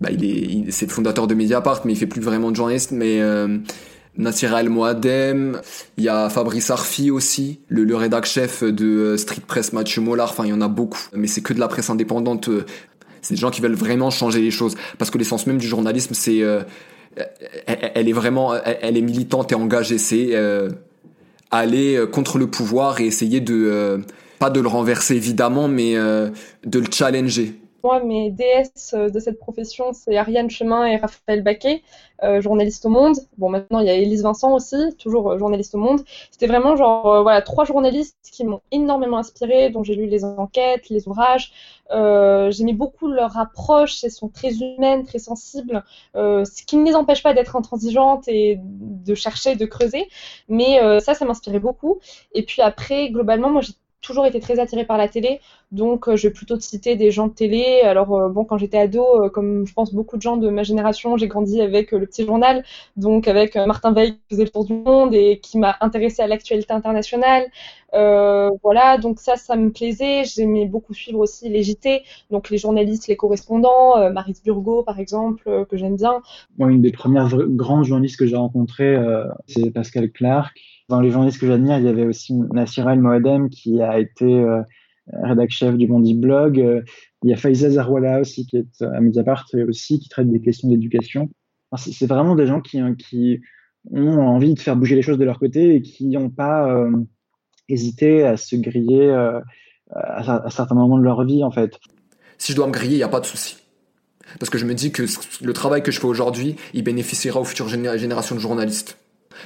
bah, 0.00 0.11
il 0.11 0.24
est, 0.24 0.70
c'est 0.72 0.87
le 0.87 0.92
fondateur 0.92 1.28
de 1.28 1.35
Mediapart, 1.35 1.83
mais 1.85 1.92
il 1.92 1.96
fait 1.96 2.07
plus 2.07 2.20
vraiment 2.20 2.50
de 2.50 2.57
journaliste. 2.57 2.90
Mais 2.90 3.20
Nassira 4.16 4.61
El 4.61 4.68
Moadem, 4.68 5.61
il 5.96 6.05
y 6.05 6.09
a 6.09 6.28
Fabrice 6.28 6.70
Arfi 6.70 7.11
aussi, 7.11 7.61
le, 7.68 7.85
le 7.85 7.96
rédac 7.96 8.26
chef 8.26 8.62
de 8.62 8.85
euh, 8.85 9.16
Street 9.16 9.40
Press 9.46 9.72
Mathieu 9.72 10.02
Mollard, 10.02 10.31
enfin 10.31 10.44
il 10.44 10.50
y 10.50 10.52
en 10.52 10.61
a 10.61 10.68
beaucoup, 10.68 11.00
mais 11.14 11.26
c'est 11.26 11.40
que 11.40 11.55
de 11.55 11.61
la 11.61 11.66
presse 11.66 11.88
indépendante, 11.88 12.48
euh, 12.50 12.66
c'est 13.22 13.35
des 13.35 13.40
gens 13.40 13.50
qui 13.50 13.61
veulent 13.61 13.74
vraiment 13.74 14.11
changer 14.11 14.40
les 14.40 14.50
choses, 14.50 14.74
parce 14.98 15.11
que 15.11 15.18
l'essence 15.18 15.46
même 15.46 15.58
du 15.58 15.66
journalisme, 15.66 16.14
c'est... 16.14 16.42
Euh, 16.42 16.62
elle, 17.66 18.08
est 18.08 18.12
vraiment... 18.12 18.54
Elle, 18.54 18.96
est 18.96 19.02
militante 19.02 19.52
et 19.52 19.54
engagée, 19.54 19.98
c'est 19.98 20.35
aller 21.50 22.02
contre 22.11 22.38
le 22.38 22.46
pouvoir 22.46 23.00
et 23.00 23.06
essayer 23.06 23.40
de... 23.40 24.00
pas 24.38 24.50
de 24.50 24.61
le 24.61 24.68
renverser 24.68 25.14
évidemment, 25.14 25.68
mais 25.68 25.94
de 25.94 26.78
le 26.78 26.87
challenger 26.90 27.62
moi, 27.83 28.03
mes 28.03 28.31
DS 28.31 28.95
euh, 28.95 29.11
de 29.11 29.18
cette 29.18 29.38
profession, 29.38 29.92
c'est 29.92 30.16
Ariane 30.16 30.51
Chemin 30.51 30.85
et 30.87 30.97
Raphaël 30.97 31.42
Baquet, 31.42 31.83
euh, 32.23 32.40
journaliste 32.40 32.85
au 32.87 32.88
Monde. 32.88 33.16
Bon, 33.38 33.49
maintenant, 33.49 33.81
il 33.81 33.87
y 33.87 33.90
a 33.90 33.95
Élise 33.95 34.23
Vincent 34.23 34.55
aussi, 34.55 34.77
toujours 34.99 35.33
euh, 35.33 35.38
journaliste 35.38 35.75
au 35.75 35.79
Monde. 35.79 36.03
C'était 36.31 36.47
vraiment 36.47 36.77
genre, 36.77 37.23
voilà, 37.23 37.42
trois 37.42 37.64
journalistes 37.64 38.16
qui 38.33 38.45
m'ont 38.45 38.61
énormément 38.71 39.18
inspiré, 39.18 39.71
dont 39.71 39.83
j'ai 39.83 39.95
lu 39.95 40.07
les 40.07 40.25
enquêtes, 40.25 40.88
les 40.88 41.09
ouvrages. 41.09 41.53
J'aimais 41.90 42.73
beaucoup 42.73 43.09
leur 43.09 43.37
approche, 43.37 44.03
elles 44.03 44.11
sont 44.11 44.29
très 44.29 44.55
humaines, 44.62 45.05
très 45.05 45.18
sensibles, 45.18 45.85
ce 46.14 46.64
qui 46.64 46.79
ne 46.79 46.87
les 46.87 46.95
empêche 46.95 47.23
pas 47.23 47.35
d'être 47.35 47.55
intransigeantes 47.55 48.27
et 48.29 48.59
de 48.62 49.14
chercher, 49.14 49.57
de 49.57 49.66
creuser. 49.66 50.09
Mais 50.49 50.81
ça, 51.01 51.12
ça 51.12 51.27
m'inspirait 51.27 51.59
beaucoup. 51.59 51.99
Et 52.33 52.45
puis 52.45 52.62
après, 52.62 53.11
globalement, 53.11 53.51
moi, 53.51 53.61
j'ai 53.61 53.75
toujours 54.02 54.26
été 54.26 54.40
très 54.40 54.58
attirée 54.58 54.84
par 54.84 54.98
la 54.98 55.08
télé, 55.08 55.40
donc 55.70 56.08
euh, 56.08 56.16
je 56.16 56.28
vais 56.28 56.34
plutôt 56.34 56.56
te 56.56 56.62
citer 56.62 56.96
des 56.96 57.10
gens 57.10 57.28
de 57.28 57.32
télé. 57.32 57.80
Alors 57.82 58.14
euh, 58.14 58.28
bon, 58.28 58.44
quand 58.44 58.58
j'étais 58.58 58.78
ado, 58.78 59.04
euh, 59.24 59.28
comme 59.30 59.66
je 59.66 59.72
pense 59.72 59.94
beaucoup 59.94 60.16
de 60.16 60.22
gens 60.22 60.36
de 60.36 60.50
ma 60.50 60.64
génération, 60.64 61.16
j'ai 61.16 61.28
grandi 61.28 61.60
avec 61.62 61.92
le 61.92 62.06
petit 62.06 62.26
journal, 62.26 62.64
donc 62.96 63.28
avec 63.28 63.56
Martin 63.56 63.92
Veil 63.92 64.12
qui 64.12 64.20
faisait 64.30 64.44
le 64.44 64.50
tour 64.50 64.66
du 64.66 64.74
monde 64.74 65.14
et 65.14 65.38
qui 65.38 65.58
m'a 65.58 65.76
intéressée 65.80 66.20
à 66.22 66.26
l'actualité 66.26 66.74
internationale. 66.74 67.44
voilà, 67.92 68.98
donc 68.98 69.20
ça, 69.20 69.36
ça 69.36 69.56
me 69.56 69.70
plaisait. 69.70 70.24
J'aimais 70.24 70.66
beaucoup 70.66 70.94
suivre 70.94 71.20
aussi 71.20 71.48
les 71.48 71.62
JT, 71.62 72.02
donc 72.30 72.50
les 72.50 72.58
journalistes, 72.58 73.06
les 73.06 73.16
correspondants, 73.16 74.10
Maris 74.10 74.36
Burgot 74.44 74.82
par 74.82 74.98
exemple, 74.98 75.66
que 75.70 75.76
j'aime 75.76 75.96
bien. 75.96 76.20
Moi, 76.58 76.70
une 76.70 76.82
des 76.82 76.92
premières 76.92 77.28
grandes 77.48 77.84
journalistes 77.84 78.18
que 78.18 78.26
j'ai 78.26 78.36
rencontrées, 78.36 78.96
c'est 79.46 79.70
Pascal 79.70 80.10
Clark 80.10 80.71
dans 80.88 81.01
les 81.01 81.11
journalistes 81.11 81.40
que 81.40 81.47
j'admire, 81.47 81.79
il 81.79 81.85
y 81.85 81.88
avait 81.88 82.05
aussi 82.05 82.35
Nassira 82.35 82.92
El 82.95 83.01
Moadem 83.01 83.49
qui 83.49 83.81
a 83.81 83.99
été 83.99 84.25
euh, 84.25 84.62
rédacteur 85.12 85.51
chef 85.51 85.77
du 85.77 85.87
Bondi 85.87 86.14
Blog. 86.14 86.61
Euh, 86.61 86.83
il 87.23 87.31
y 87.31 87.33
a 87.33 87.37
Faiza 87.37 87.71
Zarwala 87.71 88.21
aussi 88.21 88.47
qui 88.47 88.57
est 88.57 88.83
à 88.83 89.01
Mediapart 89.01 89.47
et 89.55 89.62
aussi 89.62 89.99
qui 90.01 90.09
traite 90.09 90.31
des 90.31 90.40
questions 90.40 90.68
d'éducation. 90.68 91.31
c'est 91.77 92.07
vraiment 92.07 92.35
des 92.35 92.47
gens 92.47 92.61
qui, 92.61 92.79
hein, 92.81 92.95
qui 92.95 93.40
ont 93.90 94.21
envie 94.21 94.55
de 94.55 94.61
faire 94.61 94.77
bouger 94.77 94.97
les 94.97 95.03
choses 95.03 95.18
de 95.18 95.25
leur 95.25 95.38
côté 95.38 95.77
et 95.77 95.83
qui 95.83 96.09
n'ont 96.09 96.31
pas 96.31 96.68
euh, 96.68 96.90
hésité 97.68 98.25
à 98.25 98.37
se 98.37 98.57
griller 98.57 99.11
à, 99.95 100.51
certains 100.51 100.75
moments 100.75 100.99
de 100.99 101.05
leur 101.05 101.25
vie 101.25 101.45
en 101.45 101.51
fait. 101.51 101.79
Si 102.38 102.53
je 102.53 102.57
dois 102.57 102.66
me 102.66 102.73
griller, 102.73 102.95
il 102.95 102.99
n'y 102.99 103.03
a 103.05 103.09
pas 103.09 103.21
de 103.21 103.27
souci. 103.27 103.57
Parce 104.38 104.51
que 104.51 104.59
je 104.59 104.64
me 104.64 104.75
dis 104.75 104.92
que 104.92 105.05
le 105.42 105.53
travail 105.53 105.83
que 105.83 105.92
je 105.92 106.01
fais 106.01 106.07
aujourd'hui, 106.07 106.57
il 106.75 106.83
bénéficiera 106.83 107.40
aux 107.40 107.45
futures 107.45 107.68
générations 107.68 108.35
de 108.35 108.40
journalistes. 108.40 108.99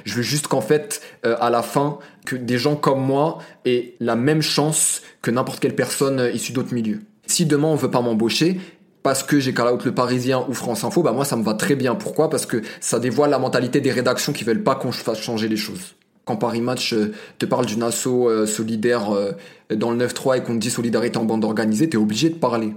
Je 0.05 0.15
veux 0.15 0.23
juste 0.23 0.49
qu'en 0.49 0.61
fait, 0.61 1.01
euh, 1.25 1.37
à 1.41 1.51
la 1.51 1.63
fin, 1.63 1.99
que 2.25 2.37
des 2.37 2.59
gens 2.59 2.77
comme 2.77 3.01
moi 3.01 3.39
aient 3.65 3.95
la 4.01 4.17
même 4.17 4.43
chance 4.43 5.03
que 5.23 5.31
n'importe 5.31 5.61
quelle 5.61 5.75
personne 5.75 6.21
euh, 6.21 6.31
issue 6.31 6.53
d'autres 6.53 6.75
milieux. 6.75 7.01
Si 7.27 7.47
demain 7.47 7.69
on 7.69 7.75
veut 7.75 7.91
pas 7.91 8.01
m'embaucher, 8.01 8.61
parce 9.03 9.23
que 9.23 9.39
j'ai 9.39 9.55
call 9.55 9.73
out 9.73 9.85
le 9.85 9.95
Parisien 9.95 10.45
ou 10.49 10.55
France 10.55 10.85
Info, 10.85 11.03
bah 11.03 11.13
moi 11.13 11.25
ça 11.25 11.37
me 11.37 11.43
va 11.43 11.55
très 11.55 11.77
bien. 11.77 11.95
Pourquoi? 11.95 12.31
Parce 12.31 12.47
que 12.47 12.63
ça 12.81 12.99
dévoile 12.99 13.31
la 13.31 13.39
mentalité 13.39 13.81
des 13.81 13.93
rédactions 13.93 14.33
qui 14.33 14.45
veulent 14.45 14.65
pas 14.65 14.75
qu'on 14.75 14.93
fasse 14.93 15.21
changer 15.21 15.49
les 15.49 15.57
choses. 15.57 15.95
Quand 16.25 16.37
Paris 16.37 16.61
Match 16.61 16.93
euh, 16.93 17.13
te 17.39 17.47
parle 17.47 17.67
d'une 17.67 17.83
asso 17.83 18.47
solidaire 18.47 19.11
dans 19.71 19.93
le 19.93 20.07
9-3 20.07 20.39
et 20.39 20.43
qu'on 20.43 20.55
te 20.55 20.59
dit 20.59 20.71
solidarité 20.71 21.19
en 21.19 21.25
bande 21.25 21.45
organisée, 21.45 21.89
t'es 21.89 21.97
obligé 21.97 22.31
de 22.31 22.35
parler. 22.35 22.73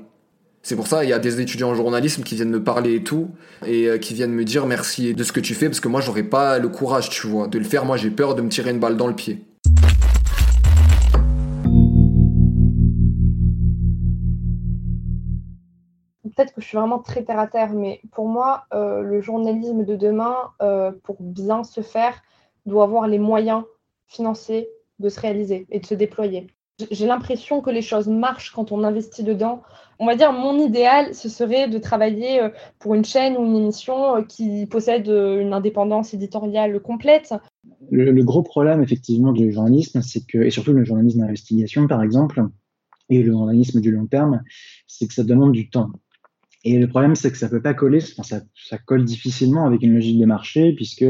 C'est 0.62 0.76
pour 0.76 0.88
ça, 0.88 1.04
il 1.04 1.10
y 1.10 1.14
a 1.14 1.20
des 1.20 1.40
étudiants 1.40 1.70
en 1.70 1.76
journalisme 1.76 2.24
qui 2.24 2.36
viennent 2.36 2.50
me 2.50 2.64
parler 2.64 2.96
et 2.96 3.04
tout, 3.04 3.30
et 3.66 3.88
euh, 3.88 3.98
qui 3.98 4.14
viennent 4.14 4.34
me 4.34 4.44
dire 4.44 4.66
merci 4.66 5.14
de 5.14 5.24
ce 5.24 5.32
que 5.32 5.40
tu 5.40 5.56
fais, 5.56 5.68
parce 5.68 5.80
que 5.80 5.88
moi, 5.88 6.02
j'aurais 6.02 6.24
pas 6.24 6.60
le 6.60 6.68
courage, 6.68 7.10
tu 7.10 7.28
vois, 7.28 7.48
de 7.48 7.58
le 7.58 7.64
faire. 7.64 7.86
Moi, 7.86 7.98
j'ai 7.98 8.12
peur 8.12 8.36
de 8.36 8.42
me 8.42 8.50
tirer 8.50 8.72
une 8.72 8.80
balle 8.80 8.98
dans 8.98 9.08
le 9.08 9.16
pied. 9.16 9.46
peut-être 16.40 16.54
que 16.54 16.62
je 16.62 16.68
suis 16.68 16.78
vraiment 16.78 17.00
très 17.00 17.24
terre 17.24 17.40
à 17.40 17.48
terre, 17.48 17.74
mais 17.74 18.00
pour 18.14 18.30
moi, 18.30 18.64
euh, 18.74 19.02
le 19.02 19.20
journalisme 19.20 19.84
de 19.84 19.98
demain, 19.98 20.38
euh, 20.62 20.92
pour 21.04 21.18
bien 21.20 21.66
se 21.66 21.82
faire, 21.82 22.22
doit 22.66 22.84
avoir 22.84 23.08
les 23.08 23.20
moyens 23.20 23.64
financiers 24.08 24.70
de 25.00 25.10
se 25.10 25.20
réaliser 25.20 25.68
et 25.70 25.82
de 25.82 25.86
se 25.86 25.96
déployer. 25.96 26.48
J'ai 26.92 27.08
l'impression 27.08 27.62
que 27.62 27.70
les 27.70 27.82
choses 27.82 28.08
marchent 28.08 28.52
quand 28.52 28.72
on 28.72 28.84
investit 28.84 29.24
dedans. 29.24 29.62
On 30.00 30.06
va 30.06 30.16
dire, 30.16 30.32
mon 30.32 30.58
idéal, 30.58 31.14
ce 31.14 31.28
serait 31.28 31.68
de 31.68 31.78
travailler 31.78 32.42
euh, 32.42 32.50
pour 32.80 32.96
une 32.96 33.04
chaîne 33.04 33.36
ou 33.36 33.46
une 33.46 33.58
émission 33.58 34.24
qui 34.24 34.66
possède 34.66 35.08
une 35.08 35.54
indépendance 35.54 36.14
éditoriale 36.14 36.80
complète. 36.80 37.34
Le, 37.92 38.24
gros 38.24 38.44
problème, 38.44 38.82
effectivement, 38.82 39.34
du 39.34 39.52
journalisme, 39.52 40.02
c'est 40.02 40.26
que, 40.26 40.38
et 40.38 40.52
surtout 40.52 40.72
le 40.72 40.86
journalisme 40.86 41.20
d'investigation, 41.20 41.88
par 41.88 42.02
exemple, 42.02 42.44
et 43.10 43.24
le 43.24 43.32
journalisme 43.32 43.82
du 43.82 43.92
long 43.92 44.06
terme, 44.06 44.42
c'est 44.88 45.08
que 45.08 45.14
ça 45.14 45.24
demande 45.24 45.52
du 45.52 45.70
temps. 45.70 45.90
Et 46.64 46.78
le 46.78 46.88
problème, 46.88 47.16
c'est 47.16 47.32
que 47.32 47.38
ça 47.38 47.50
peut 47.50 47.62
pas 47.62 47.74
coller, 47.74 48.00
ça, 48.00 48.24
ça, 48.24 48.78
colle 48.78 49.06
difficilement 49.06 49.66
avec 49.66 49.82
une 49.82 49.94
logique 49.94 50.20
de 50.20 50.26
marché, 50.26 50.74
puisque 50.74 51.06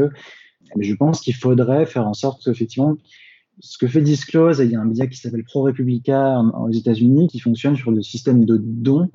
je 0.78 0.94
pense 0.94 1.20
qu'il 1.20 1.34
faudrait 1.34 1.86
faire 1.86 2.06
en 2.06 2.14
sorte 2.14 2.46
effectivement 2.48 2.96
ce 3.60 3.78
que 3.78 3.86
fait 3.86 4.00
Disclose, 4.00 4.60
il 4.60 4.70
y 4.70 4.76
a 4.76 4.80
un 4.80 4.84
média 4.84 5.06
qui 5.06 5.16
s'appelle 5.16 5.44
ProRepublica 5.44 6.40
aux 6.40 6.70
États-Unis 6.70 7.28
qui 7.28 7.40
fonctionne 7.40 7.76
sur 7.76 7.90
le 7.90 8.02
système 8.02 8.44
de 8.44 8.56
dons 8.60 9.08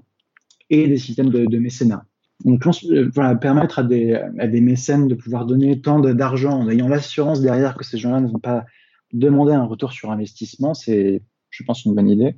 et 0.70 0.88
des 0.88 0.98
systèmes 0.98 1.30
de, 1.30 1.58
mécénat. 1.58 2.06
Donc, 2.44 2.66
euh, 2.86 3.10
permettre 3.40 3.80
à 3.80 3.84
des, 3.84 4.62
mécènes 4.62 5.08
de 5.08 5.16
pouvoir 5.16 5.46
donner 5.46 5.82
tant 5.82 6.00
d'argent 6.00 6.60
en 6.60 6.70
ayant 6.70 6.88
l'assurance 6.88 7.42
derrière 7.42 7.76
que 7.76 7.86
ces 7.86 7.98
gens-là 7.98 8.22
ne 8.22 8.28
vont 8.28 8.40
pas 8.40 8.66
demander 9.14 9.54
un 9.54 9.66
retour 9.66 9.92
sur 9.92 10.12
investissement, 10.12 10.74
c'est, 10.74 11.22
je 11.50 11.64
pense, 11.64 11.86
une 11.86 11.96
bonne 11.96 12.10
idée. 12.10 12.36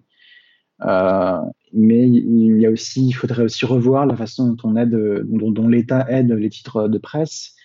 Euh, 0.86 1.40
mais 1.74 2.08
il 2.08 2.62
y 2.62 2.66
a 2.66 2.70
aussi, 2.70 3.08
il 3.08 3.14
faudrait 3.14 3.44
aussi 3.44 3.66
revoir 3.66 4.06
la 4.06 4.16
façon 4.16 4.54
dont, 4.54 5.52
dont 5.52 5.68
l'État 5.68 6.06
aide 6.10 6.32
les 6.32 6.50
titres 6.50 6.88
de 6.88 6.98
presse. 6.98 7.57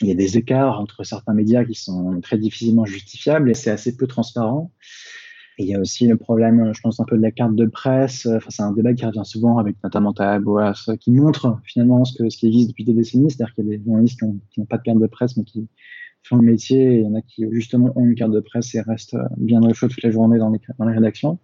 Il 0.00 0.08
y 0.08 0.10
a 0.10 0.14
des 0.14 0.36
écarts 0.36 0.78
entre 0.80 1.04
certains 1.04 1.32
médias 1.32 1.64
qui 1.64 1.74
sont 1.74 2.20
très 2.20 2.36
difficilement 2.38 2.84
justifiables 2.84 3.50
et 3.50 3.54
c'est 3.54 3.70
assez 3.70 3.96
peu 3.96 4.06
transparent. 4.06 4.70
Il 5.58 5.66
y 5.66 5.74
a 5.74 5.80
aussi 5.80 6.06
le 6.06 6.18
problème, 6.18 6.74
je 6.74 6.80
pense, 6.82 7.00
un 7.00 7.04
peu 7.04 7.16
de 7.16 7.22
la 7.22 7.30
carte 7.30 7.54
de 7.54 7.64
presse. 7.64 8.26
Enfin, 8.26 8.50
c'est 8.50 8.62
un 8.62 8.72
débat 8.72 8.92
qui 8.92 9.06
revient 9.06 9.24
souvent 9.24 9.56
avec 9.56 9.76
notamment 9.82 10.12
Boas, 10.42 10.74
qui 11.00 11.10
montre 11.10 11.58
finalement 11.64 12.04
ce, 12.04 12.22
qui 12.24 12.46
existe 12.46 12.68
depuis 12.68 12.84
des 12.84 12.92
décennies. 12.92 13.30
C'est-à-dire 13.30 13.54
qu'il 13.54 13.64
y 13.64 13.74
a 13.74 13.78
des 13.78 13.84
journalistes 13.84 14.20
qui 14.50 14.60
n'ont 14.60 14.66
pas 14.66 14.76
de 14.76 14.82
carte 14.82 14.98
de 14.98 15.06
presse, 15.06 15.34
mais 15.38 15.44
qui 15.44 15.66
font 16.22 16.36
le 16.36 16.42
métier. 16.42 16.96
Et 16.96 16.96
il 16.96 17.04
y 17.04 17.06
en 17.06 17.14
a 17.14 17.22
qui, 17.22 17.46
justement, 17.52 17.90
ont 17.96 18.04
une 18.04 18.14
carte 18.14 18.32
de 18.32 18.40
presse 18.40 18.74
et 18.74 18.82
restent 18.82 19.16
bien 19.38 19.62
au 19.62 19.72
chaud 19.72 19.88
toute 19.88 20.02
la 20.02 20.10
journée 20.10 20.38
dans 20.38 20.50
les, 20.50 20.60
dans 20.78 20.84
les 20.84 20.94
rédactions 20.94 21.38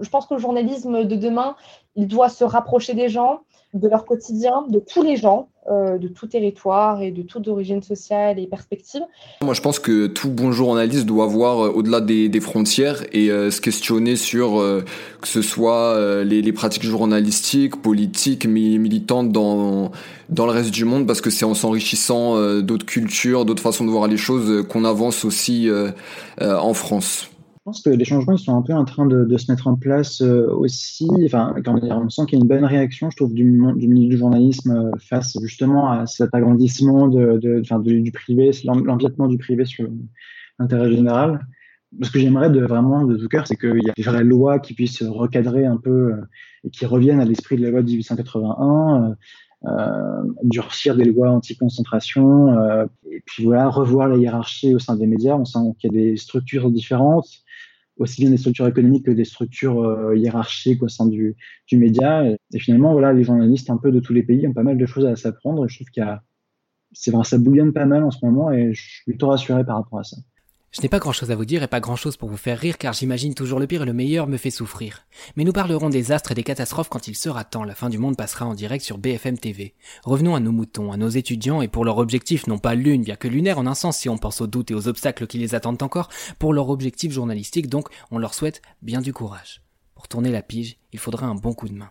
je 0.00 0.08
pense 0.08 0.26
que 0.26 0.34
le 0.34 0.40
journalisme 0.40 1.04
de 1.04 1.16
demain, 1.16 1.56
il 1.96 2.06
doit 2.06 2.28
se 2.28 2.44
rapprocher 2.44 2.94
des 2.94 3.08
gens, 3.08 3.40
de 3.74 3.88
leur 3.88 4.04
quotidien, 4.04 4.64
de 4.68 4.80
tous 4.80 5.02
les 5.02 5.16
gens, 5.16 5.48
euh, 5.70 5.98
de 5.98 6.08
tout 6.08 6.26
territoire 6.26 7.02
et 7.02 7.12
de 7.12 7.22
toute 7.22 7.46
origine 7.46 7.82
sociale 7.82 8.38
et 8.38 8.46
perspective. 8.46 9.02
Moi, 9.42 9.54
je 9.54 9.60
pense 9.60 9.78
que 9.78 10.08
tout 10.08 10.30
bon 10.30 10.50
journaliste 10.50 11.06
doit 11.06 11.26
voir 11.26 11.66
euh, 11.66 11.70
au-delà 11.70 12.00
des, 12.00 12.28
des, 12.28 12.40
frontières 12.40 13.04
et 13.12 13.30
euh, 13.30 13.50
se 13.50 13.60
questionner 13.60 14.16
sur 14.16 14.58
euh, 14.58 14.82
que 15.20 15.28
ce 15.28 15.42
soit 15.42 15.94
euh, 15.94 16.24
les, 16.24 16.42
les, 16.42 16.52
pratiques 16.52 16.82
journalistiques, 16.82 17.80
politiques, 17.80 18.46
militantes 18.46 19.30
dans 19.30 19.92
dans 20.28 20.46
le 20.46 20.52
reste 20.52 20.70
du 20.70 20.84
monde, 20.84 21.06
parce 21.06 21.20
que 21.20 21.30
c'est 21.30 21.44
en 21.44 21.54
s'enrichissant 21.54 22.60
d'autres 22.60 22.86
cultures, 22.86 23.44
d'autres 23.44 23.62
façons 23.62 23.84
de 23.84 23.90
voir 23.90 24.06
les 24.06 24.16
choses 24.16 24.64
qu'on 24.68 24.84
avance 24.84 25.24
aussi 25.24 25.68
en 26.40 26.72
France. 26.72 27.28
Pense 27.70 27.82
que 27.82 27.90
les 27.90 28.04
changements 28.04 28.32
ils 28.32 28.38
sont 28.40 28.56
un 28.56 28.62
peu 28.62 28.72
en 28.74 28.84
train 28.84 29.06
de, 29.06 29.36
se 29.36 29.48
mettre 29.48 29.68
en 29.68 29.76
place 29.76 30.22
euh, 30.22 30.48
aussi. 30.50 31.08
Enfin, 31.24 31.54
quand 31.64 31.78
on 31.80 32.08
sent 32.08 32.22
qu'il 32.26 32.36
y 32.36 32.40
a 32.40 32.42
une 32.42 32.48
bonne 32.48 32.64
réaction, 32.64 33.10
je 33.10 33.16
trouve, 33.16 33.32
du, 33.32 33.44
du 33.44 33.86
milieu 33.86 34.08
du 34.08 34.16
journalisme 34.16 34.72
euh, 34.72 34.90
face 34.98 35.38
justement 35.40 35.88
à 35.88 36.04
cet 36.06 36.34
agrandissement 36.34 37.06
de, 37.06 37.38
de, 37.38 38.00
du 38.00 38.10
privé, 38.10 38.50
l'empiètement 38.64 39.28
du 39.28 39.38
privé 39.38 39.64
sur 39.66 39.88
l'intérêt 40.58 40.90
général. 40.90 41.46
Ce 42.02 42.10
que 42.10 42.18
j'aimerais 42.18 42.50
de, 42.50 42.60
vraiment 42.60 43.04
de 43.04 43.16
tout 43.16 43.28
cœur, 43.28 43.46
c'est 43.46 43.54
qu'il 43.54 43.84
y 43.84 43.88
a 43.88 43.92
des 43.96 44.02
vraies 44.02 44.24
lois 44.24 44.58
qui 44.58 44.74
puissent 44.74 45.04
recadrer 45.04 45.64
un 45.64 45.76
peu 45.76 46.14
euh, 46.14 46.16
et 46.64 46.70
qui 46.70 46.86
reviennent 46.86 47.20
à 47.20 47.24
l'esprit 47.24 47.56
de 47.56 47.62
la 47.62 47.70
loi 47.70 47.82
de 47.82 47.86
1881. 47.86 49.14
Euh, 49.66 50.22
durcir 50.42 50.96
des 50.96 51.04
lois 51.04 51.30
anti-concentration, 51.30 52.88
et 53.10 53.20
puis 53.26 53.44
voilà, 53.44 53.68
revoir 53.68 54.08
la 54.08 54.16
hiérarchie 54.16 54.74
au 54.74 54.78
sein 54.78 54.96
des 54.96 55.06
médias. 55.06 55.36
On 55.36 55.44
sent 55.44 55.58
qu'il 55.78 55.92
y 55.92 55.98
a 55.98 56.02
des 56.02 56.16
structures 56.16 56.70
différentes, 56.70 57.28
aussi 58.00 58.22
bien 58.22 58.30
des 58.30 58.38
structures 58.38 58.66
économiques 58.66 59.06
que 59.06 59.10
des 59.10 59.24
structures 59.24 59.82
euh, 59.82 60.16
hiérarchiques 60.16 60.82
au 60.82 60.88
sein 60.88 61.06
du, 61.06 61.36
du 61.68 61.76
média. 61.76 62.26
Et, 62.26 62.58
finalement, 62.58 62.92
voilà, 62.92 63.12
les 63.12 63.22
journalistes 63.22 63.70
un 63.70 63.76
peu 63.76 63.92
de 63.92 64.00
tous 64.00 64.12
les 64.12 64.22
pays 64.22 64.48
ont 64.48 64.52
pas 64.52 64.62
mal 64.62 64.78
de 64.78 64.86
choses 64.86 65.06
à 65.06 65.14
s'apprendre. 65.16 65.68
Je 65.68 65.76
trouve 65.76 65.88
qu'il 65.88 66.20
c'est 66.92 67.12
vrai, 67.12 67.22
ça 67.24 67.38
bouillonne 67.38 67.72
pas 67.72 67.86
mal 67.86 68.02
en 68.02 68.10
ce 68.10 68.24
moment 68.24 68.50
et 68.50 68.74
je 68.74 68.82
suis 68.82 69.04
plutôt 69.04 69.28
rassuré 69.28 69.64
par 69.64 69.76
rapport 69.76 70.00
à 70.00 70.04
ça. 70.04 70.16
Je 70.72 70.82
n'ai 70.82 70.88
pas 70.88 71.00
grand 71.00 71.10
chose 71.10 71.32
à 71.32 71.34
vous 71.34 71.44
dire 71.44 71.64
et 71.64 71.66
pas 71.66 71.80
grand 71.80 71.96
chose 71.96 72.16
pour 72.16 72.28
vous 72.28 72.36
faire 72.36 72.56
rire 72.56 72.78
car 72.78 72.92
j'imagine 72.92 73.34
toujours 73.34 73.58
le 73.58 73.66
pire 73.66 73.82
et 73.82 73.86
le 73.86 73.92
meilleur 73.92 74.28
me 74.28 74.36
fait 74.36 74.50
souffrir. 74.50 75.04
Mais 75.34 75.42
nous 75.42 75.52
parlerons 75.52 75.90
des 75.90 76.12
astres 76.12 76.30
et 76.30 76.36
des 76.36 76.44
catastrophes 76.44 76.88
quand 76.88 77.08
il 77.08 77.16
sera 77.16 77.42
temps, 77.42 77.64
la 77.64 77.74
fin 77.74 77.88
du 77.88 77.98
monde 77.98 78.16
passera 78.16 78.46
en 78.46 78.54
direct 78.54 78.84
sur 78.84 78.96
BFM 78.96 79.36
TV. 79.36 79.74
Revenons 80.04 80.36
à 80.36 80.40
nos 80.40 80.52
moutons, 80.52 80.92
à 80.92 80.96
nos 80.96 81.08
étudiants 81.08 81.60
et 81.60 81.66
pour 81.66 81.84
leur 81.84 81.98
objectif 81.98 82.46
non 82.46 82.58
pas 82.58 82.76
lune, 82.76 83.02
bien 83.02 83.16
que 83.16 83.26
lunaire 83.26 83.58
en 83.58 83.66
un 83.66 83.74
sens 83.74 83.98
si 83.98 84.08
on 84.08 84.16
pense 84.16 84.40
aux 84.40 84.46
doutes 84.46 84.70
et 84.70 84.74
aux 84.74 84.86
obstacles 84.86 85.26
qui 85.26 85.38
les 85.38 85.56
attendent 85.56 85.82
encore, 85.82 86.08
pour 86.38 86.52
leur 86.52 86.70
objectif 86.70 87.10
journalistique 87.10 87.68
donc 87.68 87.88
on 88.12 88.18
leur 88.18 88.32
souhaite 88.32 88.62
bien 88.80 89.00
du 89.00 89.12
courage. 89.12 89.62
Pour 89.96 90.06
tourner 90.06 90.30
la 90.30 90.42
pige, 90.42 90.76
il 90.92 91.00
faudra 91.00 91.26
un 91.26 91.34
bon 91.34 91.52
coup 91.52 91.68
de 91.68 91.74
main. 91.74 91.90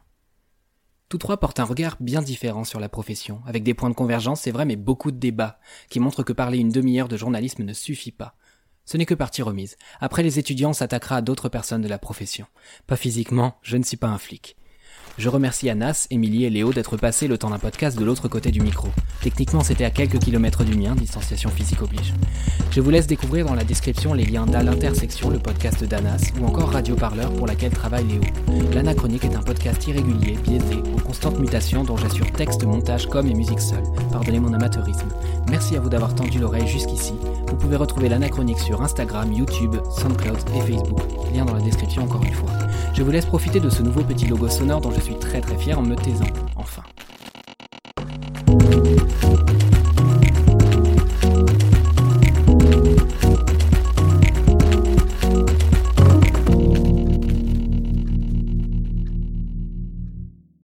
Tous 1.09 1.17
trois 1.17 1.37
portent 1.37 1.59
un 1.59 1.65
regard 1.65 1.97
bien 1.99 2.21
différent 2.21 2.63
sur 2.63 2.79
la 2.79 2.87
profession, 2.87 3.41
avec 3.45 3.63
des 3.63 3.73
points 3.73 3.89
de 3.89 3.95
convergence, 3.95 4.41
c'est 4.41 4.51
vrai, 4.51 4.65
mais 4.65 4.75
beaucoup 4.75 5.11
de 5.11 5.17
débats, 5.17 5.59
qui 5.89 5.99
montrent 5.99 6.23
que 6.23 6.33
parler 6.33 6.59
une 6.59 6.69
demi-heure 6.69 7.07
de 7.07 7.17
journalisme 7.17 7.63
ne 7.63 7.73
suffit 7.73 8.11
pas. 8.11 8.35
Ce 8.89 8.97
n'est 8.97 9.05
que 9.05 9.13
partie 9.13 9.43
remise. 9.43 9.77
Après 9.99 10.23
les 10.23 10.39
étudiants, 10.39 10.71
on 10.71 10.73
s'attaquera 10.73 11.17
à 11.17 11.21
d'autres 11.21 11.47
personnes 11.47 11.83
de 11.83 11.87
la 11.87 11.99
profession. 11.99 12.47
Pas 12.87 12.95
physiquement, 12.95 13.59
je 13.61 13.77
ne 13.77 13.83
suis 13.83 13.97
pas 13.97 14.07
un 14.07 14.17
flic. 14.17 14.57
Je 15.17 15.27
remercie 15.27 15.69
Anas, 15.69 16.07
Émilie 16.11 16.45
et 16.45 16.49
Léo 16.49 16.71
d'être 16.71 16.95
passés 16.95 17.27
le 17.27 17.37
temps 17.37 17.49
d'un 17.49 17.59
podcast 17.59 17.97
de 17.97 18.05
l'autre 18.05 18.27
côté 18.27 18.51
du 18.51 18.61
micro. 18.61 18.87
Techniquement, 19.21 19.63
c'était 19.63 19.83
à 19.83 19.89
quelques 19.89 20.19
kilomètres 20.19 20.63
du 20.63 20.77
mien, 20.77 20.95
distanciation 20.95 21.49
physique 21.49 21.81
oblige. 21.81 22.13
Je 22.71 22.79
vous 22.79 22.89
laisse 22.89 23.07
découvrir 23.07 23.45
dans 23.45 23.55
la 23.55 23.63
description 23.63 24.13
les 24.13 24.25
liens 24.25 24.45
d'À 24.45 24.63
l'intersection, 24.63 25.29
le 25.29 25.39
podcast 25.39 25.83
d'Anas, 25.83 26.31
ou 26.39 26.45
encore 26.45 26.71
Radio 26.71 26.95
Parleur 26.95 27.33
pour 27.33 27.47
laquelle 27.47 27.71
travaille 27.71 28.05
Léo. 28.05 28.21
L'Anachronique 28.73 29.25
est 29.25 29.35
un 29.35 29.41
podcast 29.41 29.85
irrégulier, 29.87 30.37
biaisé, 30.43 30.81
en 30.95 30.99
constante 30.99 31.39
mutation 31.39 31.83
dont 31.83 31.97
j'assure 31.97 32.31
texte, 32.31 32.63
montage, 32.63 33.07
com 33.07 33.27
et 33.27 33.33
musique 33.33 33.59
seule. 33.59 33.83
Pardonnez 34.11 34.39
mon 34.39 34.53
amateurisme. 34.53 35.09
Merci 35.49 35.75
à 35.75 35.81
vous 35.81 35.89
d'avoir 35.89 36.15
tendu 36.15 36.39
l'oreille 36.39 36.67
jusqu'ici. 36.67 37.13
Vous 37.47 37.55
pouvez 37.55 37.75
retrouver 37.75 38.09
l'Anachronique 38.09 38.59
sur 38.59 38.81
Instagram, 38.81 39.33
YouTube, 39.33 39.75
SoundCloud 39.97 40.37
et 40.55 40.61
Facebook. 40.61 40.99
Lien 41.33 41.45
dans 41.45 41.55
la 41.55 41.61
description 41.61 42.03
encore 42.03 42.23
une 42.23 42.33
fois. 42.33 42.51
Je 42.93 43.03
vous 43.03 43.11
laisse 43.11 43.25
profiter 43.25 43.59
de 43.59 43.69
ce 43.69 43.81
nouveau 43.81 44.01
petit 44.01 44.27
logo 44.27 44.47
sonore 44.49 44.81
dont 44.81 44.91
je 44.91 44.98
suis 44.99 45.15
très 45.15 45.41
très 45.41 45.57
fier 45.57 45.77
en 45.77 45.83
me 45.83 45.95
taisant, 45.95 46.25
enfin. 46.55 46.83